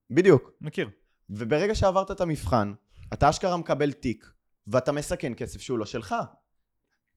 בדיוק, 0.09 0.51
מכיר. 0.61 0.89
וברגע 1.29 1.75
שעברת 1.75 2.11
את 2.11 2.21
המבחן, 2.21 2.73
אתה 3.13 3.29
אשכרה 3.29 3.57
מקבל 3.57 3.91
תיק, 3.91 4.31
ואתה 4.67 4.91
מסכן 4.91 5.33
כסף 5.37 5.61
שהוא 5.61 5.77
לא 5.79 5.85
שלך. 5.85 6.15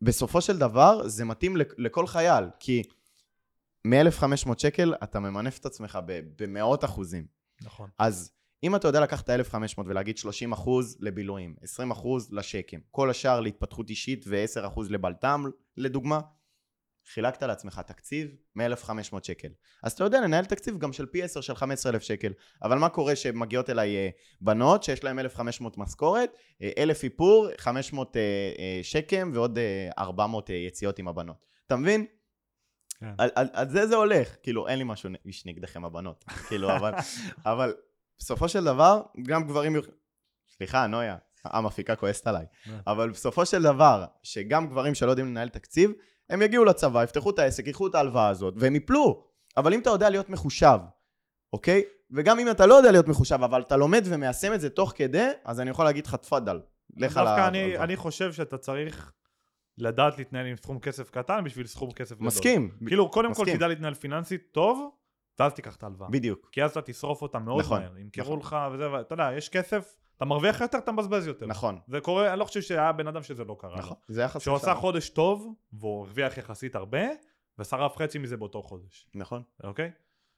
בסופו 0.02 0.40
של 0.40 0.58
דבר, 0.58 1.08
זה 1.08 1.24
מתאים 1.24 1.56
לכ- 1.56 1.74
לכל 1.78 2.06
חייל, 2.06 2.44
כי 2.60 2.82
מ-1,500 3.84 4.58
שקל 4.58 4.94
אתה 5.02 5.20
ממנף 5.20 5.58
את 5.58 5.66
עצמך 5.66 5.98
במאות 6.36 6.84
אחוזים. 6.84 7.26
נכון. 7.62 7.90
אז 7.98 8.30
אם 8.62 8.76
אתה 8.76 8.88
יודע 8.88 9.00
לקחת 9.00 9.30
את 9.30 9.54
ה-1,500 9.54 9.82
ולהגיד 9.86 10.18
30 10.18 10.52
אחוז 10.52 10.96
לבילויים, 11.00 11.56
20 11.62 11.90
אחוז 11.90 12.32
לשקם, 12.32 12.78
כל 12.90 13.10
השאר 13.10 13.40
להתפתחות 13.40 13.90
אישית 13.90 14.24
ו-10 14.28 14.66
אחוז 14.66 14.90
לבלת"ם, 14.90 15.44
לדוגמה, 15.76 16.20
חילקת 17.12 17.42
לעצמך 17.42 17.80
תקציב 17.86 18.36
מ-1,500 18.56 19.16
שקל. 19.22 19.48
אז 19.82 19.92
אתה 19.92 20.04
יודע 20.04 20.20
לנהל 20.20 20.44
תקציב 20.44 20.78
גם 20.78 20.92
של 20.92 21.06
פי 21.06 21.22
10 21.22 21.40
של 21.40 21.54
15,000 21.54 22.02
שקל. 22.02 22.32
אבל 22.62 22.78
מה 22.78 22.88
קורה 22.88 23.16
שמגיעות 23.16 23.70
אליי 23.70 23.96
אה, 23.96 24.08
בנות 24.40 24.82
שיש 24.82 25.04
להן 25.04 25.18
1,500 25.18 25.78
משכורת, 25.78 26.30
אה, 26.62 26.70
1,000 26.78 27.04
איפור, 27.04 27.48
500 27.58 28.16
אה, 28.16 28.22
אה, 28.58 28.80
שקם 28.82 29.30
ועוד 29.34 29.58
אה, 29.58 29.88
400 29.98 30.50
אה, 30.50 30.54
יציאות 30.54 30.98
עם 30.98 31.08
הבנות. 31.08 31.46
אתה 31.66 31.76
מבין? 31.76 32.06
כן. 33.00 33.14
על, 33.18 33.30
על, 33.34 33.48
על 33.52 33.68
זה 33.68 33.86
זה 33.86 33.96
הולך. 33.96 34.36
כאילו, 34.42 34.68
אין 34.68 34.78
לי 34.78 34.84
משהו 34.84 35.10
איש 35.26 35.46
נגדכם 35.46 35.84
הבנות. 35.84 36.24
כאילו, 36.48 36.76
אבל, 36.76 36.92
אבל 37.52 37.74
בסופו 38.18 38.48
של 38.48 38.64
דבר, 38.64 39.02
גם 39.22 39.46
גברים... 39.46 39.76
סליחה, 40.56 40.86
נויה, 40.86 41.16
המפיקה 41.44 41.96
כועסת 41.96 42.26
עליי. 42.26 42.46
אבל 42.86 43.10
בסופו 43.10 43.46
של 43.46 43.62
דבר, 43.62 44.04
שגם 44.22 44.66
גברים 44.66 44.94
שלא 44.94 45.10
יודעים 45.10 45.26
לנהל 45.26 45.48
תקציב, 45.48 45.92
הם 46.30 46.42
יגיעו 46.42 46.64
לצבא, 46.64 47.04
יפתחו 47.04 47.30
את 47.30 47.38
העסק, 47.38 47.66
ייקחו 47.66 47.86
את 47.86 47.94
ההלוואה 47.94 48.28
הזאת, 48.28 48.54
והם 48.56 48.76
יפלו. 48.76 49.24
אבל 49.56 49.74
אם 49.74 49.80
אתה 49.80 49.90
יודע 49.90 50.10
להיות 50.10 50.30
מחושב, 50.30 50.78
אוקיי? 51.52 51.82
וגם 52.10 52.38
אם 52.38 52.50
אתה 52.50 52.66
לא 52.66 52.74
יודע 52.74 52.90
להיות 52.90 53.08
מחושב, 53.08 53.38
אבל 53.42 53.62
אתה 53.62 53.76
לומד 53.76 54.02
ומיישם 54.04 54.54
את 54.54 54.60
זה 54.60 54.70
תוך 54.70 54.92
כדי, 54.96 55.28
אז 55.44 55.60
אני 55.60 55.70
יכול 55.70 55.84
להגיד 55.84 56.06
לך, 56.06 56.14
תפאדל. 56.14 56.60
לך 56.96 57.16
על 57.16 57.24
דווקא 57.24 57.48
אני. 57.48 57.78
אני 57.78 57.96
חושב 57.96 58.32
שאתה 58.32 58.58
צריך 58.58 59.12
לדעת 59.78 60.18
להתנהל 60.18 60.46
עם 60.46 60.56
סכום 60.56 60.78
כסף 60.78 61.10
קטן 61.10 61.44
בשביל 61.44 61.66
סכום 61.66 61.92
כסף 61.92 62.14
גדול. 62.14 62.26
מסכים. 62.26 62.70
כאילו, 62.86 63.10
קודם 63.10 63.34
כל 63.34 63.42
מסכים. 63.42 63.56
תדע 63.56 63.68
להתנהל 63.68 63.94
פיננסית 63.94 64.42
טוב, 64.52 64.90
ואז 65.38 65.52
תיקח 65.52 65.76
את 65.76 65.82
ההלוואה. 65.82 66.10
בדיוק. 66.10 66.48
כי 66.52 66.64
אז 66.64 66.70
אתה 66.70 66.82
תשרוף 66.82 67.22
אותה 67.22 67.38
מאוד 67.38 67.60
נכון, 67.60 67.80
מהר. 67.80 67.98
ימכרו 67.98 68.36
נכון. 68.36 68.38
לך 68.38 68.56
וזה, 68.72 68.92
ואתה 68.92 69.12
יודע, 69.12 69.30
יש 69.36 69.48
כסף, 69.48 69.96
אתה 70.16 70.24
מרוויח 70.24 70.60
יותר, 70.60 70.78
אתה 70.78 70.92
מבזבז 70.92 71.26
יותר. 71.26 71.46
נכון. 71.46 71.78
זה 71.88 72.00
קורה, 72.00 72.30
אני 72.30 72.38
לא 72.38 72.44
חושב 72.44 72.60
שהיה 72.60 72.92
בן 72.92 73.06
אדם 73.06 73.22
שזה 73.22 73.44
לא 73.44 73.56
קרה 73.58 73.70
לו. 73.70 73.78
נכון. 73.78 73.96
זה 74.08 74.22
יחס 74.22 74.42
שהוא 74.42 74.56
עשה. 74.56 74.74
חודש 74.74 75.08
טוב, 75.08 75.54
והוא 75.72 76.04
הרוויח 76.06 76.38
יחסית 76.38 76.76
הרבה, 76.76 77.02
ושרף 77.58 77.96
חצי 77.96 78.18
מזה 78.18 78.36
באותו 78.36 78.62
חודש, 78.62 79.06
נכון. 79.14 79.42
אוקיי? 79.64 79.90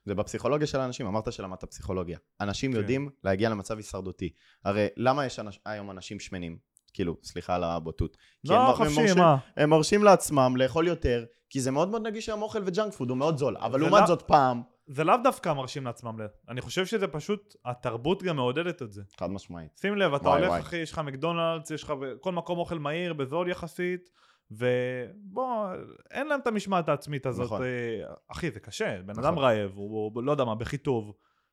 זה 0.05 0.15
בפסיכולוגיה 0.15 0.67
של 0.67 0.81
האנשים, 0.81 1.07
אמרת 1.07 1.33
שלמדת 1.33 1.65
פסיכולוגיה. 1.65 2.19
אנשים 2.41 2.73
כן. 2.73 2.79
יודעים 2.79 3.11
להגיע 3.25 3.49
למצב 3.49 3.77
הישרדותי. 3.77 4.31
הרי 4.65 4.87
למה 4.97 5.27
יש 5.27 5.39
אנש... 5.39 5.61
היום 5.67 5.91
אנשים 5.91 6.21
שמנים? 6.21 6.59
כאילו, 6.93 7.17
סליחה 7.23 7.55
על 7.55 7.65
הבוטות. 7.65 8.17
לא 8.45 8.73
חופשי, 8.77 9.15
מה? 9.17 9.37
הם 9.57 9.71
מרשים 9.71 10.05
לעצמם 10.05 10.55
לאכול 10.57 10.87
יותר, 10.87 11.25
כי 11.51 11.61
זה 11.61 11.71
מאוד 11.71 11.89
מאוד 11.89 12.07
נגיש 12.07 12.29
היום 12.29 12.43
אוכל 12.43 12.63
וג'אנק 12.67 12.93
פוד, 12.93 13.11
הוא 13.11 13.19
מאוד 13.19 13.39
זול. 13.39 13.57
אבל 13.57 13.81
לעומת 13.81 14.01
לא- 14.01 14.07
זאת 14.07 14.23
פעם, 14.23 14.63
זה 14.93 15.05
לאו 15.05 15.17
דווקא 15.25 15.53
מרשים 15.53 15.85
לעצמם 15.85 16.21
לב. 16.21 16.31
אני 16.49 16.61
חושב 16.61 16.87
שזה 16.87 17.09
פשוט, 17.09 17.57
התרבות 17.65 18.23
גם 18.23 18.37
מעודדת 18.37 18.83
את 18.83 18.93
זה. 18.93 19.03
חד 19.19 19.31
משמעית. 19.31 19.79
שים 19.79 19.97
לב, 19.97 20.15
אתה 20.15 20.29
וואי, 20.29 20.39
הולך, 20.39 20.51
וואי. 20.51 20.61
אחי, 20.61 20.77
יש 20.77 20.93
לך 20.93 20.99
מקדונלדס, 20.99 21.71
יש 21.71 21.83
לך 21.83 21.91
בכל 21.91 22.33
מקום 22.33 22.59
אוכל 22.59 22.79
מהיר, 22.79 23.13
בזול 23.13 23.49
יחסית, 23.49 24.11
ובוא, 24.51 25.67
אין 26.11 26.27
להם 26.27 26.41
את 26.41 26.47
המשמעת 26.47 26.89
העצמית 26.89 27.27
הזאת. 27.27 27.47
נכון. 27.47 27.63
אה, 27.63 28.15
אחי, 28.29 28.51
זה 28.51 28.61
קשה, 28.61 29.03
בן 29.03 29.11
נכון. 29.11 29.25
אדם 29.25 29.39
רעב, 29.39 29.71
הוא, 29.75 30.13
הוא 30.15 30.23
לא 30.23 30.33
יודע 30.33 30.45
מה, 30.45 30.55
בחיטוב, 30.55 31.13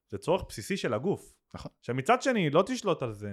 זה 0.09 0.17
צורך 0.17 0.43
בסיסי 0.49 0.77
של 0.77 0.93
הגוף. 0.93 1.33
נכון. 1.53 1.71
שמצד 1.81 2.21
שני, 2.21 2.49
לא 2.49 2.63
תשלוט 2.65 3.03
על 3.03 3.13
זה. 3.13 3.29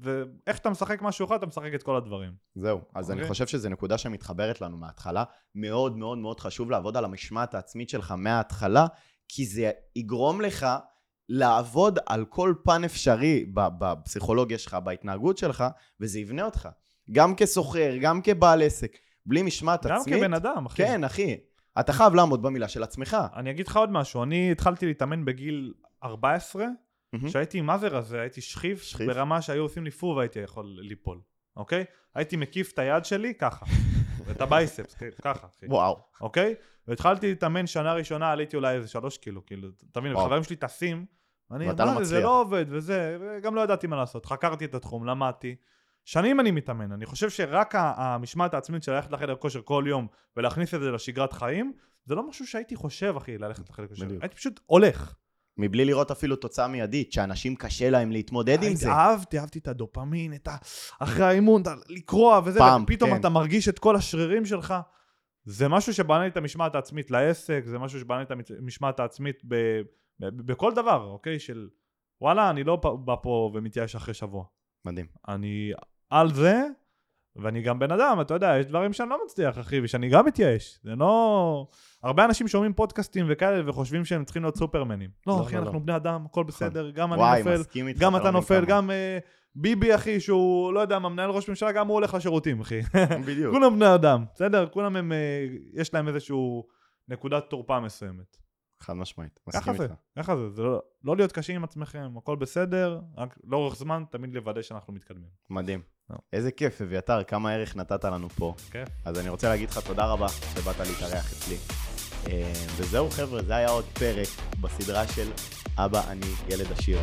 ואיך 0.00 0.56
שאתה 0.56 0.70
משחק 0.70 1.02
משהו 1.02 1.26
אחד, 1.26 1.36
אתה 1.36 1.46
משחק 1.46 1.74
את 1.74 1.82
כל 1.82 1.96
הדברים. 1.96 2.32
זהו. 2.54 2.80
אז 2.94 3.10
אני 3.10 3.20
אוקיי. 3.20 3.28
חושב 3.28 3.46
שזו 3.46 3.68
נקודה 3.68 3.98
שמתחברת 3.98 4.60
לנו 4.60 4.76
מההתחלה. 4.76 5.24
מאוד 5.54 5.96
מאוד 5.96 6.18
מאוד 6.18 6.40
חשוב 6.40 6.70
לעבוד 6.70 6.96
על 6.96 7.04
המשמעת 7.04 7.54
העצמית 7.54 7.88
שלך 7.88 8.14
מההתחלה, 8.16 8.86
כי 9.28 9.46
זה 9.46 9.70
יגרום 9.96 10.40
לך 10.40 10.66
לעבוד 11.28 11.98
על 12.06 12.24
כל 12.24 12.54
פן 12.64 12.84
אפשרי 12.84 13.44
בפסיכולוגיה 13.54 14.58
שלך, 14.58 14.74
בהתנהגות 14.74 15.38
שלך, 15.38 15.64
וזה 16.00 16.20
יבנה 16.20 16.44
אותך. 16.44 16.68
גם 17.12 17.34
כסוחר, 17.34 17.96
גם 18.00 18.22
כבעל 18.22 18.62
עסק. 18.62 18.96
בלי 19.26 19.42
משמעת 19.42 19.86
גם 19.86 19.96
עצמית... 19.96 20.16
כבן 20.16 20.34
אדם, 20.34 20.66
אחי. 20.66 20.76
כן, 20.76 21.04
אחי. 21.04 21.36
אתה 21.80 21.92
חייב 21.92 22.14
לעמוד 22.14 22.42
במילה 22.42 22.68
של 22.68 22.82
עצמך. 22.82 23.16
אני 23.36 23.50
אגיד 23.50 23.66
לך 23.66 23.76
עוד 23.76 23.90
משהו, 23.90 24.22
אני 24.22 24.52
התחלתי 24.52 24.86
להתאמן 24.86 25.24
בגיל 25.24 25.72
14, 26.04 26.66
מהמם. 27.12 27.28
שהייתי 27.28 27.60
מה 27.60 27.78
זה 27.78 27.88
רזה, 27.88 28.20
הייתי 28.20 28.40
שכיף, 28.40 28.82
שכיף. 28.82 29.06
ברמה 29.06 29.42
שהיו 29.42 29.62
עושים 29.62 29.84
לי 29.84 29.90
פו 29.90 30.14
והייתי 30.16 30.38
יכול 30.38 30.76
ליפול, 30.78 31.20
אוקיי? 31.56 31.84
הייתי 32.14 32.36
מקיף 32.36 32.72
את 32.72 32.78
היד 32.78 33.04
שלי 33.04 33.34
ככה, 33.34 33.66
ואת 34.26 34.40
הבייספס, 34.40 34.94
כן, 34.94 35.08
ככה, 35.22 35.46
וואו. 35.68 35.98
אוקיי? 36.20 36.54
והתחלתי 36.88 37.28
להתאמן 37.28 37.66
שנה 37.66 37.94
ראשונה, 37.94 38.32
עליתי 38.32 38.56
אולי 38.56 38.74
איזה 38.74 38.88
שלוש 38.88 39.18
קילו, 39.18 39.46
כאילו, 39.46 39.68
וואו. 39.96 40.26
חברים 40.26 40.42
שלי 40.42 40.56
טסים, 40.56 41.06
ואני, 41.50 41.68
ואתה 41.68 41.84
לא 41.84 41.94
מה 41.94 41.98
זה, 41.98 42.04
זה. 42.04 42.20
לא 42.20 42.40
עובד, 42.40 42.64
וזה, 42.68 43.18
וגם 43.20 43.54
לא 43.54 43.60
ידעתי 43.60 43.86
מה 43.86 43.96
לעשות, 43.96 44.26
חקרתי 44.26 44.64
את 44.64 44.74
התחום, 44.74 45.06
למדתי. 45.06 45.56
שנים 46.04 46.40
אני 46.40 46.50
מתאמן, 46.50 46.92
אני 46.92 47.06
חושב 47.06 47.30
שרק 47.30 47.74
המשמעת 47.76 48.54
העצמית 48.54 48.82
של 48.82 48.92
ללכת 48.92 49.12
לחדר 49.12 49.36
כושר 49.36 49.62
כל 49.64 49.84
יום 49.86 50.06
ולהכניס 50.36 50.74
את 50.74 50.80
זה 50.80 50.90
לשגרת 50.90 51.32
חיים, 51.32 51.72
זה 52.04 52.14
לא 52.14 52.28
משהו 52.28 52.46
שהייתי 52.46 52.76
חושב, 52.76 53.14
אחי, 53.16 53.38
ללכת 53.38 53.70
לחדר 53.70 53.86
כושר. 53.86 54.06
הייתי 54.20 54.36
פשוט 54.36 54.60
הולך. 54.66 55.14
מבלי 55.58 55.84
לראות 55.84 56.10
אפילו 56.10 56.36
תוצאה 56.36 56.68
מיידית, 56.68 57.12
שאנשים 57.12 57.56
קשה 57.56 57.90
להם 57.90 58.12
להתמודד 58.12 58.62
עם 58.62 58.74
זה. 58.74 58.90
אהבתי, 58.90 59.38
אהבתי 59.38 59.58
את 59.58 59.68
הדופמין, 59.68 60.34
את 60.34 60.48
ה... 60.48 60.56
אחרי 60.98 61.24
האימון, 61.24 61.62
לקרוע 61.88 62.40
וזה, 62.44 62.58
פעם, 62.58 62.82
ופתאום 62.82 63.10
כן. 63.10 63.16
אתה 63.16 63.28
מרגיש 63.28 63.68
את 63.68 63.78
כל 63.78 63.96
השרירים 63.96 64.46
שלך. 64.46 64.74
זה 65.44 65.68
משהו 65.68 65.94
שבנה 65.94 66.22
לי 66.22 66.26
את 66.28 66.36
המשמעת 66.36 66.74
העצמית 66.74 67.10
לעסק, 67.10 67.62
זה 67.66 67.78
משהו 67.78 68.00
שבנה 68.00 68.18
לי 68.18 68.24
את 68.24 68.30
המשמעת 68.58 69.00
העצמית 69.00 69.42
ב... 69.48 69.54
ב... 70.20 70.26
בכל 70.46 70.74
דבר, 70.74 71.04
אוקיי? 71.04 71.38
של 71.38 71.68
וואלה, 72.20 72.50
אני 72.50 72.64
לא 72.64 72.76
בא 72.76 73.14
פה 73.22 73.50
ומתייאש 73.54 73.96
אחרי 73.96 74.14
שבוע. 74.14 74.44
מדהים. 74.84 75.06
אני 75.28 75.72
על 76.10 76.34
זה, 76.34 76.62
ואני 77.36 77.62
גם 77.62 77.78
בן 77.78 77.92
אדם, 77.92 78.20
אתה 78.20 78.34
יודע, 78.34 78.56
יש 78.60 78.66
דברים 78.66 78.92
שאני 78.92 79.10
לא 79.10 79.18
מצליח, 79.24 79.58
אחי, 79.58 79.80
ושאני 79.82 80.08
גם 80.08 80.26
מתייאש. 80.26 80.78
זה 80.82 80.94
לא... 80.96 81.66
הרבה 82.02 82.24
אנשים 82.24 82.48
שומעים 82.48 82.72
פודקאסטים 82.72 83.26
וכאלה 83.28 83.70
וחושבים 83.70 84.04
שהם 84.04 84.24
צריכים 84.24 84.42
להיות 84.42 84.56
סופרמנים. 84.56 85.10
לא, 85.26 85.36
לא, 85.36 85.42
אחי, 85.42 85.54
לא, 85.54 85.60
אנחנו 85.60 85.78
לא. 85.78 85.84
בני 85.84 85.96
אדם, 85.96 86.24
הכל 86.26 86.44
בסדר, 86.44 86.90
גם 86.90 87.12
אני 87.12 87.22
נופל. 87.38 87.62
גם 87.98 88.16
אתה 88.16 88.30
נופל. 88.30 88.64
גם 88.64 88.90
אה, 88.90 89.18
ביבי, 89.54 89.94
אחי, 89.94 90.20
שהוא, 90.20 90.72
לא 90.72 90.80
יודע 90.80 90.98
מה, 90.98 91.08
מנהל 91.08 91.30
ראש 91.30 91.48
ממשלה, 91.48 91.72
גם 91.72 91.86
הוא 91.86 91.94
הולך 91.94 92.14
לשירותים, 92.14 92.60
אחי. 92.60 92.80
בדיוק. 93.26 93.54
כולם 93.54 93.76
בני 93.76 93.94
אדם, 93.94 94.24
בסדר? 94.34 94.66
כולם 94.66 94.96
הם, 94.96 95.12
אה, 95.12 95.46
יש 95.74 95.94
להם 95.94 96.08
איזשהו 96.08 96.66
נקודת 97.08 97.44
תורפה 97.50 97.80
מסוימת. 97.80 98.36
חד 98.82 98.92
משמעית. 98.92 99.40
מסכים 99.48 99.72
איתך. 99.72 99.94
ככה 100.18 100.36
זה, 100.36 100.50
זה 100.50 100.62
לא, 100.62 100.82
לא 101.04 101.16
להיות 101.16 101.32
קשים 101.32 101.56
עם 101.56 101.64
עצמכם, 101.64 102.10
הכל 102.16 102.36
בסדר, 102.36 103.00
רק 103.16 103.38
לאורך 103.44 103.76
זמן 103.76 104.04
תמיד 104.10 104.34
לוודא 104.34 104.62
שאנחנו 104.62 104.92
מתקדמים. 104.92 105.28
מדהים. 105.50 105.82
לא. 106.10 106.16
איזה 106.32 106.52
כיף, 106.52 106.82
אביתר, 106.82 107.22
כמה 107.22 107.52
ערך 107.52 107.76
נתת 107.76 108.04
לנו 108.04 108.28
פה. 108.28 108.54
כיף. 108.70 108.88
אז 109.04 109.18
אני 109.18 109.28
רוצה 109.28 109.48
להגיד 109.48 109.70
לך 109.70 109.78
תודה 109.78 110.06
רבה 110.06 110.28
שבאת 110.28 110.80
להתארח 110.80 111.32
אצלי. 111.32 111.56
אה, 112.28 112.52
וזהו 112.76 113.10
חבר'ה, 113.10 113.42
זה 113.42 113.56
היה 113.56 113.68
עוד 113.68 113.84
פרק 113.84 114.28
בסדרה 114.60 115.08
של 115.08 115.30
אבא 115.76 116.10
אני 116.10 116.26
ילד 116.48 116.72
עשיר. 116.72 116.98